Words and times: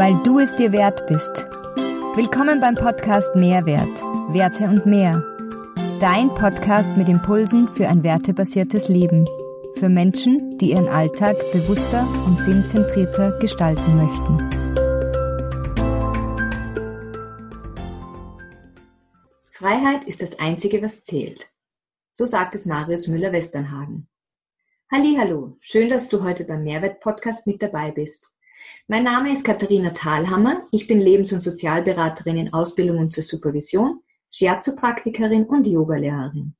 weil 0.00 0.14
du 0.22 0.38
es 0.38 0.56
dir 0.56 0.72
wert 0.72 1.06
bist. 1.08 1.44
Willkommen 2.16 2.58
beim 2.58 2.74
Podcast 2.74 3.36
Mehrwert, 3.36 4.00
Werte 4.32 4.64
und 4.64 4.86
mehr. 4.86 5.22
Dein 6.00 6.30
Podcast 6.30 6.96
mit 6.96 7.06
Impulsen 7.06 7.68
für 7.74 7.86
ein 7.86 8.02
wertebasiertes 8.02 8.88
Leben. 8.88 9.28
Für 9.78 9.90
Menschen, 9.90 10.56
die 10.56 10.70
ihren 10.70 10.88
Alltag 10.88 11.36
bewusster 11.52 12.08
und 12.24 12.42
sinnzentrierter 12.42 13.38
gestalten 13.40 13.94
möchten. 13.98 14.50
Freiheit 19.50 20.06
ist 20.06 20.22
das 20.22 20.38
Einzige, 20.38 20.80
was 20.80 21.04
zählt. 21.04 21.50
So 22.14 22.24
sagt 22.24 22.54
es 22.54 22.64
Marius 22.64 23.06
Müller-Westernhagen. 23.06 24.08
Hallo, 24.90 25.58
schön, 25.60 25.90
dass 25.90 26.08
du 26.08 26.24
heute 26.24 26.44
beim 26.44 26.64
Mehrwert-Podcast 26.64 27.46
mit 27.46 27.62
dabei 27.62 27.90
bist. 27.90 28.34
Mein 28.88 29.04
Name 29.04 29.32
ist 29.32 29.44
Katharina 29.44 29.90
Thalhammer. 29.90 30.66
Ich 30.72 30.86
bin 30.86 31.00
Lebens- 31.00 31.32
und 31.32 31.42
Sozialberaterin 31.42 32.36
in 32.36 32.52
Ausbildung 32.52 32.98
und 32.98 33.12
zur 33.12 33.22
Supervision, 33.22 34.00
Shiatsu-Praktikerin 34.32 35.44
und 35.44 35.66
Yogalehrerin. 35.66 36.54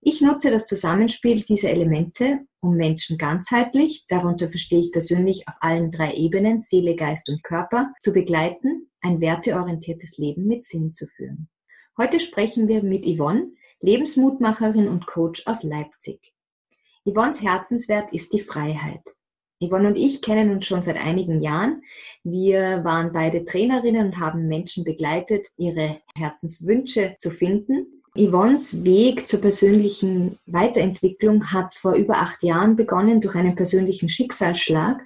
Ich 0.00 0.20
nutze 0.20 0.50
das 0.50 0.66
Zusammenspiel 0.66 1.42
dieser 1.42 1.70
Elemente, 1.70 2.46
um 2.60 2.76
Menschen 2.76 3.18
ganzheitlich, 3.18 4.06
darunter 4.06 4.48
verstehe 4.48 4.80
ich 4.80 4.92
persönlich 4.92 5.48
auf 5.48 5.54
allen 5.60 5.90
drei 5.90 6.14
Ebenen, 6.14 6.62
Seele, 6.62 6.94
Geist 6.94 7.28
und 7.28 7.42
Körper, 7.42 7.92
zu 8.00 8.12
begleiten, 8.12 8.88
ein 9.00 9.20
werteorientiertes 9.20 10.18
Leben 10.18 10.46
mit 10.46 10.64
Sinn 10.64 10.94
zu 10.94 11.06
führen. 11.08 11.48
Heute 11.98 12.20
sprechen 12.20 12.68
wir 12.68 12.82
mit 12.82 13.04
Yvonne, 13.04 13.50
Lebensmutmacherin 13.80 14.86
und 14.86 15.06
Coach 15.06 15.42
aus 15.46 15.62
Leipzig. 15.62 16.32
Yvonnes 17.04 17.42
Herzenswert 17.42 18.12
ist 18.12 18.32
die 18.32 18.40
Freiheit. 18.40 19.02
Yvonne 19.60 19.88
und 19.88 19.96
ich 19.96 20.20
kennen 20.20 20.50
uns 20.50 20.66
schon 20.66 20.82
seit 20.82 20.96
einigen 20.96 21.40
Jahren. 21.40 21.82
Wir 22.24 22.84
waren 22.84 23.12
beide 23.12 23.44
Trainerinnen 23.44 24.08
und 24.08 24.20
haben 24.20 24.48
Menschen 24.48 24.84
begleitet, 24.84 25.48
ihre 25.56 26.00
Herzenswünsche 26.14 27.16
zu 27.18 27.30
finden. 27.30 27.86
Yvonnes 28.16 28.84
Weg 28.84 29.28
zur 29.28 29.40
persönlichen 29.40 30.38
Weiterentwicklung 30.46 31.52
hat 31.52 31.74
vor 31.74 31.94
über 31.94 32.16
acht 32.16 32.42
Jahren 32.42 32.76
begonnen 32.76 33.20
durch 33.20 33.34
einen 33.34 33.54
persönlichen 33.54 34.08
Schicksalsschlag. 34.08 35.00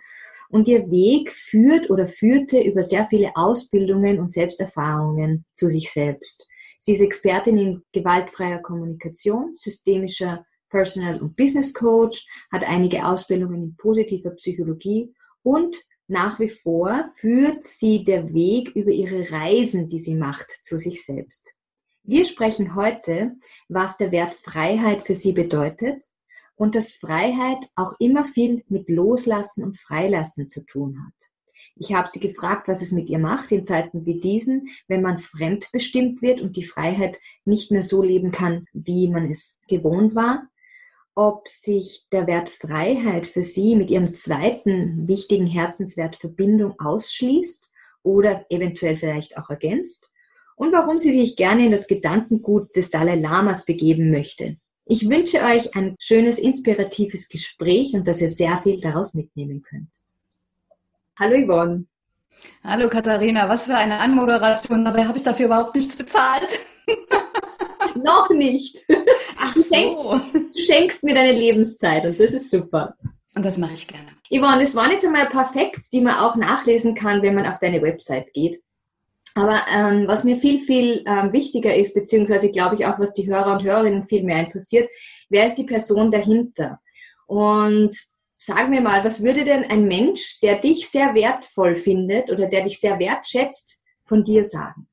Und 0.49 0.67
ihr 0.67 0.91
Weg 0.91 1.33
führt 1.33 1.91
oder 1.91 2.09
führte 2.09 2.61
über 2.61 2.83
sehr 2.83 3.07
viele 3.07 3.37
Ausbildungen 3.37 4.19
und 4.19 4.33
Selbsterfahrungen 4.33 5.45
zu 5.55 5.69
sich 5.69 5.93
selbst. 5.93 6.45
Sie 6.81 6.95
ist 6.95 7.01
Expertin 7.01 7.59
in 7.59 7.83
gewaltfreier 7.93 8.59
Kommunikation, 8.59 9.53
systemischer 9.55 10.45
Personal- 10.71 11.21
und 11.21 11.37
Business 11.37 11.75
Coach, 11.75 12.27
hat 12.51 12.65
einige 12.65 13.05
Ausbildungen 13.05 13.63
in 13.63 13.77
positiver 13.77 14.31
Psychologie 14.31 15.13
und 15.43 15.77
nach 16.11 16.41
wie 16.41 16.49
vor 16.49 17.13
führt 17.15 17.65
sie 17.65 18.05
der 18.05 18.35
Weg 18.35 18.75
über 18.75 18.91
ihre 18.91 19.31
Reisen, 19.31 19.89
die 19.89 20.01
sie 20.01 20.17
macht, 20.17 20.51
zu 20.65 20.77
sich 20.77 21.05
selbst. 21.05 21.55
Wir 22.03 22.25
sprechen 22.25 22.75
heute, 22.75 23.37
was 23.69 23.97
der 23.97 24.11
Wert 24.11 24.35
Freiheit 24.35 25.03
für 25.03 25.15
sie 25.15 25.33
bedeutet 25.33 26.03
und 26.57 26.75
dass 26.75 26.93
Freiheit 26.93 27.65
auch 27.77 27.95
immer 28.01 28.25
viel 28.25 28.65
mit 28.69 28.91
Loslassen 28.91 29.63
und 29.63 29.79
Freilassen 29.79 30.49
zu 30.49 30.65
tun 30.65 30.99
hat. 31.07 31.31
Ich 31.77 31.95
habe 31.95 32.11
sie 32.11 32.21
gefragt, 32.21 32.67
was 32.67 32.83
es 32.83 32.91
mit 32.91 33.09
ihr 33.09 33.19
macht 33.21 33.53
in 33.53 33.65
Zeiten 33.65 34.05
wie 34.05 34.21
diesen, 34.21 34.69
wenn 34.89 35.03
man 35.03 35.19
fremdbestimmt 35.19 36.21
wird 36.21 36.41
und 36.41 36.57
die 36.57 36.65
Freiheit 36.65 37.21
nicht 37.45 37.71
mehr 37.71 37.85
so 37.85 38.03
leben 38.03 38.33
kann, 38.33 38.67
wie 38.73 39.09
man 39.09 39.31
es 39.31 39.61
gewohnt 39.69 40.15
war 40.15 40.50
ob 41.21 41.49
sich 41.49 42.07
der 42.11 42.27
Wert 42.27 42.49
Freiheit 42.49 43.27
für 43.27 43.43
Sie 43.43 43.77
mit 43.77 43.91
Ihrem 43.91 44.15
zweiten 44.15 45.07
wichtigen 45.07 45.47
Herzenswert 45.47 46.17
Verbindung 46.17 46.81
ausschließt 46.81 47.71
oder 48.03 48.47
eventuell 48.49 48.97
vielleicht 48.97 49.37
auch 49.37 49.51
ergänzt 49.51 50.11
und 50.57 50.73
warum 50.73 50.99
sie 50.99 51.13
sich 51.13 51.37
gerne 51.37 51.67
in 51.67 51.73
das 51.73 51.89
Gedankengut 51.89 52.75
des 52.75 52.91
Dalai 52.91 53.17
Lamas 53.17 53.67
begeben 53.67 54.11
möchte. 54.11 54.57
Ich 54.87 55.11
wünsche 55.11 55.43
euch 55.43 55.77
ein 55.77 55.95
schönes, 56.01 56.39
inspiratives 56.39 57.29
Gespräch 57.29 57.93
und 57.93 58.09
dass 58.09 58.23
ihr 58.23 58.31
sehr 58.31 58.57
viel 58.63 58.81
daraus 58.81 59.13
mitnehmen 59.13 59.61
könnt. 59.61 59.91
Hallo 61.19 61.37
Yvonne. 61.37 61.85
Hallo 62.65 62.89
Katharina, 62.89 63.47
was 63.47 63.67
für 63.67 63.77
eine 63.77 63.99
Anmoderation, 63.99 64.87
dabei 64.87 65.05
habe 65.05 65.19
ich 65.19 65.25
dafür 65.25 65.47
überhaupt 65.47 65.75
nichts 65.75 65.97
bezahlt. 65.97 66.61
Noch 68.05 68.31
nicht. 68.31 68.79
Ach 69.37 69.55
so. 69.57 70.21
Du 70.33 70.59
schenkst 70.59 71.05
mir 71.05 71.15
deine 71.15 71.33
Lebenszeit 71.33 72.05
und 72.05 72.19
das 72.19 72.33
ist 72.33 72.51
super. 72.51 72.95
Und 73.35 73.45
das 73.45 73.59
mache 73.59 73.75
ich 73.75 73.87
gerne. 73.87 74.09
Yvonne, 74.31 74.63
es 74.63 74.75
waren 74.75 74.91
jetzt 74.91 75.05
einmal 75.05 75.23
ein 75.23 75.29
paar 75.29 75.53
Facts, 75.53 75.89
die 75.91 76.01
man 76.01 76.19
auch 76.19 76.37
nachlesen 76.37 76.95
kann, 76.95 77.23
wenn 77.23 77.35
man 77.35 77.47
auf 77.47 77.59
deine 77.59 77.83
Website 77.83 78.33
geht. 78.33 78.61
Aber 79.35 79.63
ähm, 79.73 80.09
was 80.09 80.25
mir 80.25 80.37
viel, 80.37 80.61
viel 80.61 81.05
ähm, 81.07 81.33
wichtiger 81.33 81.75
ist, 81.75 81.95
beziehungsweise 81.95 82.51
glaube 82.51 82.75
ich 82.75 82.87
auch, 82.87 82.99
was 82.99 83.13
die 83.13 83.29
Hörer 83.29 83.53
und 83.53 83.63
Hörerinnen 83.63 84.09
viel 84.09 84.25
mehr 84.25 84.41
interessiert, 84.41 84.89
wer 85.29 85.47
ist 85.47 85.55
die 85.57 85.65
Person 85.65 86.11
dahinter? 86.11 86.81
Und 87.27 87.97
sag 88.39 88.71
mir 88.71 88.81
mal, 88.81 89.05
was 89.05 89.23
würde 89.23 89.45
denn 89.45 89.65
ein 89.65 89.87
Mensch, 89.87 90.41
der 90.41 90.59
dich 90.59 90.89
sehr 90.89 91.15
wertvoll 91.15 91.77
findet 91.77 92.31
oder 92.31 92.49
der 92.49 92.65
dich 92.65 92.81
sehr 92.81 92.99
wertschätzt, 92.99 93.85
von 94.05 94.25
dir 94.25 94.45
sagen? 94.45 94.89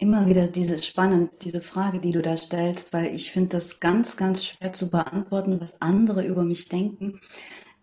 Immer 0.00 0.26
wieder 0.26 0.48
diese 0.48 0.82
spannend, 0.82 1.30
diese 1.42 1.60
Frage, 1.60 2.00
die 2.00 2.10
du 2.10 2.22
da 2.22 2.36
stellst, 2.36 2.92
weil 2.94 3.14
ich 3.14 3.32
finde 3.32 3.50
das 3.50 3.80
ganz, 3.80 4.16
ganz 4.16 4.44
schwer 4.46 4.72
zu 4.72 4.90
beantworten, 4.90 5.60
was 5.60 5.80
andere 5.82 6.26
über 6.26 6.42
mich 6.42 6.68
denken. 6.68 7.20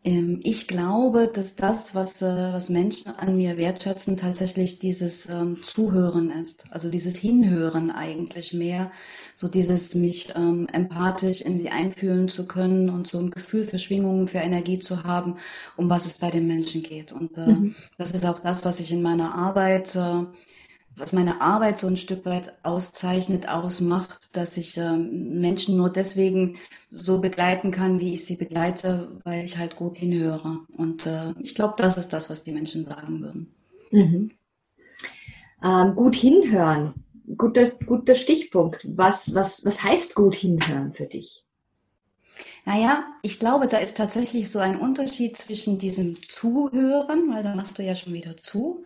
Ähm, 0.04 0.40
ich 0.44 0.68
glaube, 0.68 1.30
dass 1.32 1.56
das, 1.56 1.94
was, 1.94 2.24
äh, 2.24 2.54
was 2.54 2.70
Menschen 2.70 3.12
an 3.12 3.38
mir 3.38 3.58
wertschätzen, 3.58 4.18
tatsächlich 4.18 4.80
dieses 4.80 5.30
ähm, 5.30 5.62
Zuhören 5.62 6.32
ist. 6.32 6.66
Also 6.72 6.90
dieses 6.90 7.18
Hinhören 7.18 7.92
eigentlich 7.92 8.52
mehr. 8.52 8.92
So 9.36 9.48
dieses 9.48 9.94
mich 9.94 10.34
ähm, 10.36 10.68
empathisch 10.74 11.42
in 11.42 11.60
sie 11.60 11.70
einfühlen 11.70 12.30
zu 12.30 12.48
können 12.48 12.90
und 12.90 13.08
so 13.08 13.20
ein 13.20 13.30
Gefühl 13.30 13.64
für 13.64 13.78
Schwingungen, 13.78 14.28
für 14.28 14.40
Energie 14.40 14.80
zu 14.80 15.04
haben, 15.04 15.38
um 15.76 15.88
was 15.88 16.08
es 16.08 16.16
bei 16.16 16.32
den 16.32 16.48
Menschen 16.48 16.82
geht. 16.82 17.12
Und 17.12 17.38
äh, 17.38 17.48
mhm. 17.48 17.76
das 18.00 18.14
ist 18.16 18.26
auch 18.26 18.40
das, 18.40 18.66
was 18.66 18.80
ich 18.80 18.92
in 18.92 19.04
meiner 19.04 19.36
Arbeit 19.36 19.96
äh, 19.96 20.24
was 20.98 21.14
meine 21.14 21.42
Arbeit 21.42 21.80
so 21.80 21.88
ein 21.88 21.98
Stück 21.98 22.26
weit 22.26 22.54
auszeichnet, 22.64 23.48
ausmacht, 23.48 24.36
dass 24.36 24.58
ich 24.58 24.78
ähm, 24.78 25.40
Menschen 25.40 25.78
nur 25.78 25.92
deswegen 25.92 26.58
so 26.90 27.20
begleiten 27.20 27.72
kann, 27.72 28.00
wie 28.00 28.16
ich 28.16 28.26
sie 28.26 28.36
begleite, 28.36 29.20
weil 29.24 29.46
ich 29.46 29.58
halt 29.58 29.76
gut 29.76 29.98
hinhöre. 29.98 30.62
Und 30.76 31.06
äh, 31.06 31.34
ich 31.40 31.54
glaube, 31.54 31.76
das 31.78 31.98
ist 31.98 32.14
das, 32.14 32.30
was 32.30 32.44
die 32.44 32.52
Menschen 32.52 32.86
sagen 32.86 33.22
würden. 33.22 33.54
Mhm. 33.92 34.32
Ähm, 35.64 35.96
gut 35.96 36.16
hinhören, 36.16 36.94
guter, 37.38 37.70
guter 37.86 38.16
Stichpunkt. 38.16 38.88
Was, 38.96 39.36
was, 39.36 39.64
was 39.66 39.84
heißt 39.84 40.16
gut 40.16 40.36
hinhören 40.36 40.94
für 40.94 41.06
dich? 41.06 41.44
Naja, 42.66 43.06
ich 43.22 43.40
glaube, 43.40 43.68
da 43.68 43.78
ist 43.78 43.96
tatsächlich 43.96 44.52
so 44.52 44.60
ein 44.60 44.78
Unterschied 44.78 45.38
zwischen 45.38 45.80
diesem 45.80 46.18
Zuhören, 46.28 47.34
weil 47.34 47.42
da 47.42 47.56
machst 47.56 47.78
du 47.78 47.84
ja 47.84 47.96
schon 47.96 48.14
wieder 48.14 48.36
zu, 48.36 48.84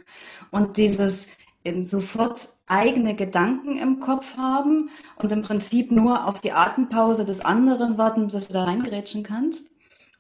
und 0.51 0.77
dieses 0.77 1.27
eben 1.63 1.83
sofort 1.83 2.49
eigene 2.67 3.15
Gedanken 3.15 3.77
im 3.77 3.99
Kopf 3.99 4.37
haben 4.37 4.89
und 5.17 5.31
im 5.31 5.41
Prinzip 5.41 5.91
nur 5.91 6.27
auf 6.27 6.41
die 6.41 6.51
Atempause 6.51 7.25
des 7.25 7.41
anderen 7.41 7.97
warten, 7.97 8.29
dass 8.29 8.47
du 8.47 8.53
da 8.53 8.63
reingrätschen 8.63 9.23
kannst. 9.23 9.69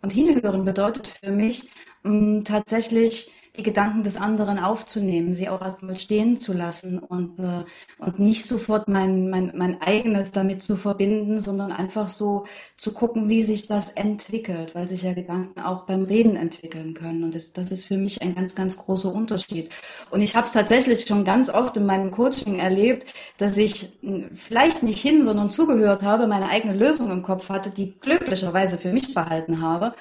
Und 0.01 0.11
hinhören 0.11 0.65
bedeutet 0.65 1.07
für 1.07 1.31
mich 1.31 1.69
mh, 2.03 2.11
mm, 2.11 2.43
tatsächlich 2.43 3.31
die 3.57 3.63
Gedanken 3.63 4.03
des 4.03 4.15
anderen 4.15 4.59
aufzunehmen, 4.59 5.33
sie 5.33 5.49
auch 5.49 5.61
erstmal 5.61 5.97
stehen 5.97 6.39
zu 6.39 6.53
lassen 6.53 6.99
und, 6.99 7.37
äh, 7.39 7.65
und 7.97 8.17
nicht 8.17 8.45
sofort 8.45 8.87
mein, 8.87 9.29
mein, 9.29 9.51
mein 9.55 9.81
eigenes 9.81 10.31
damit 10.31 10.63
zu 10.63 10.77
verbinden, 10.77 11.41
sondern 11.41 11.73
einfach 11.73 12.07
so 12.07 12.45
zu 12.77 12.93
gucken, 12.93 13.27
wie 13.27 13.43
sich 13.43 13.67
das 13.67 13.89
entwickelt, 13.89 14.73
weil 14.73 14.87
sich 14.87 15.01
ja 15.01 15.13
Gedanken 15.13 15.59
auch 15.59 15.85
beim 15.85 16.03
Reden 16.03 16.37
entwickeln 16.37 16.93
können. 16.93 17.25
Und 17.25 17.35
das, 17.35 17.51
das 17.51 17.71
ist 17.71 17.83
für 17.83 17.97
mich 17.97 18.21
ein 18.21 18.35
ganz, 18.35 18.55
ganz 18.55 18.77
großer 18.77 19.13
Unterschied. 19.13 19.69
Und 20.11 20.21
ich 20.21 20.35
habe 20.37 20.45
es 20.45 20.53
tatsächlich 20.53 21.05
schon 21.05 21.25
ganz 21.25 21.49
oft 21.49 21.75
in 21.75 21.85
meinem 21.85 22.11
Coaching 22.11 22.57
erlebt, 22.57 23.05
dass 23.37 23.57
ich 23.57 23.89
hm, 24.01 24.29
vielleicht 24.35 24.81
nicht 24.81 25.01
hin, 25.01 25.23
sondern 25.23 25.51
zugehört 25.51 26.03
habe, 26.03 26.25
meine 26.25 26.49
eigene 26.49 26.73
Lösung 26.73 27.11
im 27.11 27.21
Kopf 27.21 27.49
hatte, 27.49 27.69
die 27.69 27.99
glücklicherweise 27.99 28.77
für 28.77 28.93
mich 28.93 29.13
behalten 29.13 29.61
habe 29.61 29.91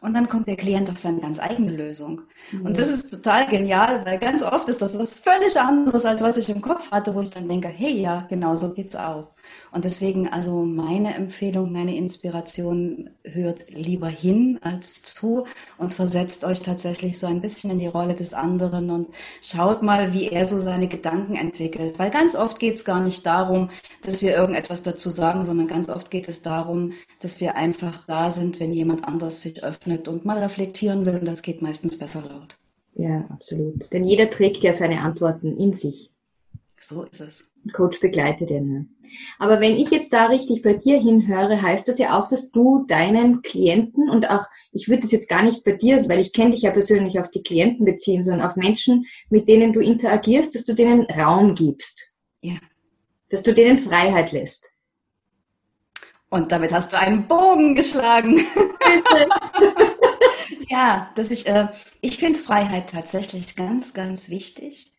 und 0.00 0.14
dann 0.14 0.28
kommt 0.28 0.46
der 0.46 0.56
Klient 0.56 0.90
auf 0.90 0.98
seine 0.98 1.20
ganz 1.20 1.38
eigene 1.40 1.72
Lösung. 1.72 2.22
Mhm. 2.52 2.66
Und 2.66 2.78
das 2.78 2.88
ist 2.88 3.10
total 3.10 3.46
genial, 3.46 4.04
weil 4.04 4.18
ganz 4.18 4.42
oft 4.42 4.68
ist 4.68 4.80
das 4.80 4.98
was 4.98 5.12
völlig 5.12 5.58
anderes, 5.60 6.04
als 6.04 6.22
was 6.22 6.36
ich 6.36 6.48
im 6.48 6.60
Kopf 6.60 6.90
hatte, 6.90 7.14
wo 7.14 7.20
ich 7.22 7.30
dann 7.30 7.48
denke, 7.48 7.68
hey, 7.68 8.00
ja, 8.00 8.26
genau 8.28 8.54
so 8.56 8.72
geht's 8.72 8.96
auch. 8.96 9.28
Und 9.72 9.84
deswegen 9.84 10.28
also 10.28 10.62
meine 10.62 11.14
Empfehlung, 11.14 11.72
meine 11.72 11.96
Inspiration, 11.96 13.10
hört 13.24 13.70
lieber 13.70 14.08
hin 14.08 14.58
als 14.62 15.02
zu 15.02 15.46
und 15.76 15.94
versetzt 15.94 16.44
euch 16.44 16.60
tatsächlich 16.60 17.18
so 17.18 17.26
ein 17.26 17.40
bisschen 17.40 17.70
in 17.70 17.78
die 17.78 17.86
Rolle 17.86 18.14
des 18.14 18.34
anderen 18.34 18.90
und 18.90 19.08
schaut 19.42 19.82
mal, 19.82 20.12
wie 20.12 20.28
er 20.28 20.46
so 20.46 20.60
seine 20.60 20.88
Gedanken 20.88 21.34
entwickelt. 21.34 21.98
Weil 21.98 22.10
ganz 22.10 22.34
oft 22.34 22.58
geht 22.58 22.76
es 22.76 22.84
gar 22.84 23.00
nicht 23.00 23.26
darum, 23.26 23.70
dass 24.02 24.22
wir 24.22 24.36
irgendetwas 24.36 24.82
dazu 24.82 25.10
sagen, 25.10 25.44
sondern 25.44 25.68
ganz 25.68 25.88
oft 25.88 26.10
geht 26.10 26.28
es 26.28 26.42
darum, 26.42 26.92
dass 27.20 27.40
wir 27.40 27.56
einfach 27.56 28.06
da 28.06 28.30
sind, 28.30 28.60
wenn 28.60 28.72
jemand 28.72 29.04
anders 29.04 29.42
sich 29.42 29.62
öffnet 29.62 30.08
und 30.08 30.24
mal 30.24 30.38
reflektieren 30.38 31.06
will. 31.06 31.16
Und 31.16 31.26
das 31.26 31.42
geht 31.42 31.62
meistens 31.62 31.98
besser 31.98 32.22
laut. 32.22 32.58
Ja, 32.94 33.26
absolut. 33.30 33.92
Denn 33.92 34.04
jeder 34.04 34.28
trägt 34.28 34.62
ja 34.62 34.72
seine 34.72 35.00
Antworten 35.00 35.56
in 35.56 35.72
sich. 35.72 36.10
So 36.80 37.04
ist 37.04 37.20
es. 37.20 37.47
Coach 37.72 38.00
begleitet 38.00 38.50
nur. 38.50 38.86
Aber 39.38 39.60
wenn 39.60 39.76
ich 39.76 39.90
jetzt 39.90 40.12
da 40.12 40.26
richtig 40.26 40.62
bei 40.62 40.74
dir 40.74 40.98
hinhöre, 40.98 41.60
heißt 41.60 41.88
das 41.88 41.98
ja 41.98 42.18
auch, 42.18 42.28
dass 42.28 42.50
du 42.50 42.84
deinen 42.86 43.42
Klienten 43.42 44.08
und 44.08 44.30
auch, 44.30 44.44
ich 44.72 44.88
würde 44.88 45.02
das 45.02 45.12
jetzt 45.12 45.28
gar 45.28 45.42
nicht 45.42 45.64
bei 45.64 45.72
dir, 45.72 45.96
weil 46.08 46.20
ich 46.20 46.32
kenne 46.32 46.52
dich 46.52 46.62
ja 46.62 46.70
persönlich 46.70 47.18
auf 47.18 47.30
die 47.30 47.42
Klienten 47.42 47.84
beziehen, 47.84 48.24
sondern 48.24 48.48
auf 48.48 48.56
Menschen, 48.56 49.06
mit 49.30 49.48
denen 49.48 49.72
du 49.72 49.80
interagierst, 49.80 50.54
dass 50.54 50.64
du 50.64 50.74
denen 50.74 51.02
Raum 51.02 51.54
gibst. 51.54 52.12
Ja. 52.40 52.54
Dass 53.30 53.42
du 53.42 53.52
denen 53.52 53.78
Freiheit 53.78 54.32
lässt. 54.32 54.66
Und 56.30 56.52
damit 56.52 56.72
hast 56.72 56.92
du 56.92 56.98
einen 56.98 57.26
Bogen 57.26 57.74
geschlagen. 57.74 58.38
ja, 60.68 61.10
dass 61.14 61.30
ich, 61.30 61.46
äh, 61.46 61.68
ich 62.00 62.18
finde 62.18 62.38
Freiheit 62.38 62.90
tatsächlich 62.90 63.56
ganz, 63.56 63.94
ganz 63.94 64.28
wichtig. 64.28 64.92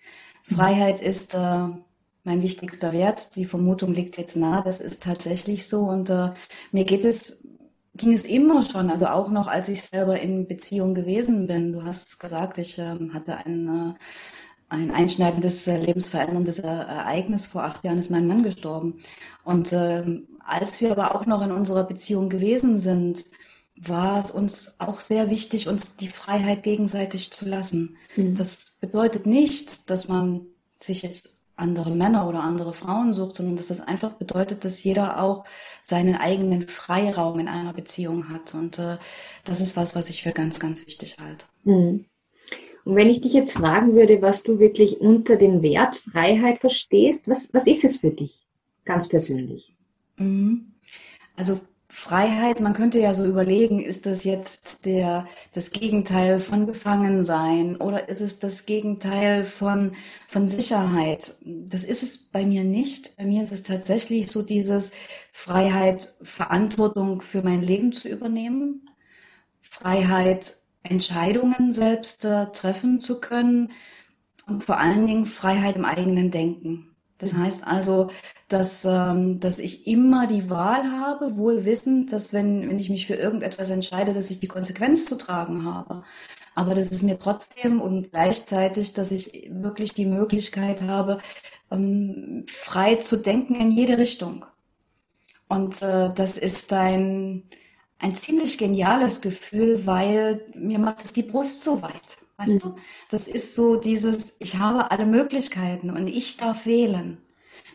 Freiheit 0.44 1.02
ist 1.02 1.36
äh, 1.36 1.68
mein 2.24 2.42
wichtigster 2.42 2.92
Wert. 2.92 3.36
Die 3.36 3.46
Vermutung 3.46 3.94
liegt 3.94 4.18
jetzt 4.18 4.36
nahe, 4.36 4.64
das 4.64 4.82
ist 4.82 5.04
tatsächlich 5.04 5.68
so. 5.68 5.82
Und 5.82 6.10
äh, 6.10 6.32
mir 6.72 6.86
geht 6.86 7.04
es, 7.06 7.44
ging 7.96 8.14
es 8.14 8.26
immer 8.26 8.64
schon, 8.64 8.90
also 8.90 9.08
auch 9.08 9.30
noch, 9.30 9.48
als 9.48 9.70
ich 9.70 9.82
selber 9.82 10.20
in 10.20 10.48
Beziehung 10.48 10.94
gewesen 10.94 11.48
bin. 11.48 11.74
Du 11.74 11.84
hast 11.84 12.20
gesagt, 12.20 12.58
ich 12.58 12.78
äh, 12.78 12.98
hatte 13.14 13.38
ein, 13.38 13.68
äh, 13.68 13.94
ein 14.70 14.92
einschneidendes, 14.92 15.68
äh, 15.68 15.78
lebensveränderndes 15.78 16.60
Ereignis. 16.60 17.48
Vor 17.48 17.64
acht 17.64 17.84
Jahren 17.84 17.98
ist 17.98 18.12
mein 18.12 18.28
Mann 18.28 18.44
gestorben. 18.44 19.02
Und 19.44 19.74
ähm, 19.74 20.28
als 20.46 20.82
wir 20.82 20.92
aber 20.92 21.16
auch 21.16 21.26
noch 21.26 21.42
in 21.44 21.52
unserer 21.52 21.84
Beziehung 21.84 22.30
gewesen 22.30 22.78
sind, 22.78 23.26
war 23.82 24.20
es 24.20 24.32
uns 24.32 24.76
auch 24.80 25.00
sehr 25.00 25.30
wichtig, 25.30 25.68
uns 25.68 25.96
die 25.96 26.10
Freiheit 26.10 26.64
gegenseitig 26.64 27.32
zu 27.32 27.46
lassen. 27.46 27.98
Mhm. 28.16 28.36
Das 28.36 28.66
bedeutet 28.80 29.26
nicht, 29.26 29.90
dass 29.90 30.08
man 30.08 30.48
sich 30.82 31.02
jetzt 31.02 31.39
andere 31.60 31.92
Männer 31.92 32.28
oder 32.28 32.42
andere 32.42 32.74
Frauen 32.74 33.14
sucht, 33.14 33.36
sondern 33.36 33.56
dass 33.56 33.68
das 33.68 33.82
einfach 33.82 34.14
bedeutet, 34.14 34.66
dass 34.66 34.84
jeder 34.84 35.22
auch 35.22 35.46
seinen 35.82 36.16
eigenen 36.16 36.64
Freiraum 36.68 37.40
in 37.40 37.48
einer 37.48 37.74
Beziehung 37.74 38.30
hat. 38.30 38.54
Und 38.54 38.80
äh, 38.80 38.98
das 39.44 39.62
ist 39.62 39.78
was, 39.78 39.96
was 39.96 40.10
ich 40.10 40.24
für 40.24 40.32
ganz, 40.32 40.60
ganz 40.60 40.86
wichtig 40.86 41.18
halte. 41.20 41.46
Mhm. 41.64 42.06
Und 42.86 42.96
wenn 42.96 43.10
ich 43.10 43.22
dich 43.22 43.34
jetzt 43.34 43.58
fragen 43.58 43.94
würde, 43.94 44.22
was 44.22 44.44
du 44.44 44.58
wirklich 44.60 45.00
unter 45.00 45.36
dem 45.36 45.62
Wert 45.62 45.98
Freiheit 45.98 46.60
verstehst, 46.60 47.28
was, 47.28 47.54
was 47.54 47.68
ist 47.68 47.84
es 47.84 48.00
für 48.00 48.12
dich 48.12 48.48
ganz 48.86 49.08
persönlich? 49.08 49.76
Mhm. 50.18 50.74
Also 51.36 51.60
Freiheit, 51.92 52.60
man 52.60 52.74
könnte 52.74 53.00
ja 53.00 53.16
so 53.16 53.26
überlegen, 53.26 53.80
ist 53.80 54.06
das 54.06 54.24
jetzt 54.24 54.86
der, 54.86 55.28
das 55.54 55.72
Gegenteil 55.72 56.40
von 56.40 56.68
Gefangensein 56.68 57.78
oder 57.78 58.08
ist 58.10 58.22
es 58.22 58.38
das 58.38 58.68
Gegenteil 58.68 59.44
von, 59.44 59.96
von 60.28 60.48
Sicherheit? 60.48 61.34
Das 61.44 61.84
ist 61.84 62.04
es 62.04 62.18
bei 62.20 62.46
mir 62.46 62.64
nicht. 62.64 63.18
Bei 63.18 63.26
mir 63.26 63.44
ist 63.44 63.52
es 63.52 63.64
tatsächlich 63.64 64.32
so 64.32 64.44
dieses 64.44 64.92
Freiheit, 65.32 66.16
Verantwortung 66.22 67.22
für 67.22 67.42
mein 67.42 67.64
Leben 67.64 67.92
zu 67.92 68.08
übernehmen, 68.08 68.88
Freiheit, 69.60 70.58
Entscheidungen 70.84 71.74
selbst 71.74 72.24
äh, 72.24 72.52
treffen 72.52 73.02
zu 73.02 73.20
können 73.20 73.72
und 74.48 74.64
vor 74.64 74.78
allen 74.78 75.08
Dingen 75.08 75.26
Freiheit 75.26 75.76
im 75.76 75.86
eigenen 75.86 76.30
Denken. 76.30 76.89
Das 77.20 77.34
heißt 77.36 77.68
also, 77.68 78.10
dass, 78.48 78.86
ähm, 78.86 79.40
dass 79.40 79.60
ich 79.60 79.86
immer 79.88 80.26
die 80.26 80.50
Wahl 80.50 80.84
habe, 80.92 81.38
wohl 81.38 81.66
wissend, 81.66 82.12
dass 82.12 82.34
wenn, 82.34 82.68
wenn 82.70 82.80
ich 82.80 82.90
mich 82.90 83.06
für 83.08 83.16
irgendetwas 83.16 83.70
entscheide, 83.70 84.14
dass 84.14 84.32
ich 84.32 84.40
die 84.40 84.48
Konsequenz 84.48 85.06
zu 85.06 85.18
tragen 85.18 85.66
habe. 85.66 86.04
Aber 86.56 86.76
das 86.76 86.90
ist 86.90 87.04
mir 87.04 87.20
trotzdem 87.20 87.82
und 87.82 88.12
gleichzeitig, 88.12 88.94
dass 88.94 89.12
ich 89.12 89.50
wirklich 89.52 89.94
die 89.94 90.06
Möglichkeit 90.06 90.82
habe, 90.82 91.20
ähm, 91.72 92.46
frei 92.48 92.96
zu 92.96 93.18
denken 93.18 93.56
in 93.56 93.72
jede 93.72 93.98
Richtung. 93.98 94.46
Und 95.50 95.82
äh, 95.82 96.14
das 96.14 96.38
ist 96.38 96.72
ein, 96.74 97.44
ein 98.00 98.16
ziemlich 98.16 98.58
geniales 98.58 99.22
Gefühl, 99.22 99.86
weil 99.86 100.46
mir 100.56 100.80
macht 100.80 101.04
es 101.04 101.14
die 101.14 101.24
Brust 101.24 101.64
so 101.64 101.82
weit. 101.82 102.18
Weißt 102.40 102.54
mhm. 102.54 102.60
du? 102.60 102.76
Das 103.12 103.28
ist 103.28 103.54
so 103.54 103.76
dieses, 103.76 104.34
ich 104.40 104.58
habe 104.58 104.92
alle 104.92 105.06
Möglichkeiten 105.06 105.90
und 105.90 106.08
ich 106.08 106.38
darf 106.38 106.66
wählen. 106.66 107.18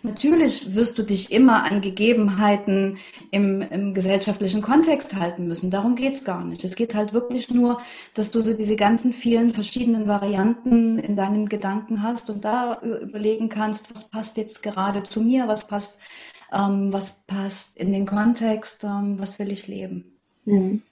Natürlich 0.03 0.75
wirst 0.75 0.99
du 0.99 1.03
dich 1.03 1.33
immer 1.33 1.65
an 1.65 1.81
Gegebenheiten 1.81 2.99
im, 3.31 3.63
im 3.63 3.95
gesellschaftlichen 3.95 4.61
Kontext 4.61 5.15
halten 5.15 5.47
müssen. 5.49 5.71
Darum 5.71 5.97
geht's 5.97 6.25
gar 6.25 6.45
nicht. 6.45 6.65
Es 6.65 6.77
geht 6.77 6.95
halt 6.95 7.13
wirklich 7.13 7.51
nur, 7.51 7.81
dass 8.15 8.31
du 8.31 8.41
so 8.41 8.53
diese 8.55 8.77
ganzen 8.77 9.13
vielen 9.13 9.53
verschiedenen 9.53 10.07
Varianten 10.07 10.99
in 10.99 11.17
deinen 11.17 11.49
Gedanken 11.49 12.03
hast 12.03 12.29
und 12.29 12.45
da 12.45 12.81
überlegen 12.83 13.49
kannst, 13.49 13.91
was 13.91 14.11
passt 14.11 14.37
jetzt 14.37 14.63
gerade 14.63 15.03
zu 15.05 15.21
mir, 15.21 15.49
was 15.49 15.67
passt, 15.67 15.97
ähm, 16.53 16.93
was 16.93 17.23
passt 17.27 17.77
in 17.77 17.93
den 17.93 18.05
Kontext, 18.05 18.85
ähm, 18.85 19.19
was 19.19 19.39
will 19.39 19.53
ich 19.53 19.69
leben. 19.69 20.19
Mhm. 20.45 20.83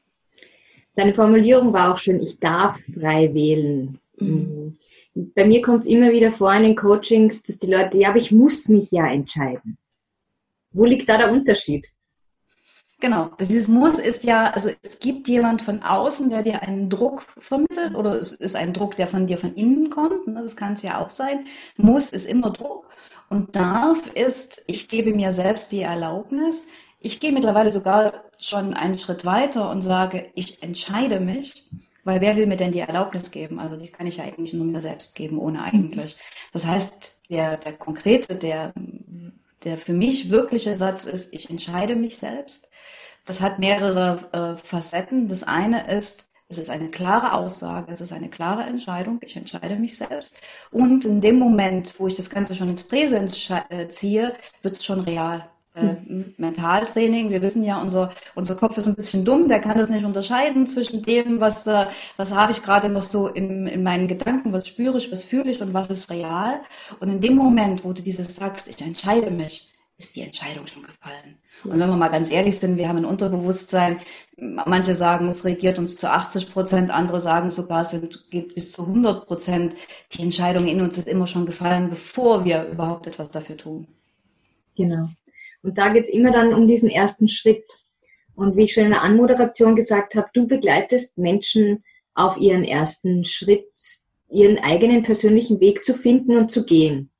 Deine 0.94 1.14
Formulierung 1.14 1.72
war 1.72 1.92
auch 1.92 1.98
schön, 1.98 2.20
ich 2.20 2.38
darf 2.38 2.78
frei 2.92 3.32
wählen. 3.32 3.98
Mhm. 4.18 4.76
Bei 5.14 5.44
mir 5.44 5.62
kommt 5.62 5.82
es 5.82 5.90
immer 5.90 6.10
wieder 6.10 6.32
vor 6.32 6.52
in 6.54 6.62
den 6.62 6.76
Coachings, 6.76 7.42
dass 7.42 7.58
die 7.58 7.70
Leute, 7.70 7.98
ja, 7.98 8.10
aber 8.10 8.18
ich 8.18 8.32
muss 8.32 8.68
mich 8.68 8.90
ja 8.90 9.10
entscheiden. 9.10 9.78
Wo 10.70 10.84
liegt 10.84 11.08
da 11.08 11.18
der 11.18 11.30
Unterschied? 11.30 11.92
Genau, 13.02 13.32
dieses 13.40 13.66
Muss 13.66 13.98
ist 13.98 14.22
ja, 14.22 14.50
also 14.50 14.70
es 14.80 15.00
gibt 15.00 15.26
jemand 15.26 15.60
von 15.60 15.82
außen, 15.82 16.30
der 16.30 16.44
dir 16.44 16.62
einen 16.62 16.88
Druck 16.88 17.22
vermittelt 17.36 17.96
oder 17.96 18.14
es 18.14 18.32
ist 18.32 18.54
ein 18.54 18.72
Druck, 18.72 18.94
der 18.94 19.08
von 19.08 19.26
dir 19.26 19.38
von 19.38 19.54
innen 19.54 19.90
kommt, 19.90 20.28
ne, 20.28 20.40
das 20.40 20.54
kann 20.54 20.74
es 20.74 20.82
ja 20.82 21.00
auch 21.00 21.10
sein. 21.10 21.46
Muss 21.76 22.10
ist 22.10 22.26
immer 22.26 22.50
Druck 22.50 22.86
und 23.28 23.56
darf 23.56 24.06
ist, 24.14 24.62
ich 24.68 24.88
gebe 24.88 25.12
mir 25.14 25.32
selbst 25.32 25.72
die 25.72 25.82
Erlaubnis, 25.82 26.68
ich 27.02 27.20
gehe 27.20 27.32
mittlerweile 27.32 27.72
sogar 27.72 28.24
schon 28.38 28.74
einen 28.74 28.98
Schritt 28.98 29.24
weiter 29.24 29.70
und 29.70 29.82
sage, 29.82 30.30
ich 30.34 30.62
entscheide 30.62 31.20
mich, 31.20 31.68
weil 32.04 32.20
wer 32.20 32.36
will 32.36 32.46
mir 32.46 32.56
denn 32.56 32.72
die 32.72 32.80
Erlaubnis 32.80 33.30
geben? 33.30 33.60
Also 33.60 33.76
die 33.76 33.88
kann 33.88 34.06
ich 34.06 34.16
ja 34.16 34.24
eigentlich 34.24 34.52
nur 34.52 34.64
mir 34.64 34.80
selbst 34.80 35.14
geben, 35.14 35.38
ohne 35.38 35.62
eigentlich. 35.62 36.16
Das 36.52 36.66
heißt, 36.66 37.20
der, 37.30 37.56
der 37.56 37.72
konkrete, 37.74 38.36
der, 38.36 38.72
der 39.64 39.78
für 39.78 39.92
mich 39.92 40.30
wirkliche 40.30 40.74
Satz 40.74 41.04
ist, 41.04 41.32
ich 41.32 41.50
entscheide 41.50 41.96
mich 41.96 42.18
selbst. 42.18 42.68
Das 43.24 43.40
hat 43.40 43.58
mehrere 43.58 44.28
äh, 44.32 44.56
Facetten. 44.56 45.28
Das 45.28 45.44
eine 45.44 45.86
ist, 45.88 46.26
es 46.48 46.58
ist 46.58 46.70
eine 46.70 46.90
klare 46.90 47.34
Aussage, 47.34 47.92
es 47.92 48.00
ist 48.00 48.12
eine 48.12 48.28
klare 48.28 48.64
Entscheidung, 48.64 49.20
ich 49.22 49.36
entscheide 49.36 49.76
mich 49.76 49.96
selbst. 49.96 50.40
Und 50.70 51.04
in 51.04 51.20
dem 51.20 51.38
Moment, 51.38 51.98
wo 51.98 52.08
ich 52.08 52.16
das 52.16 52.30
Ganze 52.30 52.54
schon 52.54 52.68
ins 52.68 52.84
Präsens 52.84 53.48
äh, 53.68 53.88
ziehe, 53.88 54.34
wird 54.62 54.76
es 54.76 54.84
schon 54.84 55.00
real 55.00 55.51
äh, 55.74 55.94
Mentaltraining. 56.36 57.30
Wir 57.30 57.42
wissen 57.42 57.64
ja, 57.64 57.80
unser, 57.80 58.12
unser 58.34 58.56
Kopf 58.56 58.76
ist 58.76 58.86
ein 58.86 58.94
bisschen 58.94 59.24
dumm, 59.24 59.48
der 59.48 59.60
kann 59.60 59.78
das 59.78 59.90
nicht 59.90 60.04
unterscheiden 60.04 60.66
zwischen 60.66 61.02
dem, 61.02 61.40
was, 61.40 61.66
äh, 61.66 61.86
was 62.16 62.32
habe 62.32 62.52
ich 62.52 62.62
gerade 62.62 62.88
noch 62.88 63.04
so 63.04 63.28
in, 63.28 63.66
in 63.66 63.82
meinen 63.82 64.08
Gedanken, 64.08 64.52
was 64.52 64.68
spüre 64.68 64.98
ich, 64.98 65.10
was 65.10 65.22
fühle 65.22 65.50
ich 65.50 65.60
und 65.62 65.74
was 65.74 65.90
ist 65.90 66.10
real. 66.10 66.60
Und 67.00 67.08
in 67.08 67.20
dem 67.20 67.36
Moment, 67.36 67.84
wo 67.84 67.92
du 67.92 68.02
dieses 68.02 68.34
sagst, 68.36 68.68
ich 68.68 68.80
entscheide 68.82 69.30
mich, 69.30 69.72
ist 69.98 70.16
die 70.16 70.22
Entscheidung 70.22 70.66
schon 70.66 70.82
gefallen. 70.82 71.38
Und 71.64 71.78
wenn 71.78 71.88
wir 71.88 71.96
mal 71.96 72.08
ganz 72.08 72.30
ehrlich 72.30 72.58
sind, 72.58 72.76
wir 72.76 72.88
haben 72.88 72.98
ein 72.98 73.04
Unterbewusstsein. 73.04 74.00
Manche 74.36 74.94
sagen, 74.94 75.28
es 75.28 75.44
regiert 75.44 75.78
uns 75.78 75.96
zu 75.96 76.10
80 76.10 76.52
Prozent, 76.52 76.90
andere 76.90 77.20
sagen 77.20 77.50
sogar, 77.50 77.82
es 77.82 77.94
geht 78.30 78.54
bis 78.54 78.72
zu 78.72 78.82
100 78.82 79.26
Prozent. 79.26 79.74
Die 80.12 80.22
Entscheidung 80.22 80.66
in 80.66 80.80
uns 80.80 80.98
ist 80.98 81.06
immer 81.06 81.26
schon 81.26 81.46
gefallen, 81.46 81.88
bevor 81.88 82.44
wir 82.44 82.64
überhaupt 82.64 83.06
etwas 83.06 83.30
dafür 83.30 83.56
tun. 83.56 83.86
Genau. 84.76 85.08
Und 85.62 85.78
da 85.78 85.92
geht 85.92 86.04
es 86.04 86.10
immer 86.10 86.32
dann 86.32 86.52
um 86.52 86.66
diesen 86.66 86.90
ersten 86.90 87.28
Schritt. 87.28 87.64
Und 88.34 88.56
wie 88.56 88.64
ich 88.64 88.74
schon 88.74 88.84
in 88.84 88.90
der 88.90 89.02
Anmoderation 89.02 89.76
gesagt 89.76 90.14
habe, 90.14 90.28
du 90.34 90.46
begleitest 90.46 91.18
Menschen 91.18 91.84
auf 92.14 92.36
ihren 92.36 92.64
ersten 92.64 93.24
Schritt, 93.24 93.70
ihren 94.28 94.58
eigenen 94.58 95.02
persönlichen 95.02 95.60
Weg 95.60 95.84
zu 95.84 95.94
finden 95.94 96.36
und 96.36 96.50
zu 96.50 96.64
gehen. 96.64 97.10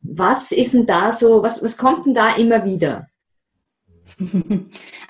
Was 0.00 0.50
ist 0.50 0.74
denn 0.74 0.86
da 0.86 1.12
so, 1.12 1.42
was, 1.42 1.62
was 1.62 1.76
kommt 1.76 2.06
denn 2.06 2.14
da 2.14 2.34
immer 2.36 2.64
wieder? 2.64 3.08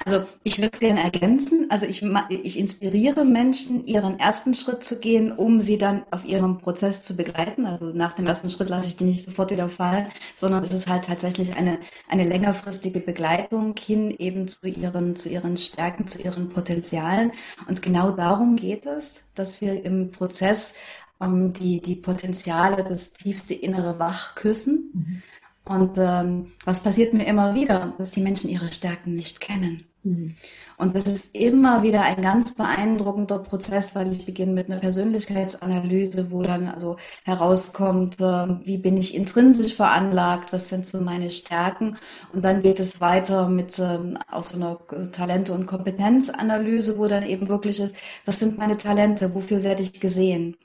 Also 0.05 0.25
ich 0.43 0.59
würde 0.59 0.71
es 0.73 0.81
gerne 0.81 1.03
ergänzen. 1.03 1.67
Also 1.71 1.87
ich, 1.87 2.05
ich 2.29 2.59
inspiriere 2.59 3.25
Menschen, 3.25 3.87
ihren 3.87 4.19
ersten 4.19 4.53
Schritt 4.53 4.83
zu 4.83 4.99
gehen, 4.99 5.31
um 5.31 5.61
sie 5.61 5.79
dann 5.79 6.03
auf 6.11 6.25
ihrem 6.25 6.59
Prozess 6.59 7.03
zu 7.03 7.17
begleiten. 7.17 7.67
Also 7.67 7.87
nach 7.87 8.13
dem 8.13 8.27
ersten 8.27 8.51
Schritt 8.51 8.69
lasse 8.69 8.89
ich 8.89 8.97
die 8.97 9.05
nicht 9.05 9.25
sofort 9.25 9.51
wieder 9.51 9.69
fallen, 9.69 10.09
sondern 10.37 10.65
es 10.65 10.73
ist 10.73 10.89
halt 10.89 11.05
tatsächlich 11.05 11.55
eine, 11.55 11.79
eine 12.09 12.25
längerfristige 12.25 13.01
Begleitung 13.01 13.75
hin 13.79 14.11
eben 14.11 14.49
zu 14.49 14.69
ihren, 14.69 15.15
zu 15.15 15.29
ihren 15.29 15.57
Stärken, 15.57 16.07
zu 16.09 16.21
ihren 16.21 16.49
Potenzialen. 16.49 17.33
Und 17.69 17.83
genau 17.83 18.11
darum 18.11 18.57
geht 18.57 18.87
es, 18.87 19.21
dass 19.35 19.61
wir 19.61 19.85
im 19.85 20.11
Prozess 20.11 20.75
ähm, 21.21 21.53
die, 21.53 21.81
die 21.81 21.97
Potenziale, 21.97 22.85
das 22.85 23.13
tiefste 23.13 23.55
innere 23.55 23.99
Wach 23.99 24.35
küssen. 24.35 24.91
Mhm 24.93 25.23
und 25.65 25.97
ähm, 25.97 26.53
was 26.65 26.83
passiert 26.83 27.15
mir 27.15 27.27
immer 27.27 27.55
wieder, 27.55 27.95
dass 27.99 28.11
die 28.11 28.21
Menschen 28.21 28.51
ihre 28.51 28.73
Stärken 28.73 29.15
nicht 29.15 29.41
kennen. 29.41 29.87
Mhm. 30.05 30.35
Und 30.79 30.97
das 30.97 31.07
ist 31.07 31.35
immer 31.35 31.85
wieder 31.85 32.03
ein 32.03 32.21
ganz 32.23 32.55
beeindruckender 32.55 33.39
Prozess, 33.39 33.95
weil 33.95 34.11
ich 34.13 34.27
beginne 34.27 34.53
mit 34.53 34.69
einer 34.69 34.81
Persönlichkeitsanalyse, 34.81 36.33
wo 36.33 36.43
dann 36.43 36.67
also 36.67 36.97
herauskommt, 37.25 38.17
ähm, 38.21 38.61
wie 38.65 38.79
bin 38.79 38.97
ich 38.97 39.15
intrinsisch 39.15 39.75
veranlagt, 39.75 40.53
was 40.53 40.69
sind 40.69 40.87
so 40.87 41.01
meine 41.01 41.31
Stärken. 41.31 41.99
Und 42.33 42.45
dann 42.45 42.63
geht 42.63 42.81
es 42.81 43.01
weiter 43.01 43.49
mit 43.49 43.79
ähm, 43.79 44.19
auch 44.31 44.43
so 44.43 44.57
einer 44.57 44.79
Talente- 45.13 45.53
und 45.53 45.67
Kompetenzanalyse, 45.67 46.99
wo 46.99 47.07
dann 47.07 47.23
eben 47.25 47.49
wirklich 47.49 47.79
ist, 47.79 47.95
was 48.25 48.41
sind 48.41 48.59
meine 48.59 48.77
Talente, 48.77 49.35
wofür 49.35 49.63
werde 49.63 49.83
ich 49.83 50.01
gesehen. 50.01 50.57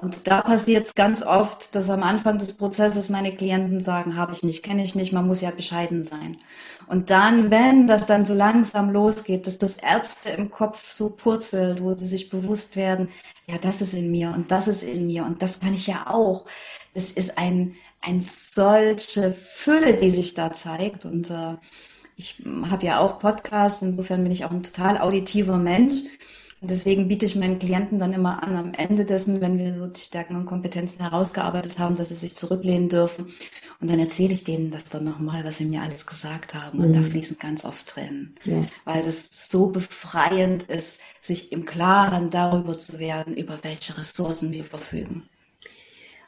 Und 0.00 0.28
da 0.28 0.42
passiert 0.42 0.86
es 0.86 0.94
ganz 0.94 1.24
oft, 1.24 1.74
dass 1.74 1.90
am 1.90 2.04
Anfang 2.04 2.38
des 2.38 2.52
Prozesses 2.52 3.08
meine 3.08 3.34
Klienten 3.34 3.80
sagen, 3.80 4.16
habe 4.16 4.32
ich 4.32 4.44
nicht, 4.44 4.62
kenne 4.62 4.84
ich 4.84 4.94
nicht, 4.94 5.12
man 5.12 5.26
muss 5.26 5.40
ja 5.40 5.50
bescheiden 5.50 6.04
sein. 6.04 6.36
Und 6.86 7.10
dann, 7.10 7.50
wenn 7.50 7.88
das 7.88 8.06
dann 8.06 8.24
so 8.24 8.32
langsam 8.32 8.90
losgeht, 8.90 9.48
dass 9.48 9.58
das 9.58 9.74
Ärzte 9.74 10.28
im 10.30 10.52
Kopf 10.52 10.92
so 10.92 11.10
purzelt, 11.10 11.82
wo 11.82 11.94
sie 11.94 12.06
sich 12.06 12.30
bewusst 12.30 12.76
werden, 12.76 13.08
ja, 13.48 13.58
das 13.58 13.80
ist 13.80 13.92
in 13.92 14.12
mir 14.12 14.32
und 14.36 14.52
das 14.52 14.68
ist 14.68 14.84
in 14.84 15.06
mir 15.06 15.24
und 15.24 15.42
das 15.42 15.58
kann 15.58 15.74
ich 15.74 15.88
ja 15.88 16.06
auch. 16.06 16.44
Das 16.94 17.10
ist 17.10 17.36
ein, 17.36 17.74
ein 18.00 18.22
solche 18.22 19.32
Fülle, 19.32 19.94
die 19.96 20.10
sich 20.10 20.34
da 20.34 20.52
zeigt. 20.52 21.06
Und 21.06 21.28
äh, 21.30 21.56
ich 22.16 22.40
habe 22.70 22.86
ja 22.86 23.00
auch 23.00 23.18
Podcasts, 23.18 23.82
insofern 23.82 24.22
bin 24.22 24.30
ich 24.30 24.44
auch 24.44 24.52
ein 24.52 24.62
total 24.62 24.98
auditiver 24.98 25.56
Mensch. 25.56 26.02
Und 26.60 26.70
deswegen 26.72 27.06
biete 27.06 27.24
ich 27.24 27.36
meinen 27.36 27.60
Klienten 27.60 28.00
dann 28.00 28.12
immer 28.12 28.42
an, 28.42 28.56
am 28.56 28.74
Ende 28.74 29.04
dessen, 29.04 29.40
wenn 29.40 29.58
wir 29.58 29.74
so 29.74 29.86
die 29.86 30.00
Stärken 30.00 30.34
und 30.34 30.46
Kompetenzen 30.46 31.00
herausgearbeitet 31.00 31.78
haben, 31.78 31.96
dass 31.96 32.08
sie 32.08 32.16
sich 32.16 32.34
zurücklehnen 32.34 32.88
dürfen. 32.88 33.32
Und 33.80 33.88
dann 33.88 34.00
erzähle 34.00 34.34
ich 34.34 34.42
denen 34.42 34.72
das 34.72 34.84
dann 34.86 35.04
nochmal, 35.04 35.44
was 35.44 35.58
sie 35.58 35.66
mir 35.66 35.82
alles 35.82 36.04
gesagt 36.04 36.54
haben. 36.54 36.80
Und 36.80 36.88
mhm. 36.90 36.94
da 36.94 37.02
fließen 37.02 37.38
ganz 37.38 37.64
oft 37.64 37.86
Tränen. 37.86 38.34
Ja. 38.44 38.64
Weil 38.84 39.02
das 39.02 39.28
so 39.48 39.68
befreiend 39.68 40.64
ist, 40.64 41.00
sich 41.20 41.52
im 41.52 41.64
Klaren 41.64 42.30
darüber 42.30 42.76
zu 42.76 42.98
werden, 42.98 43.36
über 43.36 43.58
welche 43.62 43.96
Ressourcen 43.96 44.50
wir 44.50 44.64
verfügen. 44.64 45.28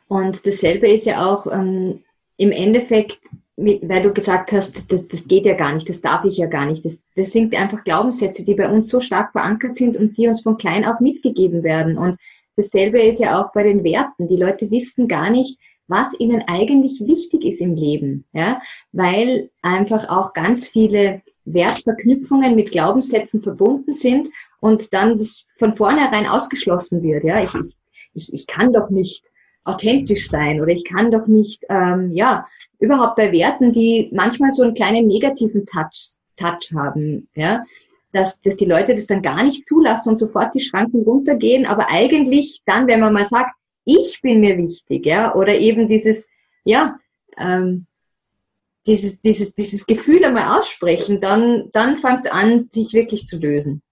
Und 0.06 0.46
dasselbe 0.46 0.88
ist 0.88 1.06
ja 1.06 1.26
auch 1.26 1.46
ähm, 1.46 2.04
im 2.40 2.52
Endeffekt 2.52 3.20
weil 3.62 4.02
du 4.02 4.12
gesagt 4.12 4.52
hast, 4.52 4.90
das, 4.90 5.06
das 5.06 5.28
geht 5.28 5.44
ja 5.44 5.54
gar 5.54 5.74
nicht, 5.74 5.88
das 5.88 6.00
darf 6.00 6.24
ich 6.24 6.38
ja 6.38 6.46
gar 6.46 6.66
nicht. 6.66 6.84
Das, 6.84 7.04
das 7.14 7.32
sind 7.32 7.54
einfach 7.54 7.84
Glaubenssätze, 7.84 8.44
die 8.44 8.54
bei 8.54 8.68
uns 8.68 8.90
so 8.90 9.02
stark 9.02 9.32
verankert 9.32 9.76
sind 9.76 9.98
und 9.98 10.16
die 10.16 10.28
uns 10.28 10.42
von 10.42 10.56
klein 10.56 10.86
auf 10.86 11.00
mitgegeben 11.00 11.62
werden. 11.62 11.98
Und 11.98 12.16
dasselbe 12.56 13.02
ist 13.02 13.20
ja 13.20 13.38
auch 13.38 13.52
bei 13.52 13.62
den 13.62 13.84
Werten. 13.84 14.28
Die 14.28 14.36
Leute 14.36 14.70
wissen 14.70 15.08
gar 15.08 15.28
nicht, 15.28 15.58
was 15.88 16.18
ihnen 16.18 16.42
eigentlich 16.46 17.02
wichtig 17.04 17.44
ist 17.44 17.60
im 17.60 17.74
Leben, 17.74 18.24
ja, 18.32 18.62
weil 18.92 19.50
einfach 19.60 20.08
auch 20.08 20.32
ganz 20.32 20.68
viele 20.68 21.20
Wertverknüpfungen 21.44 22.54
mit 22.54 22.70
Glaubenssätzen 22.70 23.42
verbunden 23.42 23.92
sind 23.92 24.30
und 24.60 24.94
dann 24.94 25.18
das 25.18 25.46
von 25.58 25.76
vornherein 25.76 26.26
ausgeschlossen 26.26 27.02
wird, 27.02 27.24
ja. 27.24 27.42
Ich, 27.42 27.54
ich, 27.54 27.76
ich, 28.14 28.32
ich 28.32 28.46
kann 28.46 28.72
doch 28.72 28.88
nicht 28.88 29.24
authentisch 29.64 30.28
sein 30.28 30.60
oder 30.60 30.72
ich 30.72 30.84
kann 30.84 31.10
doch 31.10 31.26
nicht, 31.26 31.64
ähm, 31.68 32.12
ja, 32.12 32.46
überhaupt 32.78 33.16
bei 33.16 33.30
Werten, 33.32 33.72
die 33.72 34.08
manchmal 34.12 34.50
so 34.50 34.62
einen 34.62 34.74
kleinen 34.74 35.06
negativen 35.06 35.66
Touch, 35.66 36.18
Touch 36.36 36.72
haben, 36.74 37.28
ja, 37.34 37.64
dass, 38.12 38.40
dass 38.40 38.56
die 38.56 38.64
Leute 38.64 38.94
das 38.94 39.06
dann 39.06 39.22
gar 39.22 39.42
nicht 39.42 39.66
zulassen 39.66 40.10
und 40.10 40.18
sofort 40.18 40.54
die 40.54 40.60
Schranken 40.60 41.02
runtergehen, 41.02 41.66
aber 41.66 41.88
eigentlich 41.90 42.62
dann, 42.66 42.86
wenn 42.86 43.00
man 43.00 43.12
mal 43.12 43.24
sagt, 43.24 43.52
ich 43.84 44.20
bin 44.22 44.40
mir 44.40 44.56
wichtig, 44.56 45.06
ja, 45.06 45.34
oder 45.34 45.58
eben 45.58 45.86
dieses, 45.86 46.30
ja, 46.64 46.98
ähm, 47.36 47.86
dieses, 48.86 49.20
dieses, 49.20 49.54
dieses 49.54 49.86
Gefühl 49.86 50.24
einmal 50.24 50.58
aussprechen, 50.58 51.20
dann, 51.20 51.68
dann 51.72 51.98
fängt 51.98 52.24
es 52.24 52.30
an, 52.30 52.60
sich 52.60 52.92
wirklich 52.94 53.26
zu 53.26 53.38
lösen. 53.38 53.82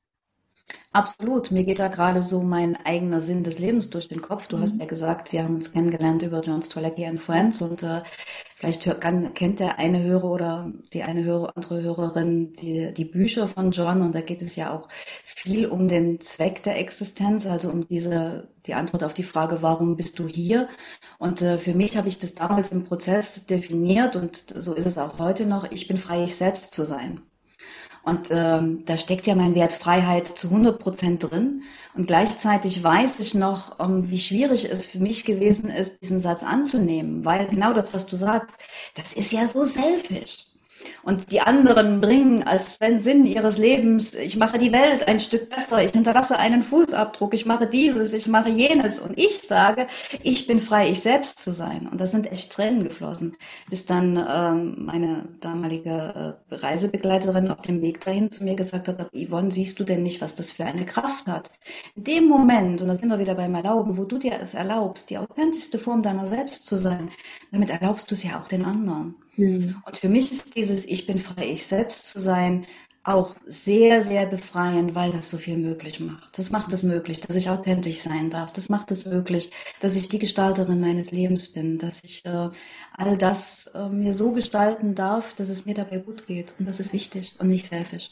Absolut. 0.93 1.51
Mir 1.51 1.65
geht 1.65 1.79
da 1.79 1.89
gerade 1.89 2.23
so 2.23 2.43
mein 2.43 2.75
eigener 2.85 3.21
Sinn 3.21 3.45
des 3.45 3.59
Lebens 3.59 3.91
durch 3.91 4.09
den 4.09 4.23
Kopf. 4.23 4.49
Du 4.49 4.57
mhm. 4.57 4.63
hast 4.63 4.81
ja 4.81 4.87
gesagt, 4.87 5.33
wir 5.33 5.45
haben 5.45 5.57
uns 5.57 5.71
kennengelernt 5.71 6.23
über 6.23 6.41
John 6.41 6.63
Strelacki 6.63 7.07
and 7.07 7.21
Friends 7.21 7.61
und 7.61 7.83
äh, 7.83 8.03
vielleicht 8.57 8.87
hör, 8.87 8.95
kann, 8.95 9.35
kennt 9.35 9.61
der 9.61 9.79
eine 9.79 10.03
Hörer 10.03 10.25
oder 10.25 10.73
die 10.93 11.03
eine 11.03 11.25
Hörer, 11.25 11.53
andere 11.57 11.83
Hörerin 11.83 12.53
die, 12.55 12.93
die 12.95 13.05
Bücher 13.05 13.49
von 13.49 13.71
John 13.71 14.03
und 14.03 14.15
da 14.15 14.23
geht 14.23 14.43
es 14.43 14.57
ja 14.57 14.73
auch 14.75 14.89
viel 15.25 15.67
um 15.67 15.89
den 15.89 16.21
Zweck 16.21 16.63
der 16.63 16.79
Existenz, 16.79 17.47
also 17.47 17.71
um 17.71 17.87
diese 17.87 18.49
die 18.67 18.75
Antwort 18.75 19.05
auf 19.05 19.15
die 19.15 19.23
Frage, 19.23 19.63
warum 19.63 19.97
bist 19.97 20.19
du 20.19 20.27
hier? 20.27 20.69
Und 21.19 21.43
äh, 21.43 21.59
für 21.59 21.75
mich 21.75 21.97
habe 21.97 22.09
ich 22.09 22.19
das 22.19 22.35
damals 22.35 22.73
im 22.73 22.85
Prozess 22.85 23.47
definiert 23.47 24.17
und 24.17 24.45
so 24.57 24.75
ist 24.75 24.87
es 24.87 24.99
auch 24.99 25.19
heute 25.19 25.47
noch. 25.47 25.71
Ich 25.71 25.87
bin 25.87 25.99
frei, 25.99 26.25
ich 26.25 26.37
selbst 26.37 26.75
zu 26.75 26.85
sein. 26.85 27.23
Und 28.03 28.29
ähm, 28.31 28.85
da 28.87 28.97
steckt 28.97 29.27
ja 29.27 29.35
mein 29.35 29.55
Wert 29.55 29.73
Freiheit 29.73 30.27
zu 30.27 30.49
100 30.49 30.79
Prozent 30.79 31.31
drin. 31.31 31.63
Und 31.95 32.07
gleichzeitig 32.07 32.83
weiß 32.83 33.21
ich 33.21 33.35
noch, 33.35 33.79
ähm, 33.81 34.11
wie 34.11 34.19
schwierig 34.19 34.71
es 34.71 34.87
für 34.87 34.99
mich 34.99 35.25
gewesen 35.25 35.71
ist, 35.71 36.01
diesen 36.03 36.19
Satz 36.19 36.43
anzunehmen, 36.43 37.25
weil 37.25 37.47
genau 37.49 37.73
das, 37.73 37.93
was 37.95 38.07
du 38.07 38.17
sagst, 38.17 38.57
das 38.95 39.13
ist 39.13 39.33
ja 39.33 39.47
so 39.47 39.65
selfish. 39.65 40.47
Und 41.03 41.33
die 41.33 41.41
anderen 41.41 42.01
bringen 42.01 42.43
als 42.43 42.79
Sinn 42.79 43.27
ihres 43.27 43.59
Lebens, 43.59 44.15
ich 44.15 44.37
mache 44.37 44.59
die 44.59 44.73
Welt 44.73 45.09
ein 45.09 45.21
Stück 45.21 45.51
besser, 45.51 45.83
ich 45.83 45.93
hinterlasse 45.93 46.39
einen 46.39 46.63
Fußabdruck, 46.63 47.35
ich 47.35 47.47
mache 47.47 47.67
dieses, 47.67 48.13
ich 48.13 48.27
mache 48.27 48.51
jenes. 48.51 49.01
Und 49.01 49.19
ich 49.19 49.41
sage, 49.41 49.87
ich 50.23 50.47
bin 50.47 50.61
frei, 50.61 50.91
ich 50.91 51.01
selbst 51.01 51.39
zu 51.39 51.53
sein. 51.53 51.89
Und 51.91 52.01
da 52.01 52.07
sind 52.07 52.31
echt 52.31 52.53
Tränen 52.53 52.85
geflossen, 52.85 53.37
bis 53.71 53.87
dann 53.87 54.17
ähm, 54.29 54.85
meine 54.85 55.29
damalige 55.41 56.37
äh, 56.51 56.55
Reisebegleiterin 56.55 57.51
auf 57.51 57.63
dem 57.63 57.81
Weg 57.83 58.05
dahin 58.05 58.31
zu 58.31 58.45
mir 58.45 58.55
gesagt 58.55 58.89
hat, 58.89 59.11
Yvonne, 59.13 59.51
siehst 59.51 59.79
du 59.81 59.85
denn 59.85 60.03
nicht, 60.03 60.21
was 60.21 60.35
das 60.35 60.53
für 60.53 60.65
eine 60.65 60.85
Kraft 60.85 61.27
hat? 61.27 61.51
In 61.97 62.05
dem 62.05 62.29
Moment, 62.29 62.81
und 62.83 62.89
dann 62.89 62.99
sind 62.99 63.09
wir 63.09 63.19
wieder 63.19 63.35
beim 63.35 63.55
Erlauben, 63.55 63.97
wo 63.97 64.05
du 64.05 64.19
dir 64.19 64.39
es 64.41 64.55
erlaubst, 64.55 65.11
die 65.11 65.19
authentischste 65.19 65.79
Form 65.79 66.03
deiner 66.03 66.27
selbst 66.27 66.65
zu 66.65 66.77
sein, 66.77 67.11
damit 67.53 67.71
erlaubst 67.71 68.11
du 68.11 68.15
es 68.15 68.23
ja 68.23 68.41
auch 68.41 68.49
den 68.49 68.65
anderen. 68.65 69.17
Mhm. 69.39 69.77
Und 69.87 69.97
für 69.97 70.09
mich 70.09 70.31
ist 70.31 70.57
dieses 70.57 70.85
Ich 70.85 71.07
bin 71.07 71.19
frei, 71.19 71.51
ich 71.51 71.67
selbst 71.67 72.05
zu 72.07 72.21
sein, 72.21 72.67
auch 73.05 73.35
sehr, 73.47 74.03
sehr 74.03 74.27
befreiend, 74.27 74.95
weil 74.95 75.13
das 75.13 75.31
so 75.31 75.39
viel 75.39 75.57
möglich 75.57 75.99
macht. 75.99 76.39
Das 76.39 76.51
macht 76.51 76.73
es 76.75 76.83
möglich, 76.83 77.21
dass 77.21 77.37
ich 77.37 77.49
authentisch 77.49 78.01
sein 78.01 78.29
darf. 78.29 78.53
Das 78.53 78.69
macht 78.69 78.91
es 78.91 79.07
möglich, 79.07 79.51
dass 79.81 79.97
ich 79.97 80.09
die 80.09 80.19
Gestalterin 80.19 80.81
meines 80.81 81.11
Lebens 81.11 81.49
bin, 81.49 81.79
dass 81.79 82.05
ich 82.05 82.25
äh, 82.27 82.51
all 82.93 83.17
das 83.17 83.69
äh, 83.75 83.89
mir 83.89 84.13
so 84.13 84.33
gestalten 84.33 84.95
darf, 84.95 85.35
dass 85.35 85.49
es 85.49 85.65
mir 85.65 85.75
dabei 85.75 85.99
gut 85.99 86.27
geht. 86.27 86.53
Und 86.59 86.69
das 86.69 86.81
ist 86.81 86.93
wichtig 86.93 87.35
und 87.39 87.49
nicht 87.49 87.67
selfish. 87.67 88.11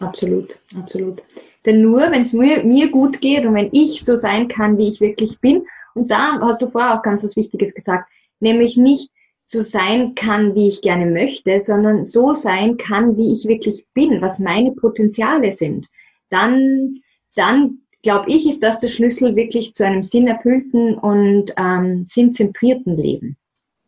Absolut, 0.00 0.60
absolut. 0.76 1.22
Denn 1.66 1.82
nur, 1.82 2.10
wenn 2.10 2.22
es 2.22 2.32
mir, 2.32 2.64
mir 2.64 2.90
gut 2.90 3.20
geht 3.20 3.44
und 3.44 3.54
wenn 3.54 3.68
ich 3.72 4.04
so 4.04 4.16
sein 4.16 4.48
kann, 4.48 4.78
wie 4.78 4.88
ich 4.88 5.00
wirklich 5.00 5.40
bin, 5.40 5.66
und 5.94 6.10
da 6.10 6.38
hast 6.40 6.62
du 6.62 6.70
vorher 6.70 6.96
auch 6.96 7.02
ganz 7.02 7.22
was 7.22 7.36
Wichtiges 7.36 7.74
gesagt, 7.74 8.08
nämlich 8.40 8.76
nicht 8.76 9.10
so 9.48 9.62
sein 9.62 10.14
kann, 10.14 10.54
wie 10.54 10.68
ich 10.68 10.82
gerne 10.82 11.06
möchte, 11.06 11.58
sondern 11.58 12.04
so 12.04 12.34
sein 12.34 12.76
kann, 12.76 13.16
wie 13.16 13.32
ich 13.32 13.46
wirklich 13.46 13.86
bin, 13.94 14.20
was 14.20 14.38
meine 14.40 14.72
Potenziale 14.72 15.52
sind, 15.52 15.88
dann, 16.28 17.00
dann 17.34 17.78
glaube 18.02 18.30
ich, 18.30 18.46
ist 18.46 18.62
das 18.62 18.78
der 18.78 18.88
Schlüssel 18.88 19.36
wirklich 19.36 19.72
zu 19.72 19.86
einem 19.86 20.02
sinnerfüllten 20.02 20.98
und 20.98 21.54
ähm, 21.56 22.04
sinnzentrierten 22.06 22.94
Leben 22.94 23.38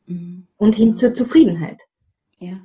mhm. 0.07 0.47
und 0.57 0.77
hin 0.77 0.97
zur 0.97 1.15
Zufriedenheit. 1.15 1.79
Ja, 2.39 2.59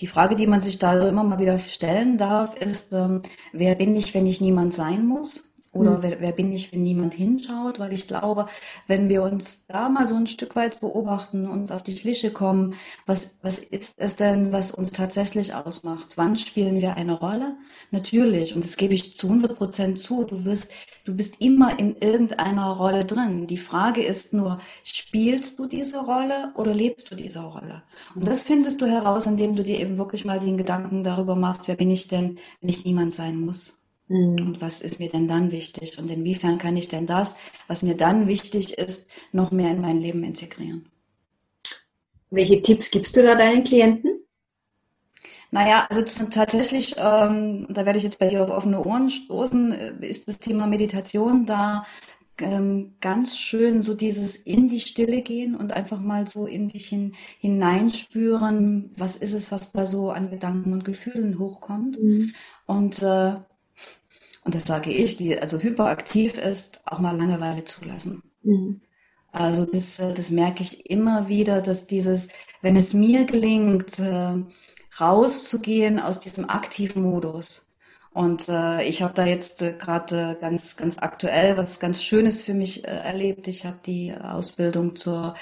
die 0.00 0.06
Frage, 0.06 0.36
die 0.36 0.46
man 0.46 0.60
sich 0.60 0.78
da 0.78 1.08
immer 1.08 1.24
mal 1.24 1.38
wieder 1.38 1.56
stellen 1.56 2.18
darf, 2.18 2.54
ist, 2.60 2.92
ähm, 2.92 3.22
wer 3.54 3.74
bin 3.76 3.96
ich, 3.96 4.12
wenn 4.12 4.26
ich 4.26 4.42
niemand 4.42 4.74
sein 4.74 5.06
muss? 5.06 5.42
Oder 5.72 5.98
mhm. 5.98 6.02
wer, 6.02 6.20
wer, 6.20 6.32
bin 6.32 6.52
ich, 6.52 6.70
wenn 6.72 6.82
niemand 6.82 7.14
hinschaut? 7.14 7.78
Weil 7.78 7.94
ich 7.94 8.06
glaube, 8.06 8.46
wenn 8.88 9.08
wir 9.08 9.22
uns 9.22 9.64
da 9.66 9.88
mal 9.88 10.06
so 10.06 10.14
ein 10.14 10.26
Stück 10.26 10.54
weit 10.54 10.80
beobachten, 10.80 11.48
uns 11.48 11.72
auf 11.72 11.82
die 11.82 11.96
Schliche 11.96 12.30
kommen, 12.30 12.74
was, 13.06 13.38
was 13.40 13.58
ist 13.58 13.94
es 13.96 14.16
denn, 14.16 14.52
was 14.52 14.70
uns 14.70 14.90
tatsächlich 14.90 15.54
ausmacht? 15.54 16.08
Wann 16.16 16.36
spielen 16.36 16.82
wir 16.82 16.94
eine 16.96 17.14
Rolle? 17.14 17.56
Natürlich, 17.90 18.54
und 18.54 18.64
das 18.64 18.76
gebe 18.76 18.92
ich 18.92 19.16
zu 19.16 19.28
100 19.28 19.56
Prozent 19.56 19.98
zu, 19.98 20.24
du 20.24 20.44
wirst, 20.44 20.70
du 21.06 21.16
bist 21.16 21.40
immer 21.40 21.78
in 21.78 21.96
irgendeiner 21.96 22.68
Rolle 22.68 23.06
drin. 23.06 23.46
Die 23.46 23.56
Frage 23.56 24.02
ist 24.02 24.34
nur, 24.34 24.60
spielst 24.84 25.58
du 25.58 25.66
diese 25.66 26.00
Rolle 26.00 26.52
oder 26.54 26.74
lebst 26.74 27.10
du 27.10 27.14
diese 27.14 27.40
Rolle? 27.40 27.82
Und 28.14 28.28
das 28.28 28.44
findest 28.44 28.82
du 28.82 28.86
heraus, 28.86 29.24
indem 29.24 29.56
du 29.56 29.62
dir 29.62 29.80
eben 29.80 29.96
wirklich 29.96 30.26
mal 30.26 30.38
den 30.38 30.58
Gedanken 30.58 31.02
darüber 31.02 31.34
machst, 31.34 31.66
wer 31.66 31.76
bin 31.76 31.90
ich 31.90 32.08
denn, 32.08 32.38
wenn 32.60 32.68
ich 32.68 32.84
niemand 32.84 33.14
sein 33.14 33.40
muss? 33.40 33.81
Mhm. 34.08 34.46
Und 34.46 34.60
was 34.60 34.80
ist 34.80 34.98
mir 34.98 35.08
denn 35.08 35.28
dann 35.28 35.50
wichtig? 35.50 35.98
Und 35.98 36.10
inwiefern 36.10 36.58
kann 36.58 36.76
ich 36.76 36.88
denn 36.88 37.06
das, 37.06 37.36
was 37.68 37.82
mir 37.82 37.96
dann 37.96 38.26
wichtig 38.26 38.78
ist, 38.78 39.10
noch 39.32 39.50
mehr 39.50 39.70
in 39.70 39.80
mein 39.80 40.00
Leben 40.00 40.24
integrieren? 40.24 40.88
Welche 42.30 42.62
Tipps 42.62 42.90
gibst 42.90 43.16
du 43.16 43.22
da 43.22 43.34
deinen 43.34 43.64
Klienten? 43.64 44.22
Naja, 45.50 45.86
also 45.90 46.02
tatsächlich, 46.30 46.94
ähm, 46.96 47.66
da 47.68 47.84
werde 47.84 47.98
ich 47.98 48.04
jetzt 48.04 48.18
bei 48.18 48.28
dir 48.28 48.42
auf 48.42 48.48
offene 48.48 48.82
Ohren 48.82 49.10
stoßen, 49.10 49.72
äh, 49.72 50.06
ist 50.06 50.26
das 50.26 50.38
Thema 50.38 50.66
Meditation 50.66 51.44
da 51.44 51.84
ähm, 52.38 52.94
ganz 53.00 53.36
schön 53.36 53.82
so 53.82 53.94
dieses 53.94 54.36
in 54.36 54.68
die 54.68 54.80
Stille 54.80 55.20
gehen 55.20 55.54
und 55.54 55.72
einfach 55.72 56.00
mal 56.00 56.26
so 56.26 56.46
in 56.46 56.68
dich 56.68 56.88
hin, 56.88 57.14
hineinspüren, 57.38 58.92
was 58.96 59.16
ist 59.16 59.34
es, 59.34 59.52
was 59.52 59.72
da 59.72 59.84
so 59.84 60.10
an 60.10 60.30
Gedanken 60.30 60.72
und 60.72 60.84
Gefühlen 60.84 61.38
hochkommt. 61.38 62.02
Mhm. 62.02 62.32
Und, 62.66 63.02
äh, 63.02 63.34
und 64.44 64.54
das 64.54 64.64
sage 64.64 64.90
ich, 64.90 65.16
die 65.16 65.38
also 65.38 65.58
hyperaktiv 65.58 66.36
ist, 66.36 66.80
auch 66.86 66.98
mal 66.98 67.16
Langeweile 67.16 67.64
zulassen. 67.64 68.22
Mhm. 68.42 68.80
Also 69.32 69.64
das, 69.64 69.98
äh, 69.98 70.12
das 70.12 70.30
merke 70.30 70.62
ich 70.62 70.90
immer 70.90 71.28
wieder, 71.28 71.62
dass 71.62 71.86
dieses, 71.86 72.28
wenn 72.60 72.76
es 72.76 72.92
mir 72.92 73.24
gelingt, 73.24 73.98
äh, 73.98 74.34
rauszugehen 75.00 75.98
aus 75.98 76.20
diesem 76.20 76.50
aktiven 76.50 77.02
Modus, 77.02 77.66
und 78.14 78.48
äh, 78.48 78.82
ich 78.84 79.02
habe 79.02 79.14
da 79.14 79.24
jetzt 79.24 79.60
gerade 79.78 80.36
ganz, 80.40 80.76
ganz 80.76 80.98
aktuell 80.98 81.56
was 81.56 81.80
ganz 81.80 82.02
Schönes 82.02 82.42
für 82.42 82.52
mich 82.52 82.84
erlebt. 82.84 83.48
Ich 83.48 83.64
habe 83.64 83.78
die 83.86 84.14
Ausbildung 84.14 84.96
zur, 84.96 85.34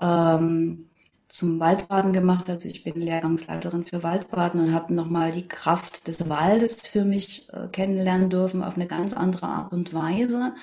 ähm, 0.00 0.89
zum 1.30 1.60
Waldbaden 1.60 2.12
gemacht. 2.12 2.50
Also 2.50 2.68
ich 2.68 2.84
bin 2.84 3.00
Lehrgangsleiterin 3.00 3.84
für 3.84 4.02
Waldbaden 4.02 4.60
und 4.60 4.74
habe 4.74 4.92
nochmal 4.94 5.32
die 5.32 5.48
Kraft 5.48 6.08
des 6.08 6.28
Waldes 6.28 6.82
für 6.86 7.04
mich 7.04 7.48
äh, 7.52 7.68
kennenlernen 7.68 8.30
dürfen 8.30 8.62
auf 8.62 8.76
eine 8.76 8.86
ganz 8.86 9.12
andere 9.12 9.46
Art 9.46 9.72
und 9.72 9.94
Weise. 9.94 10.54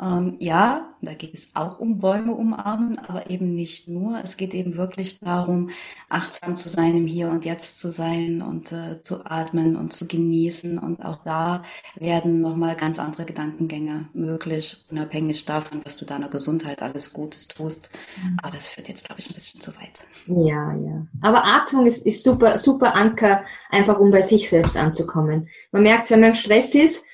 Ähm, 0.00 0.36
ja, 0.40 0.94
da 1.02 1.14
geht 1.14 1.34
es 1.34 1.48
auch 1.54 1.78
um 1.78 1.98
Bäume 1.98 2.32
umarmen, 2.32 2.98
aber 2.98 3.30
eben 3.30 3.54
nicht 3.54 3.88
nur. 3.88 4.20
Es 4.22 4.36
geht 4.36 4.54
eben 4.54 4.76
wirklich 4.76 5.20
darum, 5.20 5.70
achtsam 6.08 6.56
zu 6.56 6.68
sein, 6.68 6.96
im 6.96 7.06
Hier 7.06 7.28
und 7.28 7.44
Jetzt 7.44 7.78
zu 7.78 7.90
sein 7.90 8.42
und 8.42 8.72
äh, 8.72 9.02
zu 9.02 9.24
atmen 9.24 9.76
und 9.76 9.92
zu 9.92 10.08
genießen. 10.08 10.78
Und 10.78 11.04
auch 11.04 11.22
da 11.24 11.62
werden 11.96 12.40
nochmal 12.40 12.74
ganz 12.74 12.98
andere 12.98 13.24
Gedankengänge 13.24 14.08
möglich, 14.14 14.84
unabhängig 14.90 15.44
davon, 15.44 15.82
dass 15.82 15.96
du 15.96 16.04
deiner 16.04 16.28
Gesundheit 16.28 16.82
alles 16.82 17.12
Gutes 17.12 17.46
tust. 17.46 17.90
Mhm. 18.16 18.38
Aber 18.42 18.52
das 18.52 18.68
führt 18.68 18.88
jetzt, 18.88 19.04
glaube 19.04 19.20
ich, 19.20 19.28
ein 19.28 19.34
bisschen 19.34 19.60
zu 19.60 19.72
weit. 19.76 20.00
Ja, 20.26 20.74
ja. 20.74 21.06
Aber 21.20 21.44
Atmung 21.44 21.86
ist, 21.86 22.04
ist 22.04 22.24
super, 22.24 22.58
super 22.58 22.94
Anker, 22.94 23.44
einfach 23.70 24.00
um 24.00 24.10
bei 24.10 24.22
sich 24.22 24.48
selbst 24.48 24.76
anzukommen. 24.76 25.48
Man 25.70 25.82
merkt, 25.82 26.10
wenn 26.10 26.20
man 26.20 26.30
im 26.30 26.34
Stress 26.34 26.74
ist 26.74 27.04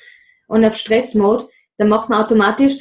und 0.47 0.65
auf 0.65 0.77
Stressmode, 0.77 1.49
dann 1.81 1.89
macht 1.89 2.11
man 2.11 2.23
automatisch 2.23 2.77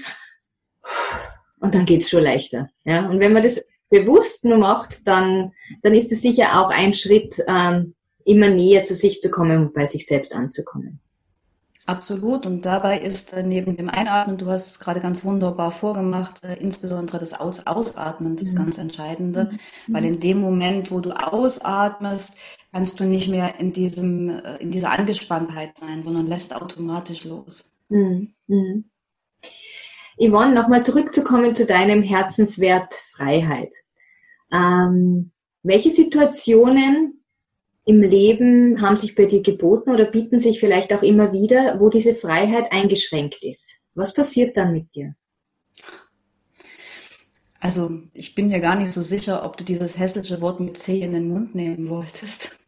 und 1.62 1.74
dann 1.74 1.86
geht's 1.86 2.10
schon 2.10 2.22
leichter. 2.22 2.70
Ja? 2.84 3.08
Und 3.08 3.22
wenn 3.22 3.32
man 3.32 3.44
das 3.44 3.66
bewusst 3.90 4.44
nur 4.44 4.58
macht, 4.58 5.08
dann, 5.08 5.54
dann 5.82 5.94
ist 5.94 6.12
es 6.12 6.22
sicher 6.22 6.60
auch 6.60 6.70
ein 6.70 6.94
Schritt, 6.94 7.42
ähm, 7.48 7.96
immer 8.26 8.50
näher 8.50 8.84
zu 8.84 8.96
sich 8.96 9.22
zu 9.22 9.32
kommen 9.32 9.68
und 9.68 9.74
bei 9.74 9.88
sich 9.88 10.06
selbst 10.06 10.36
anzukommen. 10.36 11.00
Absolut. 11.86 12.46
Und 12.46 12.66
dabei 12.66 13.00
ist 13.00 13.32
äh, 13.32 13.42
neben 13.42 13.78
dem 13.78 13.90
Einatmen, 13.90 14.38
du 14.38 14.48
hast 14.48 14.68
es 14.68 14.80
gerade 14.80 15.00
ganz 15.00 15.24
wunderbar 15.24 15.72
vorgemacht, 15.72 16.44
äh, 16.44 16.56
insbesondere 16.56 17.20
das 17.20 17.34
Aus 17.34 17.66
Ausatmen 17.66 18.36
das 18.36 18.52
mhm. 18.52 18.58
ganz 18.58 18.78
Entscheidende. 18.78 19.52
Mhm. 19.88 19.94
Weil 19.94 20.06
in 20.06 20.20
dem 20.20 20.42
Moment, 20.42 20.92
wo 20.92 21.00
du 21.00 21.12
ausatmest, 21.12 22.34
kannst 22.74 23.00
du 23.00 23.06
nicht 23.06 23.30
mehr 23.30 23.60
in 23.60 23.72
diesem, 23.72 24.30
äh, 24.30 24.58
in 24.58 24.72
dieser 24.72 24.92
Angespanntheit 24.92 25.80
sein, 25.80 26.04
sondern 26.04 26.28
lässt 26.28 26.54
automatisch 26.54 27.24
los. 27.24 27.69
Mhm. 27.90 28.86
Yvonne, 30.18 30.54
nochmal 30.54 30.84
zurückzukommen 30.84 31.56
zu 31.56 31.66
deinem 31.66 32.04
Herzenswert 32.04 32.94
Freiheit. 32.94 33.74
Ähm, 34.52 35.32
welche 35.64 35.90
Situationen 35.92 37.24
im 37.86 38.02
Leben 38.02 38.82
haben 38.82 38.98
sich 38.98 39.16
bei 39.16 39.26
dir 39.26 39.42
geboten 39.42 39.90
oder 39.92 40.06
bieten 40.06 40.40
sich 40.40 40.60
vielleicht 40.60 40.94
auch 40.94 41.02
immer 41.02 41.32
wieder, 41.32 41.80
wo 41.80 41.90
diese 41.90 42.16
Freiheit 42.16 42.72
eingeschränkt 42.72 43.44
ist? 43.44 43.80
Was 43.96 44.14
passiert 44.14 44.58
dann 44.58 44.74
mit 44.74 44.94
dir? 44.94 45.16
Also 47.60 48.02
ich 48.14 48.36
bin 48.36 48.48
mir 48.50 48.60
gar 48.60 48.76
nicht 48.76 48.94
so 48.94 49.02
sicher, 49.02 49.44
ob 49.44 49.58
du 49.58 49.64
dieses 49.64 49.98
hässliche 49.98 50.40
Wort 50.40 50.60
mit 50.60 50.78
C 50.78 51.02
in 51.02 51.12
den 51.12 51.28
Mund 51.28 51.56
nehmen 51.56 51.90
wolltest. 51.90 52.59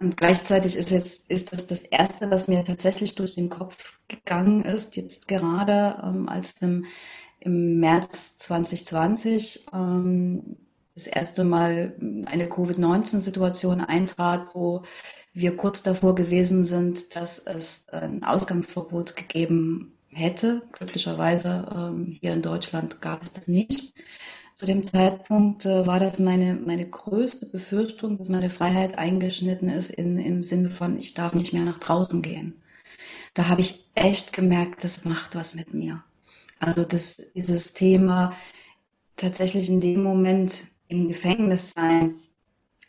Und 0.00 0.16
gleichzeitig 0.16 0.76
ist 0.76 0.90
jetzt 0.90 1.30
ist 1.30 1.52
das 1.52 1.66
das 1.66 1.80
erste, 1.80 2.30
was 2.30 2.48
mir 2.48 2.64
tatsächlich 2.64 3.14
durch 3.14 3.34
den 3.34 3.48
Kopf 3.48 3.98
gegangen 4.08 4.62
ist, 4.62 4.96
jetzt 4.96 5.28
gerade 5.28 6.02
ähm, 6.02 6.28
als 6.28 6.54
im, 6.60 6.84
im 7.40 7.80
März 7.80 8.36
2020 8.38 9.66
ähm, 9.72 10.56
das 10.94 11.06
erste 11.06 11.44
Mal 11.44 11.94
eine 12.26 12.48
Covid-19-Situation 12.48 13.80
eintrat, 13.82 14.54
wo 14.54 14.82
wir 15.34 15.56
kurz 15.56 15.82
davor 15.82 16.14
gewesen 16.14 16.64
sind, 16.64 17.14
dass 17.14 17.38
es 17.38 17.86
ein 17.90 18.24
Ausgangsverbot 18.24 19.14
gegeben 19.14 19.92
hätte. 20.08 20.62
Glücklicherweise 20.72 21.68
ähm, 21.74 22.16
hier 22.18 22.32
in 22.32 22.40
Deutschland 22.40 23.02
gab 23.02 23.22
es 23.22 23.32
das 23.32 23.46
nicht. 23.46 23.94
Zu 24.56 24.64
dem 24.64 24.86
Zeitpunkt 24.86 25.66
äh, 25.66 25.86
war 25.86 26.00
das 26.00 26.18
meine, 26.18 26.54
meine 26.54 26.88
größte 26.88 27.44
Befürchtung, 27.44 28.16
dass 28.16 28.30
meine 28.30 28.48
Freiheit 28.48 28.96
eingeschnitten 28.96 29.68
ist 29.68 29.90
in, 29.90 30.18
im 30.18 30.42
Sinne 30.42 30.70
von, 30.70 30.98
ich 30.98 31.12
darf 31.12 31.34
nicht 31.34 31.52
mehr 31.52 31.64
nach 31.64 31.78
draußen 31.78 32.22
gehen. 32.22 32.62
Da 33.34 33.48
habe 33.48 33.60
ich 33.60 33.84
echt 33.94 34.32
gemerkt, 34.32 34.82
das 34.82 35.04
macht 35.04 35.34
was 35.34 35.54
mit 35.54 35.74
mir. 35.74 36.02
Also 36.58 36.84
das, 36.84 37.32
dieses 37.34 37.74
Thema 37.74 38.32
tatsächlich 39.16 39.68
in 39.68 39.82
dem 39.82 40.02
Moment 40.02 40.64
im 40.88 41.08
Gefängnis 41.08 41.72
sein, 41.72 42.14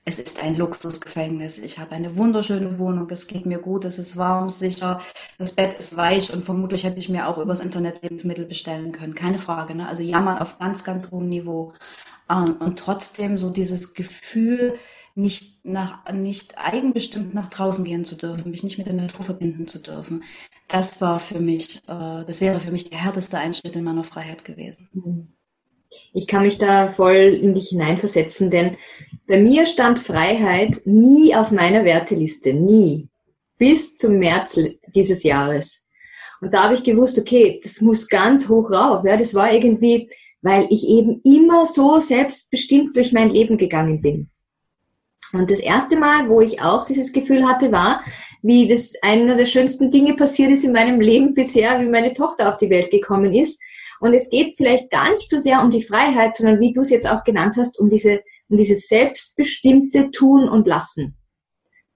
es 0.08 0.20
ist 0.20 0.42
ein 0.42 0.56
Luxusgefängnis. 0.56 1.58
Ich 1.58 1.80
habe 1.80 1.92
eine 1.92 2.16
wunderschöne 2.16 2.80
Wohnung, 2.80 3.10
es 3.12 3.28
geht 3.28 3.46
mir 3.46 3.60
gut, 3.60 3.84
es 3.84 4.00
ist 4.00 4.16
warm, 4.16 4.48
sicher, 4.48 5.02
das 5.38 5.52
Bett 5.52 5.74
ist 5.74 5.98
weich 5.98 6.32
und 6.32 6.46
vermutlich 6.46 6.86
hätte 6.86 6.98
ich 6.98 7.10
mir 7.10 7.28
auch 7.28 7.38
übers 7.38 7.60
Internet 7.60 8.02
Lebensmittel 8.02 8.46
bestellen 8.46 8.94
können. 8.94 9.16
Keine 9.16 9.38
Frage. 9.38 9.76
Ne? 9.76 9.86
Also 9.86 10.04
jammern 10.04 10.38
auf 10.38 10.60
ganz, 10.60 10.86
ganz 10.86 11.12
hohem 11.12 11.28
Niveau. 11.28 11.74
Ähm, 12.30 12.56
und 12.60 12.80
trotzdem 12.80 13.38
so 13.38 13.50
dieses 13.50 13.94
Gefühl, 13.94 14.76
nicht 15.14 15.66
nach, 15.66 16.10
nicht 16.14 16.58
eigenbestimmt 16.58 17.34
nach 17.34 17.48
draußen 17.48 17.84
gehen 17.84 18.06
zu 18.06 18.16
dürfen, 18.16 18.52
mich 18.52 18.64
nicht 18.64 18.78
mit 18.78 18.88
der 18.88 18.94
Natur 18.94 19.26
verbinden 19.26 19.68
zu 19.68 19.80
dürfen. 19.80 20.24
Das 20.70 21.02
war 21.02 21.20
für 21.20 21.42
mich, 21.42 21.80
äh, 21.88 22.24
das 22.26 22.40
wäre 22.40 22.62
für 22.62 22.72
mich 22.72 22.90
der 22.90 23.00
härteste 23.00 23.40
Einschnitt 23.40 23.76
in 23.76 23.84
meiner 23.84 24.06
Freiheit 24.06 24.46
gewesen. 24.46 25.37
Ich 26.14 26.28
kann 26.28 26.44
mich 26.44 26.58
da 26.58 26.92
voll 26.92 27.40
in 27.42 27.54
dich 27.54 27.70
hineinversetzen, 27.70 28.52
denn 28.52 28.78
bei 29.28 29.40
mir 29.40 29.66
stand 29.66 30.00
Freiheit 30.00 30.82
nie 30.86 31.36
auf 31.36 31.52
meiner 31.52 31.86
Werteliste, 31.86 32.54
nie. 32.54 33.08
Bis 33.58 33.96
zum 33.96 34.20
März 34.20 34.60
dieses 34.94 35.24
Jahres. 35.24 35.88
Und 36.42 36.54
da 36.54 36.64
habe 36.64 36.76
ich 36.76 36.84
gewusst, 36.84 37.18
okay, 37.18 37.60
das 37.64 37.82
muss 37.82 38.08
ganz 38.08 38.48
hoch 38.48 38.72
rauf. 38.72 39.04
Ja, 39.06 39.18
das 39.18 39.34
war 39.34 39.52
irgendwie, 39.52 40.10
weil 40.42 40.68
ich 40.70 40.88
eben 40.88 41.22
immer 41.24 41.66
so 41.66 42.00
selbstbestimmt 42.00 42.96
durch 42.96 43.12
mein 43.14 43.30
Leben 43.30 43.58
gegangen 43.58 44.02
bin. 44.02 44.30
Und 45.34 45.52
das 45.52 45.60
erste 45.60 45.98
Mal, 45.98 46.30
wo 46.30 46.42
ich 46.42 46.62
auch 46.62 46.86
dieses 46.86 47.12
Gefühl 47.12 47.46
hatte, 47.48 47.72
war, 47.72 48.02
wie 48.42 48.68
das 48.68 48.94
einer 49.02 49.36
der 49.36 49.46
schönsten 49.46 49.92
Dinge 49.92 50.16
passiert 50.16 50.52
ist 50.52 50.64
in 50.64 50.72
meinem 50.72 51.02
Leben 51.02 51.34
bisher, 51.34 51.82
wie 51.82 51.90
meine 51.90 52.14
Tochter 52.14 52.50
auf 52.50 52.58
die 52.58 52.70
Welt 52.70 52.92
gekommen 52.92 53.34
ist. 53.34 53.62
Und 54.00 54.14
es 54.14 54.30
geht 54.30 54.56
vielleicht 54.56 54.90
gar 54.92 55.12
nicht 55.14 55.30
so 55.30 55.38
sehr 55.38 55.62
um 55.62 55.72
die 55.72 55.84
Freiheit, 55.84 56.36
sondern 56.36 56.60
wie 56.60 56.74
du 56.74 56.82
es 56.82 56.90
jetzt 56.90 57.10
auch 57.10 57.24
genannt 57.24 57.56
hast, 57.58 57.80
um 57.80 57.90
diese, 57.90 58.22
um 58.50 58.58
dieses 58.58 58.88
selbstbestimmte 58.88 60.12
Tun 60.12 60.48
und 60.48 60.68
Lassen. 60.68 61.18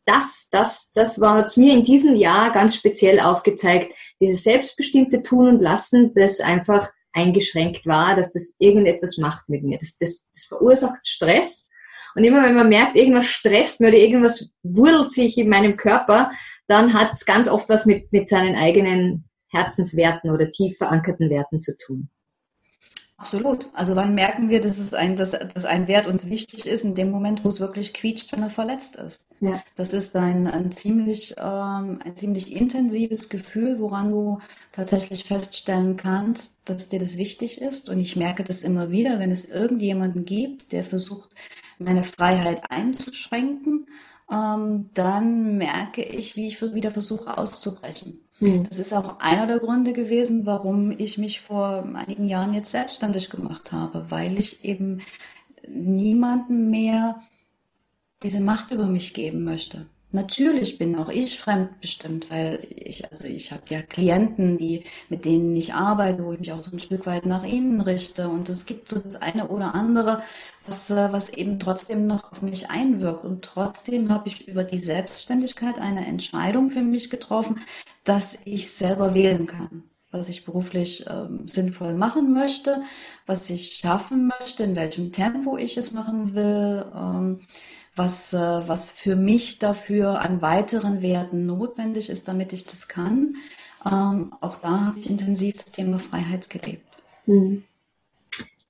Das, 0.05 0.49
das, 0.51 0.91
das 0.93 1.21
war 1.21 1.45
es 1.45 1.57
mir 1.57 1.73
in 1.73 1.83
diesem 1.83 2.15
Jahr 2.15 2.51
ganz 2.51 2.75
speziell 2.75 3.19
aufgezeigt. 3.19 3.93
Dieses 4.19 4.43
selbstbestimmte 4.43 5.23
Tun 5.23 5.47
und 5.47 5.61
Lassen, 5.61 6.11
das 6.15 6.39
einfach 6.39 6.89
eingeschränkt 7.13 7.85
war, 7.85 8.15
dass 8.15 8.31
das 8.31 8.55
irgendetwas 8.59 9.17
macht 9.17 9.47
mit 9.49 9.63
mir. 9.63 9.77
Das, 9.77 9.97
das, 9.97 10.29
das 10.33 10.45
verursacht 10.45 11.05
Stress. 11.07 11.69
Und 12.15 12.23
immer 12.23 12.43
wenn 12.43 12.55
man 12.55 12.69
merkt, 12.69 12.95
irgendwas 12.95 13.27
stresst 13.27 13.79
mir 13.79 13.89
oder 13.89 13.97
irgendwas 13.97 14.51
wurdelt 14.63 15.11
sich 15.11 15.37
in 15.37 15.49
meinem 15.49 15.77
Körper, 15.77 16.31
dann 16.67 16.93
hat 16.93 17.13
es 17.13 17.25
ganz 17.25 17.47
oft 17.47 17.69
was 17.69 17.85
mit, 17.85 18.11
mit 18.11 18.27
seinen 18.27 18.55
eigenen 18.55 19.29
Herzenswerten 19.51 20.31
oder 20.31 20.49
tief 20.51 20.77
verankerten 20.77 21.29
Werten 21.29 21.61
zu 21.61 21.77
tun. 21.77 22.09
Absolut. 23.21 23.67
Also 23.73 23.95
wann 23.95 24.15
merken 24.15 24.49
wir, 24.49 24.61
dass 24.61 24.79
es 24.79 24.95
ein, 24.95 25.15
dass, 25.15 25.31
dass 25.31 25.63
ein 25.63 25.87
Wert 25.87 26.07
uns 26.07 26.27
wichtig 26.27 26.65
ist, 26.65 26.83
in 26.83 26.95
dem 26.95 27.11
Moment, 27.11 27.45
wo 27.45 27.49
es 27.49 27.59
wirklich 27.59 27.93
quietscht, 27.93 28.31
wenn 28.31 28.41
er 28.41 28.49
verletzt 28.49 28.95
ist. 28.95 29.27
Ja. 29.41 29.61
Das 29.75 29.93
ist 29.93 30.15
ein, 30.15 30.47
ein 30.47 30.71
ziemlich, 30.71 31.35
ähm, 31.37 31.99
ein 32.03 32.15
ziemlich 32.15 32.51
intensives 32.51 33.29
Gefühl, 33.29 33.79
woran 33.79 34.09
du 34.09 34.39
tatsächlich 34.71 35.25
feststellen 35.25 35.97
kannst, 35.97 36.57
dass 36.65 36.89
dir 36.89 36.99
das 36.99 37.15
wichtig 37.15 37.61
ist. 37.61 37.89
Und 37.89 37.99
ich 37.99 38.15
merke 38.15 38.43
das 38.43 38.63
immer 38.63 38.89
wieder, 38.89 39.19
wenn 39.19 39.29
es 39.29 39.45
irgendjemanden 39.45 40.25
gibt, 40.25 40.71
der 40.71 40.83
versucht, 40.83 41.29
meine 41.77 42.01
Freiheit 42.01 42.71
einzuschränken, 42.71 43.85
ähm, 44.31 44.87
dann 44.93 45.57
merke 45.57 46.03
ich, 46.03 46.35
wie 46.35 46.47
ich 46.47 46.61
wieder 46.61 46.91
versuche 46.91 47.37
auszubrechen. 47.37 48.21
Mhm. 48.39 48.65
Das 48.67 48.79
ist 48.79 48.93
auch 48.93 49.19
einer 49.19 49.45
der 49.45 49.59
Gründe 49.59 49.93
gewesen, 49.93 50.45
warum 50.45 50.91
ich 50.91 51.17
mich 51.17 51.41
vor 51.41 51.85
einigen 51.93 52.25
Jahren 52.25 52.53
jetzt 52.53 52.71
selbstständig 52.71 53.29
gemacht 53.29 53.71
habe, 53.71 54.05
weil 54.09 54.39
ich 54.39 54.63
eben 54.63 55.01
niemanden 55.67 56.69
mehr 56.69 57.21
diese 58.23 58.39
Macht 58.39 58.71
über 58.71 58.85
mich 58.85 59.13
geben 59.13 59.43
möchte. 59.43 59.85
Natürlich 60.13 60.77
bin 60.77 60.97
auch 60.97 61.07
ich 61.07 61.39
fremdbestimmt, 61.39 62.29
weil 62.29 62.59
ich, 62.69 63.09
also 63.09 63.23
ich 63.23 63.51
habe 63.51 63.63
ja 63.69 63.81
Klienten, 63.81 64.57
die, 64.57 64.83
mit 65.07 65.23
denen 65.23 65.55
ich 65.55 65.73
arbeite, 65.73 66.25
wo 66.25 66.33
ich 66.33 66.39
mich 66.39 66.51
auch 66.51 66.63
so 66.63 66.71
ein 66.71 66.79
Stück 66.79 67.05
weit 67.05 67.25
nach 67.25 67.45
ihnen 67.45 67.79
richte. 67.79 68.27
Und 68.27 68.49
es 68.49 68.65
gibt 68.65 68.89
so 68.89 68.99
das 68.99 69.15
eine 69.15 69.47
oder 69.47 69.73
andere, 69.73 70.21
was, 70.65 70.89
äh, 70.89 71.13
was 71.13 71.29
eben 71.29 71.59
trotzdem 71.59 72.07
noch 72.07 72.31
auf 72.31 72.41
mich 72.41 72.69
einwirkt. 72.69 73.23
Und 73.23 73.43
trotzdem 73.43 74.11
habe 74.11 74.27
ich 74.27 74.47
über 74.49 74.65
die 74.65 74.79
Selbstständigkeit 74.79 75.79
eine 75.79 76.05
Entscheidung 76.05 76.71
für 76.71 76.81
mich 76.81 77.09
getroffen, 77.09 77.61
dass 78.03 78.37
ich 78.43 78.69
selber 78.71 79.13
wählen 79.13 79.47
kann 79.47 79.83
was 80.11 80.27
ich 80.27 80.43
beruflich 80.43 81.05
ähm, 81.07 81.47
sinnvoll 81.47 81.93
machen 81.93 82.33
möchte, 82.33 82.83
was 83.25 83.49
ich 83.49 83.75
schaffen 83.75 84.29
möchte, 84.39 84.63
in 84.63 84.75
welchem 84.75 85.13
Tempo 85.13 85.57
ich 85.57 85.77
es 85.77 85.93
machen 85.93 86.35
will. 86.35 86.85
Ähm, 86.93 87.39
was, 87.95 88.33
äh, 88.33 88.37
was 88.37 88.89
für 88.89 89.15
mich 89.15 89.59
dafür 89.59 90.21
an 90.21 90.41
weiteren 90.41 91.01
Werten 91.01 91.45
notwendig 91.45 92.09
ist, 92.09 92.27
damit 92.27 92.53
ich 92.53 92.65
das 92.65 92.87
kann. 92.87 93.35
Ähm, 93.85 94.33
auch 94.41 94.57
da 94.57 94.85
habe 94.85 94.99
ich 94.99 95.09
intensiv 95.09 95.57
das 95.57 95.71
Thema 95.71 95.99
Freiheit 95.99 96.49
gelebt. 96.49 96.97
Hm. 97.25 97.63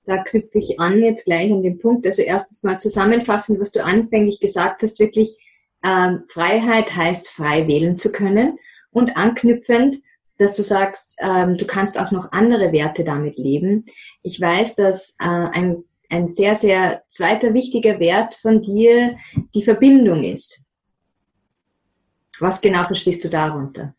Da 0.06 0.18
knüpfe 0.24 0.58
ich 0.58 0.80
an 0.80 1.02
jetzt 1.02 1.26
gleich 1.26 1.52
an 1.52 1.62
den 1.62 1.80
Punkt. 1.80 2.08
Also 2.08 2.22
erstens 2.24 2.64
mal 2.64 2.80
zusammenfassend, 2.80 3.60
was 3.60 3.72
du 3.72 3.84
anfänglich 3.84 4.40
gesagt 4.40 4.82
hast, 4.82 5.00
wirklich 5.00 5.38
ähm, 5.84 6.24
Freiheit 6.28 6.96
heißt 6.96 7.28
frei 7.28 7.68
wählen 7.68 7.98
zu 7.98 8.12
können 8.12 8.58
und 8.92 9.16
anknüpfend, 9.18 10.02
dass 10.38 10.56
du 10.56 10.64
sagst, 10.64 11.18
ähm, 11.22 11.58
du 11.58 11.66
kannst 11.66 12.00
auch 12.00 12.12
noch 12.12 12.32
andere 12.32 12.72
Werte 12.72 13.04
damit 13.04 13.38
leben. 13.38 13.86
Ich 14.24 14.42
weiß, 14.42 14.76
dass 14.76 15.12
äh, 15.20 15.26
ein 15.26 15.84
ein 16.12 16.28
sehr, 16.28 16.56
sehr 16.56 17.04
zweiter 17.10 17.54
wichtiger 17.54 18.00
Wert 18.00 18.36
von 18.36 18.62
dir 18.62 19.18
die 19.56 19.64
Verbindung 19.64 20.24
ist. 20.24 20.66
Was 22.40 22.60
genau 22.60 22.84
verstehst 22.84 23.24
du 23.24 23.30
darunter? 23.30 23.96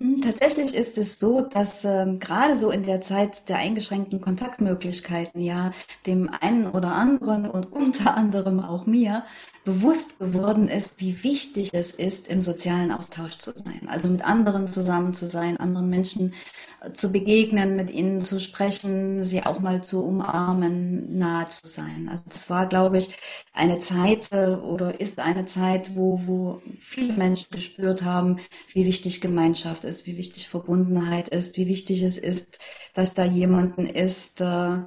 Hm, 0.00 0.20
tatsächlich 0.22 0.74
ist 0.74 0.98
es 0.98 1.18
so, 1.18 1.40
dass 1.40 1.84
ähm, 1.84 2.20
gerade 2.20 2.56
so 2.56 2.70
in 2.70 2.84
der 2.84 3.00
Zeit 3.00 3.48
der 3.48 3.56
eingeschränkten 3.56 4.20
Kontaktmöglichkeiten 4.20 5.40
ja 5.40 5.72
dem 6.06 6.30
einen 6.40 6.68
oder 6.68 6.92
anderen 6.92 7.48
und 7.50 7.72
unter 7.72 8.16
anderem 8.16 8.60
auch 8.60 8.86
mir 8.86 9.24
bewusst 9.64 10.18
geworden 10.18 10.68
ist, 10.68 11.00
wie 11.00 11.22
wichtig 11.22 11.70
es 11.72 11.90
ist, 11.90 12.28
im 12.28 12.40
sozialen 12.40 12.90
Austausch 12.90 13.38
zu 13.38 13.52
sein. 13.54 13.88
Also 13.88 14.08
mit 14.08 14.24
anderen 14.24 14.72
zusammen 14.72 15.14
zu 15.14 15.26
sein, 15.26 15.56
anderen 15.58 15.90
Menschen 15.90 16.34
äh, 16.80 16.92
zu 16.92 17.12
begegnen, 17.12 17.76
mit 17.76 17.90
ihnen 17.90 18.24
zu 18.24 18.40
sprechen, 18.40 19.24
sie 19.24 19.44
auch 19.44 19.60
mal 19.60 19.82
zu 19.82 20.02
umarmen, 20.04 21.18
nahe 21.18 21.46
zu 21.46 21.66
sein. 21.66 22.08
Also 22.10 22.24
das 22.32 22.48
war, 22.48 22.66
glaube 22.66 22.98
ich, 22.98 23.16
eine 23.52 23.78
Zeit 23.78 24.28
äh, 24.32 24.54
oder 24.54 25.00
ist 25.00 25.18
eine 25.18 25.44
Zeit, 25.44 25.96
wo, 25.96 26.26
wo 26.26 26.62
viele 26.78 27.12
Menschen 27.12 27.48
gespürt 27.50 28.04
haben, 28.04 28.38
wie 28.72 28.86
wichtig 28.86 29.20
Gemeinschaft 29.20 29.84
ist, 29.84 30.06
wie 30.06 30.16
wichtig 30.16 30.48
Verbundenheit 30.48 31.28
ist, 31.28 31.56
wie 31.56 31.66
wichtig 31.66 32.02
es 32.02 32.16
ist, 32.16 32.58
dass 32.94 33.14
da 33.14 33.24
jemanden 33.24 33.86
ist, 33.86 34.40
äh, 34.40 34.78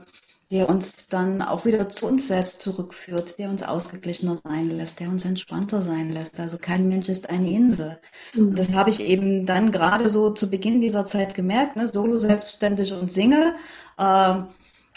der 0.52 0.68
uns 0.68 1.08
dann 1.08 1.42
auch 1.42 1.64
wieder 1.64 1.88
zu 1.88 2.06
uns 2.06 2.28
selbst 2.28 2.62
zurückführt, 2.62 3.40
der 3.40 3.50
uns 3.50 3.64
ausgeglichener 3.64 4.36
sein 4.36 4.70
lässt, 4.70 5.00
der 5.00 5.08
uns 5.08 5.24
entspannter 5.24 5.82
sein 5.82 6.12
lässt. 6.12 6.40
Also 6.42 6.58
kein 6.58 6.90
Mensch 6.90 7.08
ist 7.08 7.30
eine 7.30 7.50
Insel. 7.50 8.00
Mhm. 8.34 8.50
Und 8.50 8.60
das 8.60 8.74
habe 8.74 8.90
ich 8.90 9.00
eben 9.00 9.46
dann 9.46 9.72
gerade 9.72 10.10
so 10.10 10.32
zu 10.32 10.50
Beginn 10.50 10.82
dieser 10.82 11.06
Zeit 11.06 11.36
gemerkt, 11.36 11.78
ne? 11.78 11.88
solo, 11.88 12.18
selbstständig 12.18 12.92
und 12.92 13.12
Single. 13.12 13.56
Äh, 13.98 14.42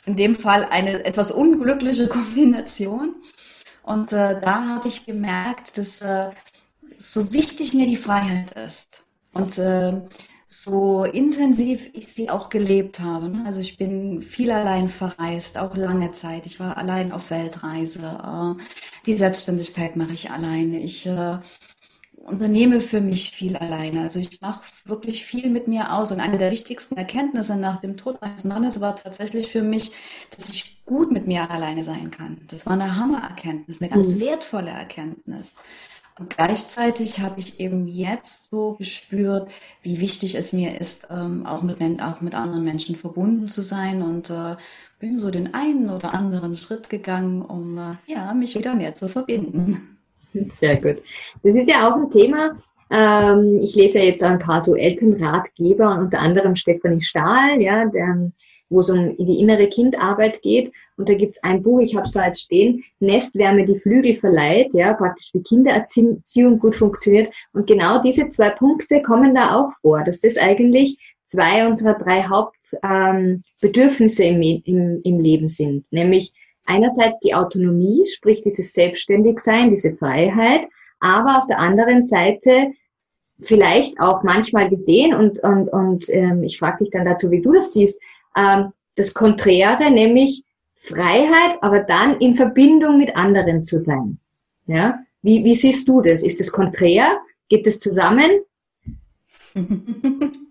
in 0.06 0.16
dem 0.16 0.34
Fall 0.34 0.66
eine 0.70 1.04
etwas 1.04 1.30
unglückliche 1.30 2.08
Kombination. 2.08 3.14
Und 3.84 4.12
äh, 4.12 4.40
da 4.40 4.66
habe 4.66 4.88
ich 4.88 5.06
gemerkt, 5.06 5.78
dass 5.78 6.00
äh, 6.00 6.30
so 6.96 7.32
wichtig 7.32 7.74
mir 7.74 7.86
die 7.86 7.96
Freiheit 7.96 8.52
ist. 8.52 9.04
Und 9.32 9.56
äh, 9.58 10.00
so 10.62 11.04
intensiv 11.04 11.90
ich 11.94 12.08
sie 12.08 12.30
auch 12.30 12.48
gelebt 12.48 13.00
habe. 13.00 13.28
Ne? 13.28 13.42
Also 13.44 13.60
ich 13.60 13.76
bin 13.76 14.22
viel 14.22 14.50
allein 14.50 14.88
verreist, 14.88 15.58
auch 15.58 15.76
lange 15.76 16.12
Zeit. 16.12 16.46
Ich 16.46 16.60
war 16.60 16.76
allein 16.76 17.12
auf 17.12 17.30
Weltreise. 17.30 18.00
Äh, 18.00 18.62
die 19.06 19.16
Selbstständigkeit 19.16 19.96
mache 19.96 20.12
ich 20.12 20.30
alleine. 20.30 20.80
Ich 20.80 21.06
äh, 21.06 21.38
unternehme 22.24 22.80
für 22.80 23.00
mich 23.00 23.32
viel 23.32 23.56
alleine. 23.56 24.02
Also 24.02 24.20
ich 24.20 24.40
mache 24.40 24.64
wirklich 24.84 25.24
viel 25.24 25.50
mit 25.50 25.68
mir 25.68 25.92
aus. 25.92 26.12
Und 26.12 26.20
eine 26.20 26.38
der 26.38 26.50
wichtigsten 26.50 26.96
Erkenntnisse 26.96 27.56
nach 27.56 27.80
dem 27.80 27.96
Tod 27.96 28.20
meines 28.20 28.44
Mannes 28.44 28.80
war 28.80 28.96
tatsächlich 28.96 29.50
für 29.50 29.62
mich, 29.62 29.92
dass 30.30 30.48
ich 30.48 30.84
gut 30.86 31.10
mit 31.12 31.26
mir 31.26 31.50
alleine 31.50 31.82
sein 31.82 32.10
kann. 32.10 32.42
Das 32.48 32.66
war 32.66 32.74
eine 32.74 32.96
Hammererkenntnis, 32.96 33.80
eine 33.80 33.90
ganz 33.90 34.14
mhm. 34.14 34.20
wertvolle 34.20 34.70
Erkenntnis. 34.70 35.54
Und 36.18 36.36
gleichzeitig 36.36 37.18
habe 37.18 37.40
ich 37.40 37.58
eben 37.58 37.88
jetzt 37.88 38.50
so 38.50 38.74
gespürt, 38.74 39.50
wie 39.82 40.00
wichtig 40.00 40.36
es 40.36 40.52
mir 40.52 40.80
ist, 40.80 41.08
ähm, 41.10 41.44
auch, 41.44 41.62
mit, 41.62 41.80
auch 42.00 42.20
mit 42.20 42.34
anderen 42.36 42.62
Menschen 42.62 42.94
verbunden 42.94 43.48
zu 43.48 43.62
sein 43.62 44.00
und 44.00 44.30
äh, 44.30 44.54
bin 45.00 45.18
so 45.18 45.32
den 45.32 45.54
einen 45.54 45.90
oder 45.90 46.14
anderen 46.14 46.54
Schritt 46.54 46.88
gegangen, 46.88 47.42
um 47.42 47.78
äh, 47.78 47.96
ja, 48.06 48.32
mich 48.32 48.56
wieder 48.56 48.76
mehr 48.76 48.94
zu 48.94 49.08
verbinden. 49.08 49.98
Sehr 50.60 50.80
gut. 50.80 51.02
Das 51.42 51.56
ist 51.56 51.68
ja 51.68 51.88
auch 51.88 51.96
ein 51.96 52.10
Thema. 52.10 52.54
Ähm, 52.90 53.58
ich 53.60 53.74
lese 53.74 53.98
ja 53.98 54.04
jetzt 54.04 54.22
ein 54.22 54.38
paar 54.38 54.62
so 54.62 54.76
Elternratgeber, 54.76 55.98
unter 55.98 56.20
anderem 56.20 56.54
Stefanie 56.54 57.00
Stahl, 57.00 57.60
ja, 57.60 57.86
der 57.86 58.30
wo 58.74 58.80
es 58.80 58.90
um 58.90 59.16
die 59.16 59.40
innere 59.40 59.68
Kindarbeit 59.68 60.42
geht. 60.42 60.70
Und 60.96 61.08
da 61.08 61.14
gibt 61.14 61.36
es 61.36 61.44
ein 61.44 61.62
Buch, 61.62 61.80
ich 61.80 61.94
habe 61.94 62.06
es 62.06 62.12
da 62.12 62.26
jetzt 62.26 62.42
stehen, 62.42 62.82
Nestwärme 62.98 63.64
die 63.64 63.78
Flügel 63.78 64.16
verleiht, 64.16 64.74
ja, 64.74 64.92
praktisch 64.94 65.30
wie 65.32 65.42
Kindererziehung 65.42 66.58
gut 66.58 66.74
funktioniert. 66.74 67.32
Und 67.52 67.66
genau 67.66 68.02
diese 68.02 68.28
zwei 68.30 68.50
Punkte 68.50 69.00
kommen 69.02 69.34
da 69.34 69.56
auch 69.56 69.72
vor, 69.80 70.02
dass 70.02 70.20
das 70.20 70.36
eigentlich 70.36 70.98
zwei 71.26 71.66
unserer 71.66 71.94
drei 71.94 72.24
Hauptbedürfnisse 72.24 74.24
ähm, 74.24 74.42
im, 74.42 74.62
im, 74.64 75.00
im 75.04 75.20
Leben 75.20 75.48
sind. 75.48 75.90
Nämlich 75.92 76.32
einerseits 76.66 77.20
die 77.20 77.34
Autonomie, 77.34 78.04
sprich 78.06 78.42
dieses 78.42 78.72
Selbstständigsein, 78.72 79.70
diese 79.70 79.94
Freiheit, 79.96 80.62
aber 81.00 81.38
auf 81.38 81.46
der 81.46 81.60
anderen 81.60 82.02
Seite 82.02 82.72
vielleicht 83.40 84.00
auch 84.00 84.22
manchmal 84.22 84.70
gesehen 84.70 85.14
und, 85.14 85.40
und, 85.40 85.68
und 85.68 86.08
ähm, 86.08 86.44
ich 86.44 86.58
frage 86.58 86.84
dich 86.84 86.92
dann 86.92 87.04
dazu, 87.04 87.30
wie 87.30 87.42
du 87.42 87.52
das 87.52 87.72
siehst, 87.72 88.00
ähm, 88.36 88.72
das 88.96 89.14
Konträre, 89.14 89.90
nämlich 89.90 90.44
Freiheit, 90.86 91.56
aber 91.62 91.80
dann 91.80 92.18
in 92.20 92.36
Verbindung 92.36 92.98
mit 92.98 93.16
anderen 93.16 93.64
zu 93.64 93.80
sein. 93.80 94.18
Ja? 94.66 94.98
Wie, 95.22 95.44
wie 95.44 95.54
siehst 95.54 95.88
du 95.88 96.00
das? 96.02 96.22
Ist 96.22 96.40
das 96.40 96.52
konträr? 96.52 97.18
Geht 97.48 97.66
das 97.66 97.78
zusammen? 97.78 98.30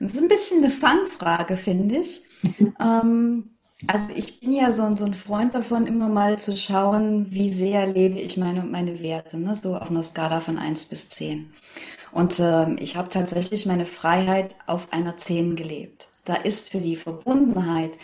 Das 0.00 0.14
ist 0.14 0.22
ein 0.22 0.28
bisschen 0.28 0.64
eine 0.64 0.70
Fangfrage, 0.70 1.56
finde 1.58 1.98
ich. 1.98 2.22
ähm, 2.80 3.50
also 3.86 4.12
ich 4.14 4.40
bin 4.40 4.52
ja 4.54 4.72
so, 4.72 4.90
so, 4.96 5.04
ein 5.04 5.14
Freund 5.14 5.54
davon, 5.54 5.86
immer 5.86 6.08
mal 6.08 6.38
zu 6.38 6.56
schauen, 6.56 7.26
wie 7.30 7.52
sehr 7.52 7.86
lebe 7.86 8.18
ich 8.18 8.36
meine, 8.36 8.62
meine 8.62 9.00
Werte, 9.00 9.38
ne? 9.38 9.54
so 9.56 9.76
auf 9.76 9.90
einer 9.90 10.02
Skala 10.02 10.40
von 10.40 10.58
1 10.58 10.86
bis 10.86 11.10
10. 11.10 11.52
Und 12.12 12.38
äh, 12.38 12.74
ich 12.74 12.96
habe 12.96 13.08
tatsächlich 13.10 13.66
meine 13.66 13.84
Freiheit 13.84 14.54
auf 14.66 14.92
einer 14.92 15.16
10 15.16 15.54
gelebt. 15.54 16.08
Da 16.24 16.34
ist 16.34 16.70
für 16.70 16.78
die 16.78 16.96
Verbundenheit 16.96 17.98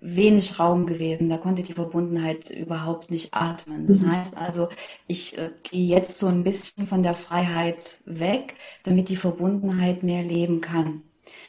wenig 0.00 0.58
Raum 0.58 0.86
gewesen. 0.86 1.28
Da 1.28 1.36
konnte 1.36 1.62
die 1.62 1.74
Verbundenheit 1.74 2.50
überhaupt 2.50 3.10
nicht 3.10 3.34
atmen. 3.34 3.86
Das 3.86 4.00
mhm. 4.00 4.12
heißt 4.12 4.36
also, 4.36 4.68
ich 5.06 5.36
äh, 5.38 5.50
gehe 5.70 5.86
jetzt 5.86 6.18
so 6.18 6.26
ein 6.26 6.42
bisschen 6.42 6.86
von 6.86 7.02
der 7.02 7.14
Freiheit 7.14 7.98
weg, 8.06 8.54
damit 8.82 9.08
die 9.08 9.16
Verbundenheit 9.16 10.02
mehr 10.02 10.22
leben 10.22 10.60
kann. 10.60 11.02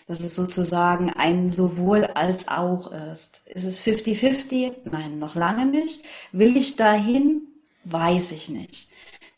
Dass 0.08 0.20
es 0.20 0.36
sozusagen 0.36 1.10
ein 1.12 1.52
sowohl 1.52 2.04
als 2.06 2.48
auch 2.48 2.92
ist. 2.92 3.42
Ist 3.46 3.66
es 3.66 3.82
50-50? 3.82 4.74
Nein, 4.92 5.18
noch 5.18 5.36
lange 5.36 5.66
nicht. 5.66 6.04
Will 6.32 6.56
ich 6.58 6.76
dahin? 6.76 7.48
Weiß 7.86 8.32
ich 8.32 8.50
nicht. 8.50 8.91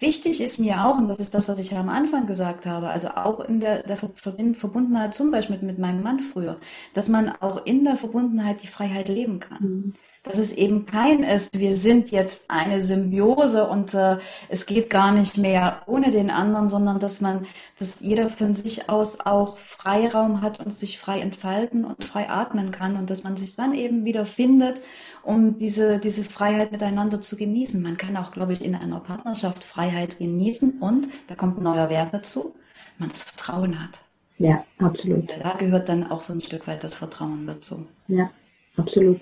Wichtig 0.03 0.41
ist 0.41 0.59
mir 0.59 0.83
auch, 0.85 0.97
und 0.97 1.07
das 1.07 1.19
ist 1.19 1.33
das, 1.33 1.47
was 1.47 1.59
ich 1.59 1.71
ja 1.71 1.79
am 1.79 1.87
Anfang 1.87 2.27
gesagt 2.27 2.65
habe, 2.65 2.89
also 2.89 3.07
auch 3.09 3.39
in 3.39 3.61
der, 3.61 3.83
der 3.83 3.95
Verbundenheit 3.95 5.15
zum 5.15 5.31
Beispiel 5.31 5.57
mit, 5.61 5.79
meinem 5.79 6.03
Mann 6.03 6.19
früher, 6.19 6.57
dass 6.93 7.07
man 7.07 7.29
auch 7.41 7.65
in 7.65 7.85
der 7.85 7.95
Verbundenheit 7.95 8.61
die 8.63 8.67
Freiheit 8.67 9.07
leben 9.07 9.39
kann. 9.39 9.63
Mhm 9.63 9.93
dass 10.23 10.37
es 10.37 10.53
eben 10.53 10.85
kein 10.85 11.21
ist, 11.23 11.59
wir 11.59 11.73
sind 11.73 12.09
jetzt 12.09 12.49
eine 12.49 12.81
Symbiose 12.81 13.67
und 13.67 13.93
äh, 13.93 14.17
es 14.47 14.65
geht 14.65 14.89
gar 14.89 15.11
nicht 15.11 15.37
mehr 15.37 15.81
ohne 15.85 16.11
den 16.11 16.31
anderen, 16.31 16.69
sondern 16.69 16.99
dass 16.99 17.19
man, 17.19 17.45
dass 17.77 17.99
jeder 17.99 18.29
von 18.29 18.55
sich 18.55 18.89
aus 18.89 19.19
auch 19.19 19.57
Freiraum 19.57 20.41
hat 20.41 20.61
und 20.61 20.71
sich 20.73 20.97
frei 20.97 21.19
entfalten 21.19 21.83
und 21.83 22.05
frei 22.05 22.29
atmen 22.29 22.71
kann 22.71 22.95
und 22.95 23.09
dass 23.09 23.23
man 23.23 23.35
sich 23.35 23.57
dann 23.57 23.73
eben 23.73 24.05
wieder 24.05 24.25
findet, 24.25 24.81
um 25.23 25.57
diese, 25.57 25.99
diese 25.99 26.23
Freiheit 26.23 26.71
miteinander 26.71 27.19
zu 27.19 27.35
genießen. 27.35 27.81
Man 27.81 27.97
kann 27.97 28.15
auch, 28.15 28.31
glaube 28.31 28.53
ich, 28.53 28.63
in 28.63 28.75
einer 28.75 29.01
Partnerschaft 29.01 29.65
Freiheit 29.65 30.19
genießen 30.19 30.79
und 30.79 31.09
da 31.27 31.35
kommt 31.35 31.57
ein 31.57 31.63
neuer 31.63 31.89
Wert 31.89 32.13
dazu, 32.13 32.55
man 32.97 33.09
das 33.09 33.23
Vertrauen 33.23 33.83
hat. 33.83 33.99
Ja, 34.37 34.65
absolut. 34.79 35.29
Da 35.41 35.53
gehört 35.53 35.89
dann 35.89 36.09
auch 36.09 36.23
so 36.23 36.31
ein 36.31 36.41
Stück 36.41 36.65
weit 36.67 36.83
das 36.83 36.95
Vertrauen 36.95 37.45
dazu. 37.45 37.85
Ja, 38.07 38.31
absolut. 38.77 39.21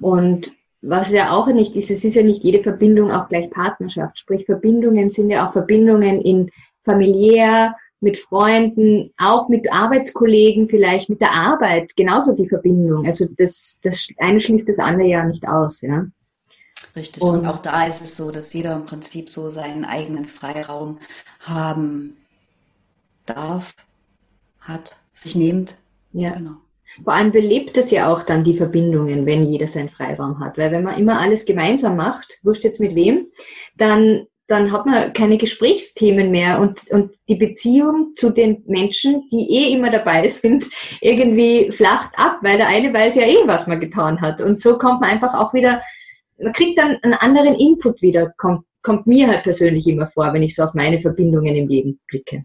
Und 0.00 0.52
was 0.82 1.10
ja 1.10 1.30
auch 1.30 1.46
nicht 1.46 1.76
ist, 1.76 1.90
es 1.90 2.04
ist 2.04 2.14
ja 2.14 2.22
nicht 2.22 2.44
jede 2.44 2.62
Verbindung 2.62 3.10
auch 3.10 3.28
gleich 3.28 3.50
Partnerschaft. 3.50 4.18
Sprich, 4.18 4.44
Verbindungen 4.44 5.10
sind 5.10 5.30
ja 5.30 5.48
auch 5.48 5.52
Verbindungen 5.52 6.20
in 6.20 6.50
familiär, 6.82 7.74
mit 8.04 8.18
Freunden, 8.18 9.12
auch 9.16 9.48
mit 9.48 9.72
Arbeitskollegen, 9.72 10.68
vielleicht 10.68 11.08
mit 11.08 11.20
der 11.20 11.32
Arbeit, 11.32 11.96
genauso 11.96 12.34
die 12.34 12.48
Verbindung. 12.48 13.06
Also 13.06 13.26
das, 13.36 13.80
das 13.82 14.08
eine 14.18 14.40
schließt 14.40 14.68
das 14.68 14.78
andere 14.78 15.08
ja 15.08 15.24
nicht 15.24 15.48
aus, 15.48 15.80
ja. 15.80 16.06
Richtig. 16.94 17.22
Und, 17.22 17.40
und 17.40 17.46
auch 17.46 17.58
da 17.58 17.86
ist 17.86 18.02
es 18.02 18.16
so, 18.16 18.30
dass 18.30 18.52
jeder 18.52 18.74
im 18.74 18.84
Prinzip 18.84 19.28
so 19.28 19.50
seinen 19.50 19.84
eigenen 19.84 20.26
Freiraum 20.26 20.98
haben 21.40 22.18
darf, 23.26 23.74
hat, 24.60 25.00
sich 25.14 25.34
nimmt. 25.34 25.76
Ja. 26.12 26.32
Genau. 26.32 26.56
Vor 27.02 27.12
allem 27.12 27.32
belebt 27.32 27.76
es 27.76 27.90
ja 27.90 28.12
auch 28.12 28.22
dann 28.22 28.44
die 28.44 28.56
Verbindungen, 28.56 29.26
wenn 29.26 29.44
jeder 29.44 29.66
seinen 29.66 29.88
Freiraum 29.88 30.38
hat. 30.40 30.58
Weil 30.58 30.70
wenn 30.70 30.84
man 30.84 30.98
immer 30.98 31.20
alles 31.20 31.44
gemeinsam 31.44 31.96
macht, 31.96 32.38
wurscht 32.42 32.64
jetzt 32.64 32.80
mit 32.80 32.94
wem, 32.94 33.26
dann, 33.76 34.26
dann 34.46 34.70
hat 34.70 34.86
man 34.86 35.12
keine 35.12 35.38
Gesprächsthemen 35.38 36.30
mehr 36.30 36.60
und, 36.60 36.82
und 36.90 37.12
die 37.28 37.36
Beziehung 37.36 38.12
zu 38.14 38.30
den 38.30 38.62
Menschen, 38.66 39.28
die 39.32 39.48
eh 39.50 39.72
immer 39.72 39.90
dabei 39.90 40.28
sind, 40.28 40.66
irgendwie 41.00 41.72
flacht 41.72 42.12
ab, 42.16 42.38
weil 42.42 42.58
der 42.58 42.68
eine 42.68 42.92
weiß 42.92 43.16
ja 43.16 43.22
eh, 43.22 43.46
was 43.46 43.66
man 43.66 43.80
getan 43.80 44.20
hat. 44.20 44.40
Und 44.40 44.60
so 44.60 44.78
kommt 44.78 45.00
man 45.00 45.10
einfach 45.10 45.34
auch 45.34 45.52
wieder, 45.54 45.82
man 46.38 46.52
kriegt 46.52 46.78
dann 46.78 46.98
einen 47.02 47.14
anderen 47.14 47.54
Input 47.54 48.02
wieder, 48.02 48.32
kommt, 48.36 48.64
kommt 48.82 49.06
mir 49.06 49.28
halt 49.28 49.42
persönlich 49.42 49.86
immer 49.86 50.06
vor, 50.08 50.32
wenn 50.32 50.42
ich 50.42 50.54
so 50.54 50.62
auf 50.62 50.74
meine 50.74 51.00
Verbindungen 51.00 51.54
im 51.56 51.68
Leben 51.68 52.00
blicke. 52.06 52.44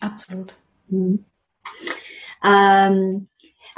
Absolut. 0.00 0.56
Mhm. 0.88 1.24
Ähm, 2.44 3.26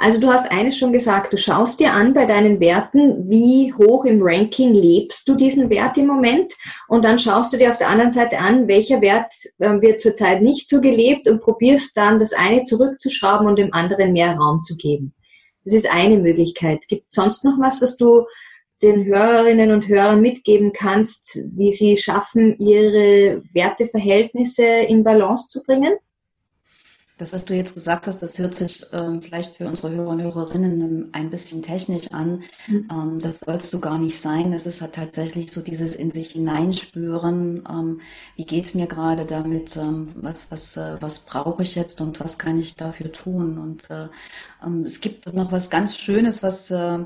also 0.03 0.19
du 0.19 0.27
hast 0.27 0.51
eines 0.51 0.77
schon 0.77 0.91
gesagt, 0.91 1.31
du 1.31 1.37
schaust 1.37 1.79
dir 1.79 1.93
an 1.93 2.13
bei 2.13 2.25
deinen 2.25 2.59
Werten, 2.59 3.29
wie 3.29 3.71
hoch 3.71 4.03
im 4.03 4.19
Ranking 4.21 4.73
lebst 4.73 5.25
du 5.29 5.35
diesen 5.35 5.69
Wert 5.69 5.97
im 5.97 6.07
Moment 6.07 6.53
und 6.89 7.05
dann 7.05 7.17
schaust 7.17 7.53
du 7.53 7.57
dir 7.57 7.71
auf 7.71 7.77
der 7.77 7.87
anderen 7.87 8.11
Seite 8.11 8.39
an, 8.39 8.67
welcher 8.67 8.99
Wert 8.99 9.33
äh, 9.59 9.79
wird 9.79 10.01
zurzeit 10.01 10.41
nicht 10.41 10.67
so 10.67 10.81
gelebt 10.81 11.29
und 11.29 11.39
probierst 11.39 11.95
dann 11.95 12.19
das 12.19 12.33
eine 12.33 12.63
zurückzuschrauben 12.63 13.47
und 13.47 13.57
dem 13.57 13.73
anderen 13.73 14.11
mehr 14.11 14.35
Raum 14.35 14.61
zu 14.61 14.75
geben. 14.75 15.13
Das 15.63 15.73
ist 15.73 15.89
eine 15.89 16.17
Möglichkeit. 16.17 16.85
Gibt 16.89 17.13
sonst 17.13 17.45
noch 17.45 17.57
was, 17.61 17.81
was 17.81 17.95
du 17.95 18.25
den 18.81 19.05
Hörerinnen 19.05 19.71
und 19.71 19.87
Hörern 19.87 20.19
mitgeben 20.19 20.73
kannst, 20.73 21.39
wie 21.55 21.71
sie 21.71 21.95
schaffen, 21.95 22.59
ihre 22.59 23.41
Werteverhältnisse 23.53 24.65
in 24.65 25.05
Balance 25.05 25.47
zu 25.47 25.63
bringen? 25.63 25.93
Das, 27.23 27.31
was 27.31 27.45
du 27.45 27.55
jetzt 27.55 27.75
gesagt 27.75 28.07
hast, 28.07 28.21
das 28.21 28.37
hört 28.37 28.53
sich 28.53 28.85
ähm, 28.91 29.21
vielleicht 29.21 29.55
für 29.55 29.65
unsere 29.65 29.91
Hörer 29.91 30.09
und 30.09 30.21
Hörerinnen 30.21 31.07
ein 31.13 31.29
bisschen 31.29 31.61
technisch 31.61 32.11
an. 32.11 32.43
Mhm. 32.67 32.89
Ähm, 32.91 33.19
das 33.21 33.39
sollst 33.39 33.73
du 33.73 33.79
gar 33.79 33.97
nicht 33.97 34.19
sein. 34.19 34.51
Es 34.51 34.65
ist 34.65 34.81
halt 34.81 34.95
tatsächlich 34.95 35.53
so 35.53 35.61
dieses 35.61 35.95
in 35.95 36.11
sich 36.11 36.31
hineinspüren. 36.31 37.63
Ähm, 37.69 38.01
wie 38.35 38.45
geht's 38.45 38.73
mir 38.73 38.87
gerade 38.87 39.25
damit? 39.25 39.77
Ähm, 39.77 40.09
was, 40.15 40.51
was, 40.51 40.75
äh, 40.75 40.97
was 40.99 41.19
brauche 41.19 41.63
ich 41.63 41.75
jetzt 41.75 42.01
und 42.01 42.19
was 42.19 42.37
kann 42.37 42.59
ich 42.59 42.75
dafür 42.75 43.09
tun? 43.13 43.57
Und 43.57 43.89
äh, 43.89 44.09
ähm, 44.61 44.81
es 44.81 44.99
gibt 44.99 45.33
noch 45.33 45.53
was 45.53 45.69
ganz 45.69 45.95
Schönes, 45.95 46.43
was 46.43 46.71
äh, 46.71 47.05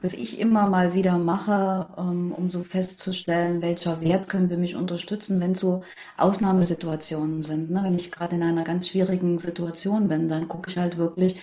das 0.00 0.12
ich 0.12 0.38
immer 0.38 0.68
mal 0.68 0.94
wieder 0.94 1.18
mache, 1.18 1.88
ähm, 1.98 2.32
um 2.32 2.50
so 2.50 2.62
festzustellen, 2.62 3.62
welcher 3.62 4.00
Wert 4.00 4.28
könnte 4.28 4.56
mich 4.56 4.76
unterstützen, 4.76 5.40
wenn 5.40 5.54
so 5.54 5.82
Ausnahmesituationen 6.16 7.42
sind. 7.42 7.70
Ne? 7.70 7.80
Wenn 7.82 7.96
ich 7.96 8.12
gerade 8.12 8.36
in 8.36 8.42
einer 8.42 8.64
ganz 8.64 8.88
schwierigen 8.88 9.38
Situation 9.38 10.08
bin, 10.08 10.28
dann 10.28 10.48
gucke 10.48 10.70
ich 10.70 10.78
halt 10.78 10.98
wirklich, 10.98 11.40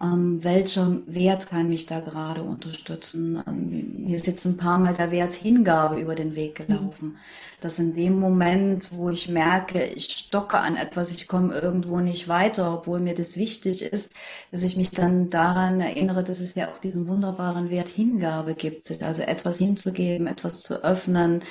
ähm, 0.00 0.44
welcher 0.44 0.98
Wert 1.06 1.48
kann 1.48 1.68
mich 1.68 1.86
da 1.86 1.98
gerade 1.98 2.42
unterstützen. 2.42 3.42
Ähm, 3.46 4.04
mir 4.04 4.16
ist 4.16 4.28
jetzt 4.28 4.44
ein 4.46 4.56
paar 4.56 4.78
Mal 4.78 4.94
der 4.94 5.10
Wert 5.10 5.32
Hingabe 5.32 6.00
über 6.00 6.14
den 6.14 6.36
Weg 6.36 6.54
gelaufen. 6.66 7.08
Mhm. 7.08 7.16
Dass 7.60 7.80
in 7.80 7.94
dem 7.94 8.20
Moment, 8.20 8.92
wo 8.92 9.10
ich 9.10 9.28
merke, 9.28 9.84
ich 9.84 10.04
stocke 10.10 10.58
an 10.58 10.76
etwas, 10.76 11.10
ich 11.10 11.26
komme 11.26 11.52
irgendwo 11.58 11.98
nicht 11.98 12.28
weiter, 12.28 12.72
obwohl 12.72 13.00
mir 13.00 13.14
das 13.14 13.36
wichtig 13.36 13.82
ist, 13.82 14.12
dass 14.52 14.62
ich 14.62 14.76
mich 14.76 14.92
dann 14.92 15.30
daran 15.30 15.80
erinnere, 15.80 16.22
dass 16.22 16.38
es 16.38 16.54
ja 16.54 16.68
auch 16.68 16.78
diesen 16.78 17.08
wunderbaren 17.08 17.68
Wert 17.70 17.88
Hingabe 17.88 18.54
gibt. 18.54 19.02
Also 19.02 19.22
etwas 19.22 19.58
hinzugeben, 19.58 20.28
etwas 20.28 20.62
zu 20.62 20.84
öffnen, 20.84 21.42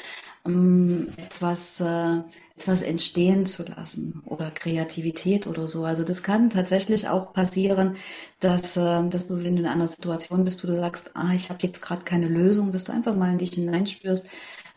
ähm, 0.48 1.14
etwas, 1.18 1.80
äh, 1.82 2.22
etwas 2.58 2.82
entstehen 2.82 3.46
zu 3.46 3.64
lassen 3.64 4.22
oder 4.26 4.52
Kreativität 4.52 5.48
oder 5.48 5.68
so. 5.68 5.84
Also 5.84 6.04
das 6.04 6.24
kann 6.24 6.50
tatsächlich 6.50 7.08
auch 7.08 7.34
passieren, 7.34 7.98
dass, 8.40 8.78
äh, 8.78 9.08
dass 9.10 9.28
du, 9.28 9.44
wenn 9.44 9.56
du 9.56 9.62
in 9.62 9.68
einer 9.68 9.88
Situation 9.88 10.44
bist, 10.44 10.64
wo 10.64 10.68
du 10.68 10.76
sagst, 10.76 11.12
ah, 11.16 11.34
ich 11.34 11.50
habe 11.50 11.60
jetzt 11.62 11.82
gerade 11.82 12.04
keine 12.04 12.28
Lösung, 12.28 12.72
dass 12.72 12.86
du 12.86 12.94
einfach 12.94 13.16
mal 13.16 13.32
in 13.32 13.38
dich 13.38 13.52
hineinspürst, 13.54 14.28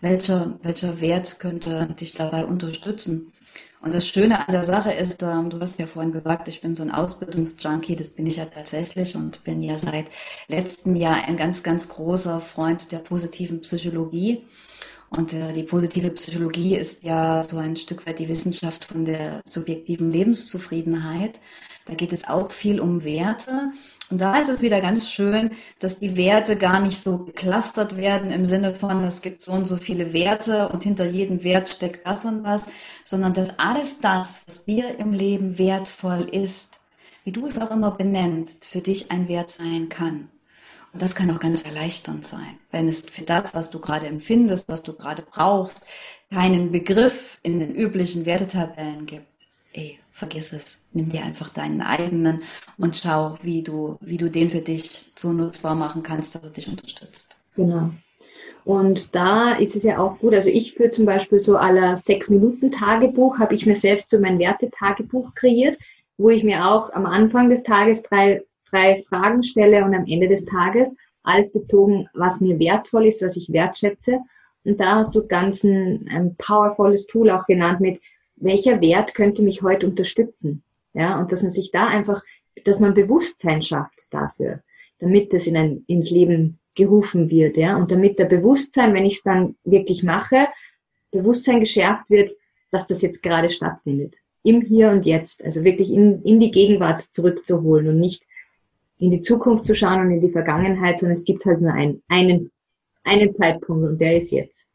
welcher, 0.01 0.59
welcher 0.63 1.01
Wert 1.01 1.41
könnte 1.41 1.95
dich 1.99 2.13
dabei 2.13 2.45
unterstützen. 2.45 3.33
Und 3.83 3.95
das 3.95 4.07
Schöne 4.07 4.47
an 4.47 4.53
der 4.53 4.65
Sache 4.65 4.93
ist, 4.93 5.23
ähm, 5.23 5.49
du 5.49 5.59
hast 5.59 5.79
ja 5.79 5.87
vorhin 5.87 6.13
gesagt, 6.13 6.49
ich 6.49 6.61
bin 6.61 6.77
so 6.77 6.83
ein 6.83 6.91
Ausbildungsjunkie, 6.91 7.97
das 7.97 8.13
bin 8.13 8.27
ich 8.27 8.37
ja 8.37 8.45
tatsächlich 8.45 9.17
und 9.17 9.43
bin 9.43 9.63
ja 9.63 9.79
seit 9.79 10.11
letztem 10.49 10.97
Jahr 10.97 11.25
ein 11.27 11.39
ganz, 11.39 11.63
ganz 11.63 11.89
großer 11.89 12.41
Freund 12.43 12.93
der 12.93 12.99
positiven 12.99 13.63
Psychologie. 13.63 14.45
Und 15.11 15.33
äh, 15.33 15.53
die 15.53 15.65
positive 15.65 16.11
Psychologie 16.11 16.77
ist 16.77 17.03
ja 17.03 17.43
so 17.43 17.59
ein 17.59 17.77
Stück 17.77 18.07
weit 18.07 18.21
die 18.21 18.29
Wissenschaft 18.29 18.85
von 18.85 19.05
der 19.05 19.43
subjektiven 19.45 20.11
Lebenszufriedenheit. 20.11 21.41
Da 21.87 21.95
geht 21.95 22.13
es 22.13 22.29
auch 22.29 22.53
viel 22.53 22.81
um 22.81 23.03
Werte. 23.03 23.73
Und 24.09 24.21
da 24.21 24.39
ist 24.39 24.49
es 24.49 24.61
wieder 24.61 24.81
ganz 24.81 25.11
schön, 25.11 25.51
dass 25.81 25.99
die 25.99 26.17
Werte 26.17 26.57
gar 26.57 26.81
nicht 26.81 26.99
so 26.99 27.25
geklustert 27.25 27.97
werden 27.97 28.31
im 28.31 28.47
Sinne 28.47 28.75
von, 28.75 29.05
es 29.05 29.23
gibt 29.23 29.43
so 29.43 29.53
und 29.53 29.67
so 29.67 29.77
viele 29.77 30.13
Werte 30.13 30.69
und 30.69 30.83
hinter 30.83 31.07
jedem 31.07 31.45
Wert 31.45 31.69
steckt 31.69 32.07
das 32.07 32.25
und 32.25 32.43
was, 32.43 32.67
sondern 33.05 33.35
dass 33.35 33.57
alles 33.59 34.01
das, 34.01 34.43
was 34.47 34.65
dir 34.65 34.99
im 34.99 35.13
Leben 35.13 35.59
wertvoll 35.59 36.29
ist, 36.31 36.81
wie 37.25 37.33
du 37.33 37.47
es 37.47 37.59
auch 37.59 37.71
immer 37.71 37.93
benennst, 37.93 38.65
für 38.65 38.81
dich 38.81 39.11
ein 39.11 39.29
Wert 39.29 39.51
sein 39.51 39.89
kann. 39.89 40.29
Und 40.93 41.03
das 41.03 41.15
kann 41.15 41.31
auch 41.31 41.39
ganz 41.39 41.63
erleichternd 41.63 42.27
sein, 42.27 42.59
wenn 42.73 42.89
es 42.89 43.03
für 43.03 43.23
das, 43.23 43.55
was 43.55 43.71
du 43.71 43.79
gerade 43.79 44.07
empfindest, 44.07 44.69
was 44.69 44.83
du 44.83 44.93
gerade 44.93 45.23
brauchst, 45.23 45.87
keinen 46.33 46.73
Begriff 46.73 47.39
in 47.43 47.61
den 47.61 47.75
üblichen 47.75 48.27
Wertetabellen 48.27 49.07
gibt. 49.07 49.27
Ey, 49.73 49.99
vergiss 50.13 50.53
es. 50.53 50.79
Nimm 50.93 51.11
dir 51.11 51.23
einfach 51.23 51.49
deinen 51.51 51.81
eigenen 51.81 52.43
und 52.77 52.97
schau, 52.97 53.39
wie 53.43 53.63
du, 53.63 53.99
wie 54.01 54.17
du 54.17 54.29
den 54.29 54.51
für 54.51 54.61
dich 54.61 55.13
so 55.17 55.33
nutzbar 55.33 55.77
machen 55.77 56.03
kannst, 56.03 56.35
dass 56.35 56.43
er 56.43 56.51
dich 56.51 56.69
unterstützt. 56.69 57.37
Genau. 57.55 57.91
Und 58.65 59.15
da 59.15 59.53
ist 59.53 59.77
es 59.77 59.85
ja 59.85 59.99
auch 59.99 60.19
gut. 60.19 60.35
Also 60.35 60.51
ich 60.51 60.75
für 60.75 60.91
zum 60.91 61.07
Beispiel 61.07 61.39
so 61.39 61.57
aller 61.57 61.97
sechs 61.97 62.29
Minuten 62.31 62.71
Tagebuch 62.71 63.39
habe 63.39 63.55
ich 63.55 63.65
mir 63.65 63.77
selbst 63.77 64.11
so 64.11 64.21
mein 64.21 64.39
Wertetagebuch 64.39 65.35
kreiert, 65.35 65.79
wo 66.19 66.31
ich 66.31 66.45
mir 66.45 66.67
auch 66.67 66.93
am 66.93 67.07
Anfang 67.07 67.49
des 67.49 67.63
Tages 67.63 68.03
drei 68.03 68.43
drei 68.71 69.03
Fragen 69.09 69.43
stelle 69.43 69.85
und 69.85 69.95
am 69.95 70.07
Ende 70.07 70.29
des 70.29 70.45
Tages 70.47 70.97
alles 71.23 71.53
bezogen, 71.53 72.09
was 72.15 72.41
mir 72.41 72.59
wertvoll 72.59 73.07
ist, 73.07 73.23
was 73.23 73.37
ich 73.37 73.53
wertschätze. 73.53 74.21
Und 74.65 74.81
da 74.81 74.97
hast 74.97 75.15
du 75.15 75.27
ganz 75.27 75.65
ein, 75.65 76.09
ein 76.11 76.35
powervolles 76.37 77.07
Tool 77.07 77.31
auch 77.31 77.47
genannt 77.47 77.81
mit, 77.81 78.01
welcher 78.37 78.81
Wert 78.81 79.15
könnte 79.15 79.43
mich 79.43 79.63
heute 79.63 79.87
unterstützen? 79.87 80.63
Ja, 80.93 81.21
und 81.21 81.31
dass 81.31 81.43
man 81.43 81.51
sich 81.51 81.71
da 81.71 81.87
einfach, 81.87 82.23
dass 82.65 82.81
man 82.81 82.95
Bewusstsein 82.95 83.63
schafft 83.63 84.07
dafür, 84.11 84.63
damit 84.99 85.33
das 85.33 85.47
in 85.47 85.57
ein, 85.57 85.85
ins 85.87 86.11
Leben 86.11 86.59
gerufen 86.75 87.31
wird, 87.31 87.57
ja, 87.57 87.77
und 87.77 87.91
damit 87.91 88.19
der 88.19 88.25
Bewusstsein, 88.25 88.95
wenn 88.95 89.05
ich 89.05 89.17
es 89.17 89.23
dann 89.23 89.57
wirklich 89.65 90.03
mache, 90.03 90.49
Bewusstsein 91.11 91.61
geschärft 91.61 92.09
wird, 92.09 92.31
dass 92.71 92.87
das 92.87 93.03
jetzt 93.03 93.23
gerade 93.23 93.51
stattfindet. 93.51 94.15
Im 94.43 94.63
Hier 94.63 94.91
und 94.91 95.05
Jetzt, 95.05 95.45
also 95.45 95.65
wirklich 95.65 95.91
in, 95.91 96.23
in 96.23 96.41
die 96.41 96.51
Gegenwart 96.51 97.03
zurückzuholen 97.03 97.89
und 97.89 97.99
nicht 97.99 98.25
in 99.01 99.11
die 99.11 99.23
Zukunft 99.23 99.67
zu 99.67 99.75
schauen 99.75 100.01
und 100.01 100.11
in 100.13 100.21
die 100.21 100.31
Vergangenheit, 100.31 100.99
sondern 100.99 101.15
es 101.15 101.25
gibt 101.25 101.45
halt 101.47 101.61
nur 101.61 101.73
einen, 101.73 102.03
einen, 102.09 102.51
einen 103.03 103.33
Zeitpunkt 103.33 103.89
und 103.89 104.01
der 104.01 104.19
ist 104.19 104.31
jetzt. 104.31 104.67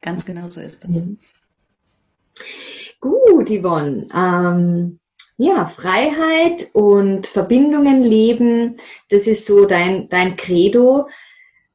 Ganz 0.00 0.24
genau 0.24 0.48
so 0.48 0.60
ist 0.60 0.84
das. 0.84 0.90
Mhm. 0.90 1.18
Gut, 3.00 3.50
Yvonne. 3.50 4.06
Ähm, 4.14 5.00
ja, 5.36 5.66
Freiheit 5.66 6.68
und 6.74 7.26
Verbindungen 7.26 8.02
leben, 8.04 8.76
das 9.08 9.26
ist 9.26 9.46
so 9.46 9.64
dein, 9.64 10.08
dein 10.08 10.36
Credo 10.36 11.08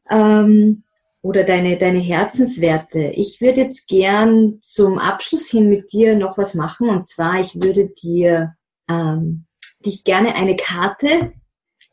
ähm, 0.09 0.83
oder 1.21 1.43
deine, 1.43 1.77
deine 1.77 1.99
Herzenswerte. 1.99 3.11
Ich 3.15 3.41
würde 3.41 3.61
jetzt 3.61 3.89
gern 3.89 4.59
zum 4.61 4.97
Abschluss 4.97 5.49
hin 5.49 5.69
mit 5.69 5.91
dir 5.91 6.15
noch 6.15 6.37
was 6.37 6.53
machen 6.53 6.87
und 6.87 7.05
zwar, 7.05 7.41
ich 7.41 7.55
würde 7.55 7.87
dir 7.87 8.55
ähm, 8.87 9.45
dich 9.85 10.05
gerne 10.05 10.35
eine 10.35 10.55
Karte 10.55 11.33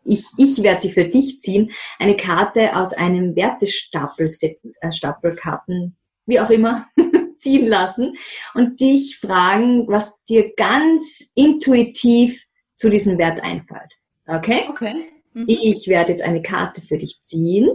ich, 0.06 0.24
ich 0.36 0.62
werde 0.62 0.82
sie 0.82 0.92
für 0.92 1.08
dich 1.08 1.40
ziehen, 1.40 1.72
eine 1.98 2.16
Karte 2.16 2.76
aus 2.76 2.92
einem 2.92 3.34
Wertestapel, 3.36 4.28
äh, 4.40 4.92
Stapelkarten, 4.92 5.96
wie 6.26 6.40
auch 6.40 6.50
immer, 6.50 6.88
ziehen 7.38 7.66
lassen 7.66 8.16
und 8.54 8.80
dich 8.80 9.18
fragen, 9.18 9.86
was 9.88 10.22
dir 10.24 10.54
ganz 10.56 11.30
intuitiv 11.34 12.44
zu 12.76 12.88
diesem 12.88 13.18
Wert 13.18 13.42
einfällt. 13.42 13.92
Okay? 14.26 14.66
Okay. 14.68 15.08
Mhm. 15.32 15.44
Ich 15.48 15.86
werde 15.88 16.12
jetzt 16.12 16.22
eine 16.24 16.42
Karte 16.42 16.80
für 16.80 16.98
dich 16.98 17.22
ziehen 17.22 17.70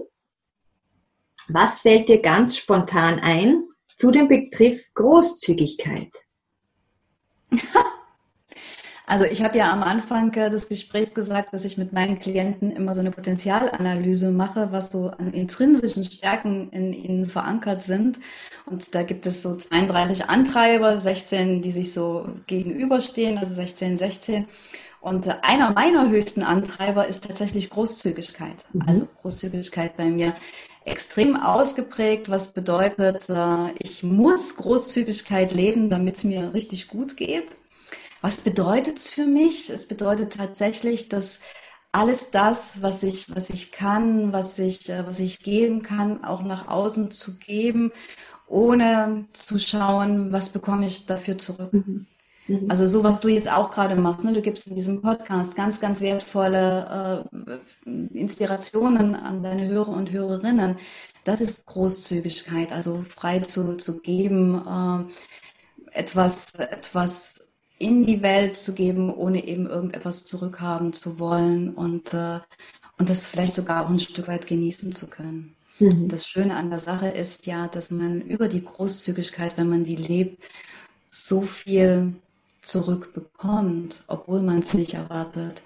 Was 1.47 1.81
fällt 1.81 2.09
dir 2.09 2.21
ganz 2.21 2.57
spontan 2.57 3.19
ein 3.19 3.63
zu 3.87 4.11
dem 4.11 4.27
Begriff 4.27 4.91
Großzügigkeit? 4.93 6.11
Also 9.11 9.25
ich 9.25 9.43
habe 9.43 9.57
ja 9.57 9.69
am 9.73 9.83
Anfang 9.83 10.33
äh, 10.35 10.49
des 10.49 10.69
Gesprächs 10.69 11.13
gesagt, 11.13 11.53
dass 11.53 11.65
ich 11.65 11.77
mit 11.77 11.91
meinen 11.91 12.17
Klienten 12.17 12.71
immer 12.71 12.95
so 12.95 13.01
eine 13.01 13.11
Potenzialanalyse 13.11 14.31
mache, 14.31 14.71
was 14.71 14.89
so 14.89 15.09
an 15.09 15.33
intrinsischen 15.33 16.05
Stärken 16.05 16.69
in 16.69 16.93
ihnen 16.93 17.25
verankert 17.25 17.83
sind. 17.83 18.19
Und 18.65 18.95
da 18.95 19.03
gibt 19.03 19.25
es 19.25 19.41
so 19.41 19.57
32 19.57 20.29
Antreiber, 20.29 20.97
16, 20.97 21.61
die 21.61 21.73
sich 21.73 21.91
so 21.91 22.29
gegenüberstehen, 22.47 23.37
also 23.37 23.53
16, 23.53 23.97
16. 23.97 24.47
Und 25.01 25.27
einer 25.43 25.71
meiner 25.71 26.09
höchsten 26.09 26.43
Antreiber 26.43 27.05
ist 27.05 27.25
tatsächlich 27.25 27.69
Großzügigkeit. 27.69 28.63
Mhm. 28.71 28.83
Also 28.87 29.07
Großzügigkeit 29.21 29.97
bei 29.97 30.05
mir 30.05 30.35
extrem 30.85 31.35
ausgeprägt, 31.35 32.29
was 32.29 32.53
bedeutet, 32.53 33.27
äh, 33.27 33.73
ich 33.77 34.03
muss 34.03 34.55
Großzügigkeit 34.55 35.51
leben, 35.51 35.89
damit 35.89 36.15
es 36.15 36.23
mir 36.23 36.53
richtig 36.53 36.87
gut 36.87 37.17
geht. 37.17 37.51
Was 38.21 38.37
bedeutet 38.37 38.97
es 38.97 39.09
für 39.09 39.25
mich? 39.25 39.69
Es 39.69 39.87
bedeutet 39.87 40.33
tatsächlich, 40.33 41.09
dass 41.09 41.39
alles 41.91 42.31
das, 42.31 42.81
was 42.81 43.03
ich, 43.03 43.35
was 43.35 43.49
ich 43.49 43.71
kann, 43.71 44.31
was 44.31 44.57
ich, 44.59 44.89
äh, 44.89 45.05
was 45.05 45.19
ich 45.19 45.39
geben 45.39 45.83
kann, 45.83 46.23
auch 46.23 46.41
nach 46.43 46.67
außen 46.67 47.11
zu 47.11 47.37
geben, 47.37 47.91
ohne 48.47 49.25
zu 49.33 49.59
schauen, 49.59 50.31
was 50.31 50.49
bekomme 50.49 50.85
ich 50.85 51.05
dafür 51.05 51.37
zurück. 51.37 51.73
Mhm. 51.73 52.05
Mhm. 52.47 52.69
Also 52.69 52.87
so, 52.87 53.03
was 53.03 53.19
du 53.19 53.27
jetzt 53.27 53.51
auch 53.51 53.71
gerade 53.71 53.95
machst, 53.95 54.23
ne? 54.23 54.33
du 54.33 54.41
gibst 54.41 54.67
in 54.67 54.75
diesem 54.75 55.01
Podcast 55.01 55.55
ganz, 55.55 55.79
ganz 55.79 56.01
wertvolle 56.01 57.27
äh, 57.85 57.89
Inspirationen 58.17 59.15
an 59.15 59.43
deine 59.43 59.67
Hörer 59.67 59.89
und 59.89 60.11
Hörerinnen. 60.11 60.77
Das 61.23 61.41
ist 61.41 61.65
Großzügigkeit, 61.65 62.71
also 62.71 63.03
frei 63.07 63.39
zu, 63.39 63.77
zu 63.77 64.01
geben, 64.01 65.09
äh, 65.93 65.99
etwas, 65.99 66.55
etwas 66.55 67.40
in 67.81 68.05
die 68.05 68.21
Welt 68.21 68.55
zu 68.55 68.73
geben, 68.73 69.13
ohne 69.13 69.45
eben 69.47 69.67
irgendetwas 69.67 70.23
zurückhaben 70.23 70.93
zu 70.93 71.19
wollen 71.19 71.73
und, 71.73 72.13
äh, 72.13 72.39
und 72.97 73.09
das 73.09 73.25
vielleicht 73.25 73.53
sogar 73.53 73.85
auch 73.85 73.89
ein 73.89 73.99
Stück 73.99 74.27
weit 74.27 74.45
genießen 74.45 74.93
zu 74.95 75.07
können. 75.07 75.55
Mhm. 75.79 76.07
Das 76.07 76.27
Schöne 76.27 76.55
an 76.55 76.69
der 76.69 76.79
Sache 76.79 77.07
ist 77.07 77.47
ja, 77.47 77.67
dass 77.67 77.89
man 77.89 78.21
über 78.21 78.47
die 78.47 78.63
Großzügigkeit, 78.63 79.57
wenn 79.57 79.67
man 79.67 79.83
die 79.83 79.95
lebt, 79.95 80.43
so 81.09 81.41
viel 81.41 82.13
zurückbekommt, 82.61 84.03
obwohl 84.07 84.43
man 84.43 84.59
es 84.59 84.75
nicht 84.75 84.93
erwartet, 84.93 85.63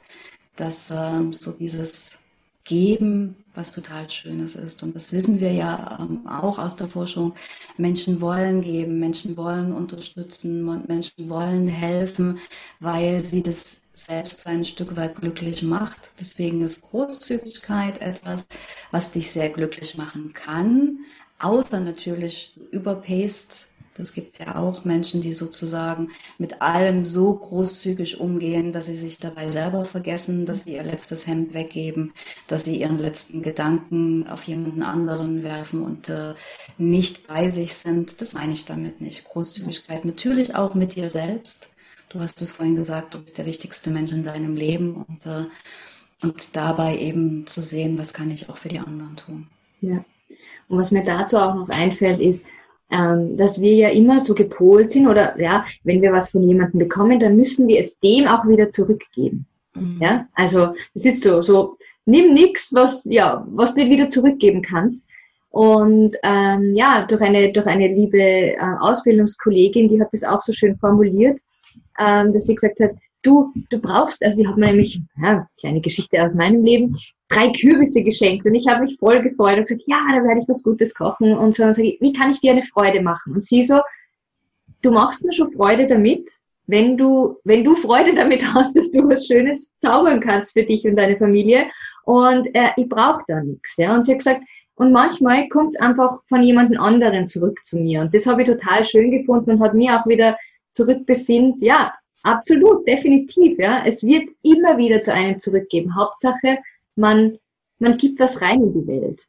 dass 0.56 0.90
äh, 0.92 1.20
so 1.32 1.52
dieses 1.52 2.18
Geben 2.66 3.38
was 3.56 3.72
total 3.72 4.10
Schönes 4.10 4.56
ist. 4.56 4.84
Und 4.84 4.96
das 4.96 5.12
wissen 5.12 5.40
wir 5.40 5.52
ja 5.52 5.98
ähm, 6.00 6.28
auch 6.28 6.60
aus 6.60 6.76
der 6.76 6.88
Forschung. 6.88 7.34
Menschen 7.78 8.22
wollen 8.22 8.62
geben, 8.62 9.00
Menschen 9.00 9.38
wollen 9.38 9.74
unterstützen 9.74 10.68
und 10.68 10.88
Menschen 10.88 11.30
wollen 11.30 11.68
helfen, 11.68 12.40
weil 12.80 13.24
sie 13.24 13.42
das 13.42 13.78
selbst 13.94 14.42
so 14.42 14.50
ein 14.50 14.66
Stück 14.66 14.96
weit 14.96 15.16
glücklich 15.16 15.64
macht. 15.64 16.12
Deswegen 16.20 16.62
ist 16.62 16.82
Großzügigkeit 16.82 18.02
etwas, 18.02 18.48
was 18.92 19.12
dich 19.12 19.32
sehr 19.32 19.50
glücklich 19.50 19.98
machen 19.98 20.34
kann, 20.34 21.00
außer 21.40 21.80
natürlich 21.80 22.60
überpaced 22.72 23.68
das 23.98 24.12
gibt 24.12 24.40
ja 24.40 24.56
auch 24.56 24.84
Menschen, 24.84 25.22
die 25.22 25.32
sozusagen 25.32 26.10
mit 26.38 26.62
allem 26.62 27.06
so 27.06 27.34
großzügig 27.34 28.20
umgehen, 28.20 28.74
dass 28.74 28.88
sie 28.88 28.96
sich 28.96 29.20
dabei 29.20 29.48
selber 29.48 29.86
vergessen, 29.86 30.46
dass 30.46 30.64
sie 30.64 30.74
ihr 30.74 30.84
letztes 30.84 31.26
Hemd 31.26 31.54
weggeben, 31.54 32.14
dass 32.48 32.66
sie 32.66 32.76
ihren 32.76 33.00
letzten 33.00 33.42
Gedanken 33.42 34.28
auf 34.28 34.44
jemanden 34.44 34.84
anderen 34.84 35.44
werfen 35.44 35.82
und 35.82 36.10
äh, 36.10 36.34
nicht 36.78 37.28
bei 37.28 37.50
sich 37.52 37.74
sind. 37.74 38.20
Das 38.20 38.34
meine 38.34 38.52
ich 38.52 38.66
damit 38.66 39.00
nicht. 39.00 39.24
Großzügigkeit 39.24 40.04
natürlich 40.04 40.56
auch 40.56 40.74
mit 40.74 40.96
dir 40.96 41.10
selbst. 41.10 41.70
Du 42.10 42.20
hast 42.20 42.42
es 42.42 42.52
vorhin 42.52 42.76
gesagt, 42.76 43.14
du 43.14 43.22
bist 43.22 43.38
der 43.38 43.46
wichtigste 43.46 43.92
Mensch 43.92 44.12
in 44.12 44.26
deinem 44.26 44.58
Leben 44.58 45.06
und, 45.08 45.26
äh, 45.26 45.46
und 46.22 46.54
dabei 46.58 46.98
eben 46.98 47.48
zu 47.48 47.62
sehen, 47.62 47.98
was 47.98 48.14
kann 48.14 48.30
ich 48.30 48.50
auch 48.50 48.58
für 48.58 48.70
die 48.70 48.80
anderen 48.80 49.16
tun. 49.16 49.48
Ja. 49.80 50.04
Und 50.68 50.80
was 50.80 50.92
mir 50.92 51.06
dazu 51.06 51.38
auch 51.38 51.56
noch 51.56 51.70
einfällt, 51.70 52.20
ist, 52.20 52.48
ähm, 52.92 53.38
dass 53.38 53.60
wir 53.60 53.74
ja 53.74 53.90
immer 53.90 54.20
so 54.20 54.34
gepolt 54.36 54.92
sind 54.92 55.08
oder 55.08 55.40
ja, 55.40 55.66
wenn 55.84 56.02
wir 56.02 56.12
was 56.12 56.32
von 56.32 56.44
jemandem 56.44 56.80
bekommen, 56.80 57.20
dann 57.20 57.36
müssen 57.36 57.68
wir 57.68 57.80
es 57.80 58.00
dem 58.00 58.28
auch 58.28 58.48
wieder 58.48 58.70
zurückgeben. 58.70 59.46
Mhm. 59.74 60.00
Ja, 60.02 60.28
also 60.34 60.70
es 60.94 61.06
ist 61.06 61.24
so, 61.24 61.42
so 61.42 61.78
nimm 62.06 62.34
nichts, 62.34 62.74
was 62.74 63.06
ja, 63.06 63.46
was 63.50 63.76
du 63.76 63.86
wieder 63.90 64.10
zurückgeben 64.10 64.62
kannst. 64.62 65.06
Und 65.50 66.18
ähm, 66.24 66.76
ja, 66.76 67.06
durch 67.06 67.22
eine 67.22 67.52
durch 67.54 67.66
eine 67.66 67.88
liebe 67.88 68.20
äh, 68.20 68.58
Ausbildungskollegin, 68.82 69.88
die 69.88 70.02
hat 70.02 70.10
das 70.12 70.24
auch 70.24 70.42
so 70.42 70.54
schön 70.54 70.78
formuliert, 70.78 71.40
ähm, 71.98 72.34
dass 72.34 72.46
sie 72.46 72.56
gesagt 72.56 72.80
hat, 72.80 72.92
du 73.26 73.52
du 73.70 73.80
brauchst, 73.80 74.24
also 74.24 74.38
die 74.38 74.48
hat 74.48 74.58
mir 74.58 74.68
nämlich 74.68 75.02
ja, 75.22 75.48
kleine 75.60 75.82
Geschichte 75.82 76.22
aus 76.22 76.36
meinem 76.36 76.64
Leben, 76.64 76.96
drei 77.30 77.52
Kürbisse 77.52 78.04
geschenkt 78.04 78.46
und 78.46 78.56
ich 78.56 78.68
habe 78.68 78.86
mich 78.86 78.98
voll 79.00 79.22
gefreut 79.22 79.58
und 79.58 79.68
gesagt, 79.68 79.84
ja, 79.88 79.98
da 80.16 80.24
werde 80.24 80.42
ich 80.42 80.48
was 80.48 80.64
Gutes 80.64 80.94
kochen 80.94 81.36
und 81.38 81.56
so. 81.56 81.64
Und 81.64 81.78
ich, 81.78 82.00
wie 82.00 82.14
kann 82.14 82.32
ich 82.32 82.40
dir 82.40 82.52
eine 82.52 82.64
Freude 82.64 83.02
machen? 83.02 83.34
Und 83.34 83.44
sie 83.44 83.64
so, 83.64 83.80
du 84.82 84.92
machst 84.92 85.24
mir 85.24 85.34
schon 85.34 85.52
Freude 85.52 85.88
damit, 85.88 86.30
wenn 86.68 86.98
du, 86.98 87.38
wenn 87.44 87.64
du 87.64 87.76
Freude 87.76 88.14
damit 88.16 88.44
hast, 88.54 88.78
dass 88.78 88.92
du 88.92 89.08
was 89.10 89.28
Schönes 89.28 89.76
zaubern 89.80 90.20
kannst 90.20 90.54
für 90.54 90.64
dich 90.64 90.86
und 90.86 90.96
deine 90.96 91.18
Familie. 91.18 91.68
Und 92.04 92.54
äh, 92.56 92.70
ich 92.78 92.88
brauche 92.88 93.24
da 93.28 93.42
nichts. 93.42 93.76
Ja? 93.78 93.96
Und 93.96 94.06
sie 94.06 94.12
hat 94.12 94.20
gesagt, 94.20 94.42
und 94.76 94.92
manchmal 94.92 95.48
kommt 95.50 95.74
es 95.74 95.82
einfach 95.82 96.20
von 96.28 96.44
jemandem 96.44 96.80
anderen 96.82 97.28
zurück 97.28 97.60
zu 97.64 97.78
mir. 97.78 98.02
Und 98.02 98.14
das 98.14 98.26
habe 98.26 98.42
ich 98.42 98.48
total 98.48 98.84
schön 98.84 99.10
gefunden 99.10 99.52
und 99.52 99.62
hat 99.62 99.74
mir 99.74 100.00
auch 100.00 100.06
wieder 100.06 100.38
zurückbesinnt, 100.74 101.62
ja, 101.62 101.94
absolut, 102.26 102.88
definitiv, 102.88 103.58
ja. 103.60 103.86
Es 103.86 104.04
wird 104.04 104.30
immer 104.42 104.78
wieder 104.78 105.02
zu 105.02 105.14
einem 105.14 105.40
zurückgeben. 105.40 105.96
Hauptsache, 105.96 106.60
man, 106.96 107.38
man 107.80 107.98
gibt 107.98 108.20
was 108.20 108.42
rein 108.42 108.62
in 108.62 108.74
die 108.74 108.88
Welt. 108.88 109.28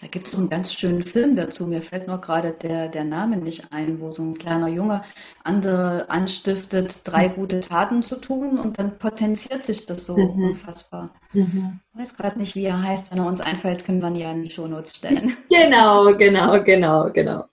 Da 0.00 0.06
gibt 0.06 0.26
es 0.26 0.32
so 0.32 0.38
einen 0.38 0.48
ganz 0.48 0.72
schönen 0.72 1.02
Film 1.02 1.36
dazu. 1.36 1.66
Mir 1.66 1.82
fällt 1.82 2.06
nur 2.06 2.20
gerade 2.20 2.52
der, 2.52 2.88
der 2.88 3.04
Name 3.04 3.36
nicht 3.36 3.70
ein, 3.70 4.00
wo 4.00 4.10
so 4.10 4.22
ein 4.22 4.38
kleiner 4.38 4.68
Junge 4.68 5.02
andere 5.44 6.08
anstiftet, 6.08 7.00
drei 7.04 7.28
mhm. 7.28 7.34
gute 7.34 7.60
Taten 7.60 8.02
zu 8.02 8.16
tun 8.16 8.58
und 8.58 8.78
dann 8.78 8.98
potenziert 8.98 9.62
sich 9.62 9.84
das 9.84 10.06
so 10.06 10.16
mhm. 10.16 10.44
unfassbar. 10.44 11.10
Mhm. 11.34 11.80
Ich 11.92 12.00
weiß 12.00 12.16
gerade 12.16 12.38
nicht, 12.38 12.54
wie 12.54 12.64
er 12.64 12.82
heißt. 12.82 13.10
Wenn 13.10 13.18
er 13.18 13.26
uns 13.26 13.42
einfällt, 13.42 13.84
können 13.84 14.00
wir 14.00 14.08
ihn 14.08 14.16
ja 14.16 14.32
in 14.32 14.42
die 14.42 14.50
Shownotes 14.50 14.96
stellen. 14.96 15.36
Genau, 15.50 16.16
genau, 16.16 16.62
genau, 16.62 17.10
genau. 17.12 17.44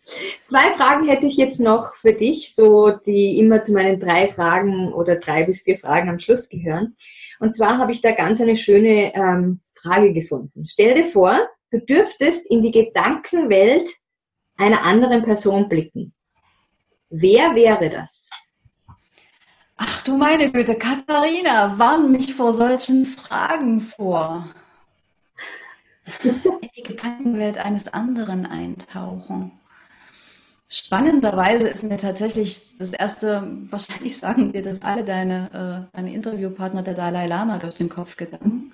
Zwei 0.46 0.72
Fragen 0.72 1.08
hätte 1.08 1.26
ich 1.26 1.36
jetzt 1.36 1.60
noch 1.60 1.96
für 1.96 2.14
dich, 2.14 2.56
so 2.56 2.92
die 2.92 3.38
immer 3.38 3.62
zu 3.62 3.74
meinen 3.74 4.00
drei 4.00 4.30
Fragen 4.30 4.94
oder 4.94 5.18
drei 5.18 5.44
bis 5.44 5.62
vier 5.62 5.78
Fragen 5.78 6.10
am 6.10 6.20
Schluss 6.20 6.48
gehören. 6.48 6.96
Und 7.40 7.56
zwar 7.56 7.78
habe 7.78 7.92
ich 7.92 8.02
da 8.02 8.12
ganz 8.12 8.40
eine 8.40 8.56
schöne 8.56 9.14
ähm, 9.14 9.60
Frage 9.76 10.14
gefunden. 10.14 10.66
Stell 10.66 10.96
dir 10.96 11.08
vor, 11.08 11.48
du 11.72 11.80
dürftest 11.80 12.50
in 12.50 12.62
die 12.62 12.72
Gedankenwelt 12.72 13.90
einer 14.58 14.84
anderen 14.84 15.22
Person 15.22 15.70
blicken. 15.70 16.14
Wer 17.10 17.56
wäre 17.56 17.90
das? 17.90 18.30
Ach 19.76 20.04
du 20.04 20.18
meine 20.18 20.52
Güte, 20.52 20.76
Katharina, 20.76 21.78
warn 21.78 22.12
mich 22.12 22.34
vor 22.34 22.52
solchen 22.52 23.06
Fragen 23.06 23.82
vor. 23.82 24.48
In 26.24 26.70
die 26.76 26.84
Gedankenwelt 26.84 27.58
eines 27.58 27.88
anderen 27.90 28.46
eintauchen. 28.46 29.52
Spannenderweise 30.70 31.68
ist 31.68 31.84
mir 31.84 31.98
tatsächlich 31.98 32.78
das 32.78 32.92
erste, 32.92 33.48
wahrscheinlich 33.70 34.18
sagen 34.18 34.52
dir 34.52 34.62
das 34.62 34.82
alle 34.82 35.04
deine, 35.04 35.88
äh, 35.94 35.96
deine 35.96 36.14
Interviewpartner, 36.14 36.82
der 36.82 36.94
Dalai 36.94 37.28
Lama, 37.28 37.58
durch 37.58 37.76
den 37.76 37.90
Kopf 37.90 38.18
gegangen 38.18 38.74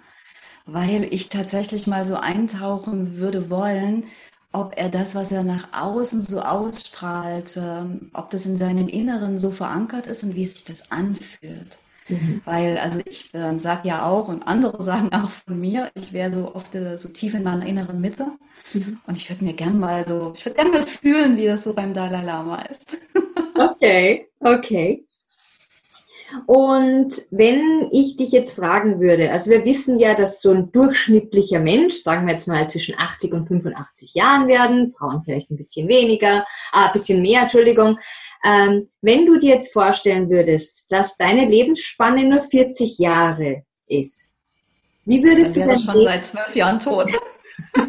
weil 0.66 1.08
ich 1.12 1.30
tatsächlich 1.30 1.88
mal 1.88 2.06
so 2.06 2.16
eintauchen 2.16 3.18
würde 3.18 3.50
wollen, 3.50 4.06
ob 4.52 4.74
er 4.78 4.90
das, 4.90 5.16
was 5.16 5.32
er 5.32 5.44
nach 5.44 5.68
außen 5.74 6.22
so 6.22 6.42
ausstrahlt, 6.42 7.58
ähm, 7.58 8.12
ob 8.14 8.30
das 8.30 8.46
in 8.46 8.56
seinem 8.56 8.88
Inneren 8.88 9.38
so 9.38 9.52
verankert 9.52 10.08
ist 10.08 10.24
und 10.24 10.36
wie 10.36 10.46
sich 10.46 10.64
das 10.64 10.92
anfühlt. 10.92 11.80
Mhm. 12.08 12.42
Weil, 12.46 12.78
also 12.78 13.00
ich 13.06 13.34
äh, 13.34 13.58
sage 13.60 13.88
ja 13.88 14.06
auch 14.06 14.28
und 14.28 14.44
andere 14.44 14.82
sagen 14.84 15.12
auch 15.12 15.32
von 15.32 15.60
mir, 15.60 15.90
ich 15.96 16.14
wäre 16.14 16.32
so 16.32 16.54
oft 16.54 16.76
äh, 16.76 16.98
so 16.98 17.10
tief 17.10 17.34
in 17.34 17.44
meiner 17.44 17.66
inneren 17.66 18.00
Mitte 18.00 18.28
mhm. 18.74 19.00
und 19.08 19.18
ich 19.18 19.30
würde 19.30 19.44
mir 19.44 19.54
gern 19.54 19.80
mal 19.80 20.08
so, 20.08 20.34
ich 20.36 20.46
würde 20.46 20.56
gern 20.56 20.72
mal 20.72 20.84
fühlen, 20.86 21.36
wie 21.38 21.48
das 21.48 21.64
so 21.64 21.74
beim 21.74 21.94
Dalai 21.94 22.24
Lama 22.24 22.62
ist. 22.64 22.98
okay, 23.58 24.28
okay. 24.40 25.04
Und 26.48 27.24
wenn 27.32 27.90
ich 27.92 28.18
dich 28.18 28.32
jetzt 28.32 28.56
fragen 28.56 29.00
würde, 29.00 29.32
also 29.32 29.52
wir 29.52 29.66
wissen 29.66 30.00
ja, 30.00 30.16
dass 30.16 30.42
so 30.42 30.52
ein 30.52 30.72
durchschnittlicher 30.72 31.60
Mensch, 31.60 31.96
sagen 31.96 32.26
wir 32.26 32.34
jetzt 32.34 32.48
mal 32.48 32.70
zwischen 32.70 32.98
80 32.98 33.34
und 33.34 33.48
85 33.48 34.14
Jahren 34.14 34.48
werden, 34.48 34.92
Frauen 34.92 35.24
vielleicht 35.24 35.52
ein 35.52 35.58
bisschen 35.58 35.88
weniger, 35.88 36.46
ah, 36.72 36.88
ein 36.88 36.94
bisschen 36.94 37.22
mehr, 37.22 37.44
Entschuldigung. 37.44 38.00
Ähm, 38.46 38.90
wenn 39.02 39.26
du 39.26 39.38
dir 39.38 39.56
jetzt 39.56 39.72
vorstellen 39.72 40.30
würdest, 40.30 40.92
dass 40.92 41.18
deine 41.18 41.46
Lebensspanne 41.46 42.26
nur 42.26 42.42
40 42.42 42.98
Jahre 42.98 43.64
ist, 43.88 44.34
wie 45.06 45.24
würdest 45.24 45.56
Dann 45.56 45.64
du 45.64 45.70
denn 45.70 45.80
schon 45.80 46.06
seit 46.06 46.26
zwölf 46.26 46.56
Jahren 46.56 46.80
tot? 46.80 47.12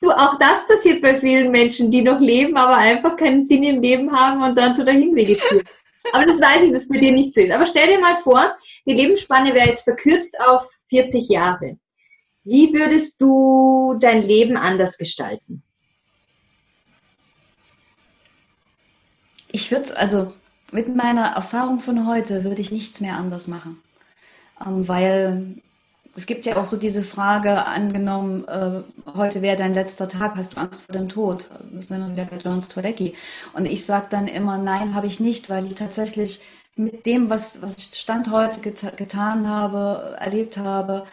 Du, 0.00 0.12
auch 0.12 0.38
das 0.38 0.66
passiert 0.68 1.02
bei 1.02 1.16
vielen 1.16 1.50
Menschen, 1.50 1.90
die 1.90 2.02
noch 2.02 2.20
leben, 2.20 2.56
aber 2.56 2.76
einfach 2.76 3.16
keinen 3.16 3.42
Sinn 3.42 3.64
im 3.64 3.82
Leben 3.82 4.12
haben 4.12 4.42
und 4.42 4.56
dann 4.56 4.72
so 4.72 4.84
dahin 4.84 5.14
vegetieren. 5.14 5.64
Aber 6.12 6.26
das 6.26 6.40
weiß 6.40 6.64
ich, 6.64 6.72
dass 6.72 6.88
bei 6.88 6.98
dir 6.98 7.12
nicht 7.12 7.34
so 7.34 7.40
ist. 7.40 7.50
Aber 7.50 7.66
stell 7.66 7.88
dir 7.88 8.00
mal 8.00 8.16
vor, 8.16 8.54
die 8.86 8.94
Lebensspanne 8.94 9.54
wäre 9.54 9.68
jetzt 9.68 9.84
verkürzt 9.84 10.36
auf 10.40 10.68
40 10.90 11.28
Jahre. 11.28 11.78
Wie 12.44 12.72
würdest 12.72 13.20
du 13.20 13.96
dein 14.00 14.22
Leben 14.22 14.56
anders 14.56 14.96
gestalten? 14.96 15.62
Ich 19.50 19.70
würde, 19.70 19.96
also 19.96 20.32
mit 20.72 20.94
meiner 20.94 21.26
Erfahrung 21.26 21.80
von 21.80 22.06
heute, 22.06 22.44
würde 22.44 22.60
ich 22.60 22.70
nichts 22.70 23.00
mehr 23.00 23.16
anders 23.16 23.48
machen. 23.48 23.82
Ähm, 24.64 24.88
weil 24.88 25.62
es 26.18 26.26
gibt 26.26 26.46
ja 26.46 26.56
auch 26.56 26.66
so 26.66 26.76
diese 26.76 27.02
Frage, 27.02 27.64
angenommen, 27.66 28.46
äh, 28.48 28.82
heute 29.14 29.40
wäre 29.40 29.56
dein 29.56 29.72
letzter 29.72 30.08
Tag, 30.08 30.34
hast 30.34 30.56
du 30.56 30.60
Angst 30.60 30.82
vor 30.82 30.92
dem 30.92 31.08
Tod? 31.08 31.48
Das 31.70 31.84
ist 31.84 31.90
dann 31.92 32.10
wieder 32.12 32.24
bei 32.24 32.38
John 32.38 32.60
Stradecki. 32.60 33.14
Und 33.52 33.66
ich 33.66 33.86
sage 33.86 34.08
dann 34.10 34.26
immer, 34.26 34.58
nein, 34.58 34.94
habe 34.94 35.06
ich 35.06 35.20
nicht, 35.20 35.48
weil 35.48 35.64
ich 35.64 35.76
tatsächlich 35.76 36.40
mit 36.74 37.06
dem, 37.06 37.30
was, 37.30 37.62
was 37.62 37.76
ich 37.76 37.90
Stand 37.94 38.30
heute 38.32 38.60
geta 38.60 38.90
getan 38.90 39.48
habe, 39.48 40.16
erlebt 40.18 40.58
habe, 40.58 41.04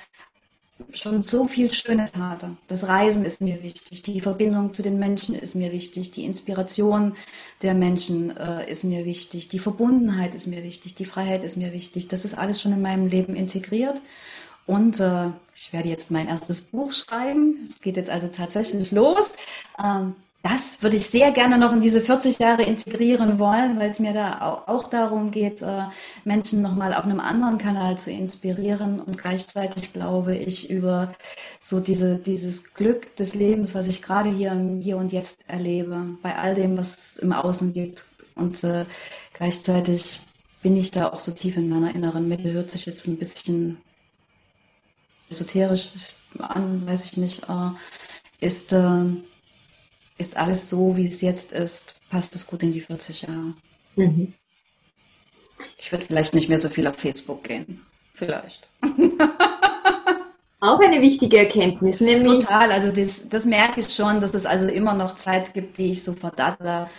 schon 0.93 1.23
so 1.23 1.47
viel 1.47 1.71
Schönes 1.71 2.11
hatte. 2.17 2.57
Das 2.67 2.87
Reisen 2.87 3.25
ist 3.25 3.41
mir 3.41 3.63
wichtig, 3.63 4.01
die 4.01 4.21
Verbindung 4.21 4.73
zu 4.73 4.81
den 4.81 4.99
Menschen 4.99 5.35
ist 5.35 5.55
mir 5.55 5.71
wichtig, 5.71 6.11
die 6.11 6.25
Inspiration 6.25 7.15
der 7.61 7.75
Menschen 7.75 8.35
äh, 8.35 8.69
ist 8.69 8.83
mir 8.83 9.05
wichtig, 9.05 9.49
die 9.49 9.59
Verbundenheit 9.59 10.35
ist 10.35 10.47
mir 10.47 10.63
wichtig, 10.63 10.95
die 10.95 11.05
Freiheit 11.05 11.43
ist 11.43 11.57
mir 11.57 11.73
wichtig. 11.73 12.07
Das 12.07 12.25
ist 12.25 12.37
alles 12.37 12.61
schon 12.61 12.73
in 12.73 12.81
meinem 12.81 13.07
Leben 13.07 13.35
integriert. 13.35 14.01
Und 14.68 14.99
äh, 14.99 15.30
ich 15.55 15.72
werde 15.74 15.89
jetzt 15.89 16.11
mein 16.11 16.28
erstes 16.28 16.61
Buch 16.61 16.91
schreiben. 16.91 17.59
Es 17.70 17.80
geht 17.80 17.97
jetzt 17.97 18.09
also 18.09 18.28
tatsächlich 18.28 18.91
los. 18.91 19.32
Ähm, 19.84 20.16
das 20.45 20.84
würde 20.84 20.97
ich 20.97 21.07
sehr 21.07 21.32
gerne 21.32 21.57
noch 21.57 21.74
in 21.74 21.82
diese 21.82 22.01
40 22.01 22.38
Jahre 22.38 22.61
integrieren 22.61 23.39
wollen, 23.39 23.80
weil 23.80 23.89
es 23.89 23.99
mir 23.99 24.13
da 24.13 24.63
auch, 24.68 24.89
darum 24.89 25.32
geht, 25.32 25.63
äh, 25.63 25.86
Menschen 26.24 26.61
nochmal 26.61 26.93
auf 26.93 27.03
einem 27.03 27.20
anderen 27.20 27.57
Kanal 27.57 27.97
zu 27.97 28.11
inspirieren 28.11 28.99
und 28.99 29.18
gleichzeitig 29.18 29.91
glaube 29.91 30.36
ich 30.36 30.70
über 30.70 31.13
so 31.63 31.80
diese, 31.80 32.18
dieses 32.18 32.76
Glück 32.76 33.16
des 33.16 33.34
Lebens, 33.34 33.74
was 33.74 33.88
ich 33.88 34.03
gerade 34.03 34.30
hier 34.30 34.53
Hier 34.82 34.97
und 34.97 35.11
Jetzt 35.11 35.39
erlebe, 35.47 36.09
bei 36.22 36.36
all 36.36 36.53
dem, 36.53 36.78
was 36.78 36.95
es 36.95 37.18
im 37.18 37.34
Außen 37.34 37.74
gibt. 37.74 38.05
Und 38.36 38.63
äh, 38.63 38.86
gleichzeitig 39.34 40.20
bin 40.61 40.78
ich 40.78 40.91
da 40.91 41.11
auch 41.11 41.22
so 41.22 41.32
tief 41.32 41.57
in 41.57 41.70
meiner 41.70 41.95
inneren 41.95 42.28
Mitte, 42.28 42.53
hört 42.53 42.70
sich 42.70 42.86
jetzt 42.86 43.07
ein 43.07 43.18
bisschen 43.18 43.78
esoterisch 45.30 45.89
an, 46.39 46.86
weiß 46.86 47.03
ich 47.05 47.17
nicht, 47.17 47.43
äh, 47.43 48.45
ist, 48.45 48.73
äh, 48.73 49.05
ist 50.17 50.38
alles 50.38 50.69
so, 50.69 50.95
wie 50.95 51.05
es 51.05 51.21
jetzt 51.21 51.51
ist, 51.51 51.95
passt 52.09 52.36
es 52.36 52.47
gut 52.47 52.63
in 52.63 52.71
die 52.71 52.82
40 52.82 53.23
Jahre. 53.23 53.53
Mhm. 53.95 54.34
Ich 55.78 55.91
würde 55.91 56.05
vielleicht 56.05 56.34
nicht 56.34 56.49
mehr 56.49 56.57
so 56.57 56.69
viel 56.69 56.88
auf 56.88 56.95
Facebook 56.95 57.43
gehen. 57.43 57.82
Vielleicht. 58.13 58.69
Auch 60.61 60.80
eine 60.80 61.01
wichtige 61.01 61.38
Erkenntnis, 61.38 61.99
nämlich. 62.01 62.45
Total, 62.45 62.71
also 62.71 62.91
das, 62.91 63.28
das 63.30 63.45
merke 63.45 63.82
ich 63.82 63.93
schon, 63.93 64.19
dass 64.19 64.34
es 64.34 64.45
also 64.45 64.67
immer 64.67 64.93
noch 64.93 65.15
Zeit 65.15 65.53
gibt, 65.53 65.78
die 65.78 65.91
ich 65.91 66.03
so 66.03 66.13
verdattle 66.13 66.89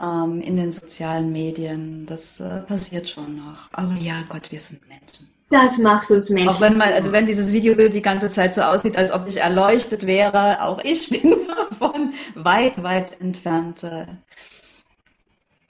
ähm, 0.00 0.40
in 0.40 0.56
den 0.56 0.72
sozialen 0.72 1.32
Medien. 1.32 2.06
Das 2.06 2.40
äh, 2.40 2.60
passiert 2.60 3.08
schon 3.08 3.36
noch. 3.36 3.68
Aber 3.72 3.94
ja, 3.94 4.24
Gott, 4.28 4.50
wir 4.52 4.60
sind 4.60 4.86
Menschen. 4.88 5.33
Das 5.54 5.78
macht 5.78 6.10
uns 6.10 6.30
Menschen. 6.30 6.48
Auch 6.48 6.60
wenn 6.60 6.76
man, 6.76 6.92
also 6.92 7.12
wenn 7.12 7.26
dieses 7.26 7.52
Videobild 7.52 7.94
die 7.94 8.02
ganze 8.02 8.28
Zeit 8.28 8.56
so 8.56 8.62
aussieht, 8.62 8.96
als 8.96 9.12
ob 9.12 9.28
ich 9.28 9.36
erleuchtet 9.36 10.04
wäre, 10.04 10.60
auch 10.60 10.82
ich 10.82 11.08
bin 11.10 11.32
davon 11.46 12.12
weit, 12.34 12.82
weit 12.82 13.20
entfernt, 13.20 13.84
äh, 13.84 14.06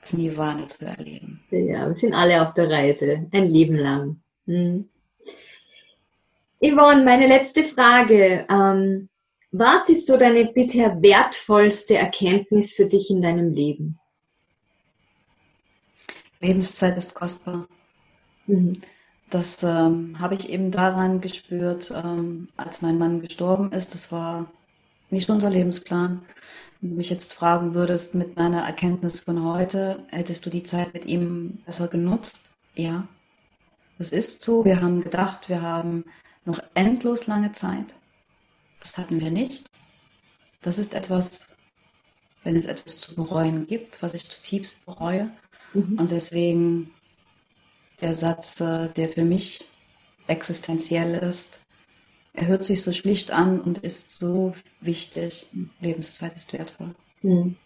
das 0.01 0.15
Nirvana 0.15 0.67
zu 0.69 0.87
erleben. 0.87 1.43
Ja, 1.51 1.87
wir 1.87 1.95
sind 1.95 2.15
alle 2.15 2.41
auf 2.41 2.55
der 2.55 2.71
Reise, 2.71 3.27
ein 3.31 3.51
Leben 3.51 3.77
lang. 3.77 4.23
Hm. 4.47 4.89
Yvonne, 6.63 7.05
meine 7.05 7.27
letzte 7.27 7.63
Frage. 7.63 8.47
Ähm, 8.49 9.11
was 9.53 9.91
ist 9.91 10.07
so 10.07 10.17
deine 10.17 10.47
bisher 10.47 11.03
wertvollste 11.03 11.97
Erkenntnis 11.97 12.73
für 12.73 12.87
dich 12.87 13.11
in 13.11 13.21
deinem 13.21 13.53
Leben? 13.53 13.99
Lebenszeit 16.41 16.97
ist 16.97 17.13
kostbar. 17.13 17.69
Mhm. 18.47 18.73
Das 19.35 19.65
ähm, 19.65 20.17
habe 20.21 20.37
ich 20.37 20.49
eben 20.49 20.71
daran 20.71 21.21
gespürt, 21.21 21.93
ähm, 21.93 22.47
als 22.57 22.83
mein 22.83 22.99
Mann 22.99 23.21
gestorben 23.21 23.73
ist. 23.73 23.93
Das 23.93 24.13
war 24.13 24.49
nicht 25.11 25.29
unser 25.29 25.51
Lebensplan. 25.51 26.23
Wenn 26.81 26.91
du 26.91 26.97
mich 26.99 27.11
jetzt 27.11 27.33
fragen 27.33 27.75
würdest, 27.75 28.15
mit 28.15 28.37
meiner 28.37 28.63
Erkenntnis 28.63 29.19
von 29.19 29.43
heute, 29.43 30.05
hättest 30.13 30.47
du 30.47 30.51
die 30.51 30.63
Zeit 30.63 30.95
mit 30.95 31.07
ihm 31.07 31.59
besser 31.67 31.89
genutzt? 31.89 32.49
Ja. 32.77 33.09
Das 33.99 34.13
ist 34.13 34.41
so. 34.41 34.65
Wir 34.65 34.81
haben 34.81 35.03
gedacht, 35.03 35.49
wir 35.49 35.63
haben 35.63 36.05
noch 36.45 36.61
endlos 36.75 37.27
lange 37.27 37.51
Zeit. 37.51 37.97
Das 38.79 38.99
hatten 38.99 39.21
wir 39.21 39.33
nicht. 39.33 39.69
Das 40.63 40.79
ist 40.79 40.95
etwas, 40.95 41.49
wenn 42.45 42.55
es 42.55 42.67
etwas 42.67 42.99
zu 42.99 43.17
bereuen 43.17 43.67
gibt, 43.67 44.01
was 44.01 44.15
ich 44.15 44.31
zutiefst 44.31 44.87
bereue. 44.87 45.29
Mhm. 45.73 45.99
Und 45.99 46.13
deswegen 46.13 46.93
der 48.05 48.15
Satz, 48.15 48.61
äh, 48.61 48.89
der 48.91 49.09
für 49.09 49.25
mich 49.25 49.65
existenziell 50.27 51.15
ist. 51.15 51.61
Er 52.35 52.49
hört 52.49 52.65
sich 52.65 52.83
so 52.83 52.93
schlicht 52.93 53.31
an 53.31 53.61
und 53.61 53.79
ist 53.79 54.11
so 54.11 54.55
wichtig. 54.81 55.47
Lebenszeit 55.81 56.35
ist 56.35 56.53
wertvoll. 56.53 56.95
Hm. 57.23 57.57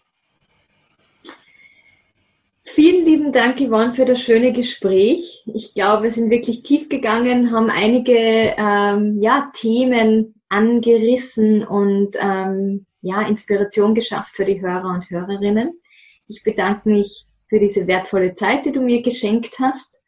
Vielen 2.63 3.03
lieben 3.03 3.31
Dank, 3.33 3.59
Yvonne, 3.59 3.95
für 3.95 4.05
das 4.05 4.21
schöne 4.21 4.53
Gespräch. 4.53 5.43
Ich 5.53 5.73
glaube, 5.73 6.03
wir 6.03 6.11
sind 6.11 6.29
wirklich 6.29 6.63
tief 6.63 6.87
gegangen, 6.87 7.51
haben 7.51 7.69
einige 7.69 8.13
ähm, 8.13 9.19
ja, 9.21 9.51
Themen 9.53 10.35
angerissen 10.47 11.65
und 11.65 12.15
ähm, 12.21 12.85
ja, 13.01 13.27
Inspiration 13.27 13.95
geschafft 13.95 14.35
für 14.35 14.45
die 14.45 14.61
Hörer 14.61 14.93
und 14.93 15.09
Hörerinnen. 15.09 15.81
Ich 16.27 16.43
bedanke 16.43 16.87
mich 16.87 17.25
für 17.49 17.59
diese 17.59 17.87
wertvolle 17.87 18.35
Zeit, 18.35 18.65
die 18.65 18.71
du 18.71 18.81
mir 18.81 19.01
geschenkt 19.01 19.57
hast 19.59 19.98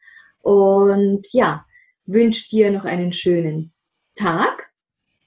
und 0.42 1.26
ja, 1.32 1.64
wünsche 2.06 2.48
dir 2.48 2.70
noch 2.70 2.84
einen 2.84 3.12
schönen 3.12 3.72
Tag 4.14 4.70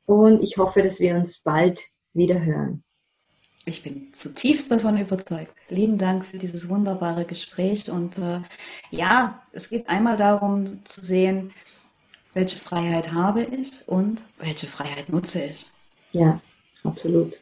und 0.05 0.43
ich 0.43 0.57
hoffe, 0.57 0.82
dass 0.82 0.99
wir 0.99 1.16
uns 1.16 1.41
bald 1.41 1.82
wieder 2.13 2.43
hören. 2.43 2.84
Ich 3.68 3.82
bin 3.82 4.13
zutiefst 4.13 4.70
davon 4.70 4.97
überzeugt. 4.99 5.55
Lieben 5.70 5.97
Dank 5.97 6.24
für 6.24 6.38
dieses 6.38 6.70
wunderbare 6.70 7.26
Gespräch. 7.26 7.89
Und 7.89 8.16
äh, 8.20 8.41
ja, 8.91 9.41
es 9.53 9.70
geht 9.70 9.89
einmal 9.89 10.18
darum 10.18 10.86
zu 10.86 11.01
sehen, 11.01 11.51
welche 12.36 12.57
Freiheit 12.57 13.11
habe 13.11 13.41
ich 13.41 13.88
und 13.88 14.24
welche 14.38 14.68
Freiheit 14.68 15.09
nutze 15.09 15.45
ich. 15.45 15.72
Ja, 16.11 16.39
absolut. 16.84 17.34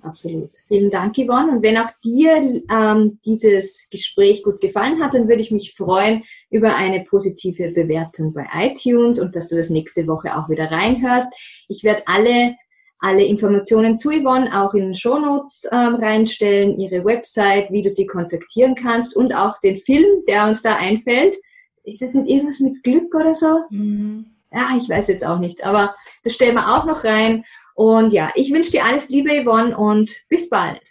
Absolut. 0.00 0.50
Vielen 0.68 0.90
Dank, 0.90 1.16
Yvonne. 1.16 1.52
Und 1.52 1.62
wenn 1.62 1.76
auch 1.76 1.90
dir 2.04 2.62
ähm, 2.70 3.18
dieses 3.24 3.88
Gespräch 3.90 4.44
gut 4.44 4.60
gefallen 4.60 5.02
hat, 5.02 5.14
dann 5.14 5.28
würde 5.28 5.40
ich 5.40 5.50
mich 5.50 5.74
freuen 5.74 6.22
über 6.50 6.76
eine 6.76 7.04
positive 7.04 7.72
Bewertung 7.72 8.32
bei 8.32 8.46
iTunes 8.54 9.18
und 9.18 9.34
dass 9.34 9.48
du 9.48 9.56
das 9.56 9.70
nächste 9.70 10.06
Woche 10.06 10.36
auch 10.36 10.48
wieder 10.48 10.70
reinhörst. 10.70 11.32
Ich 11.66 11.82
werde 11.82 12.04
alle, 12.06 12.54
alle 13.00 13.24
Informationen 13.24 13.98
zu 13.98 14.10
Yvonne 14.10 14.62
auch 14.62 14.72
in 14.72 14.84
den 14.84 14.94
Shownotes 14.94 15.68
ähm, 15.72 15.96
reinstellen, 15.96 16.78
ihre 16.78 17.04
Website, 17.04 17.72
wie 17.72 17.82
du 17.82 17.90
sie 17.90 18.06
kontaktieren 18.06 18.76
kannst 18.76 19.16
und 19.16 19.34
auch 19.34 19.58
den 19.64 19.76
Film, 19.78 20.24
der 20.28 20.46
uns 20.46 20.62
da 20.62 20.76
einfällt. 20.76 21.36
Ist 21.82 22.02
es 22.02 22.14
nicht 22.14 22.28
irgendwas 22.28 22.60
mit 22.60 22.84
Glück 22.84 23.12
oder 23.14 23.34
so? 23.34 23.62
Mhm. 23.70 24.26
Ja, 24.52 24.70
ich 24.78 24.88
weiß 24.88 25.08
jetzt 25.08 25.26
auch 25.26 25.38
nicht, 25.38 25.64
aber 25.64 25.94
das 26.24 26.32
stellen 26.32 26.54
wir 26.54 26.68
auch 26.68 26.86
noch 26.86 27.04
rein. 27.04 27.44
Und 27.78 28.12
ja, 28.12 28.32
ich 28.34 28.52
wünsche 28.52 28.72
dir 28.72 28.84
alles 28.84 29.08
Liebe, 29.08 29.30
Yvonne, 29.30 29.76
und 29.76 30.24
bis 30.28 30.50
bald. 30.50 30.82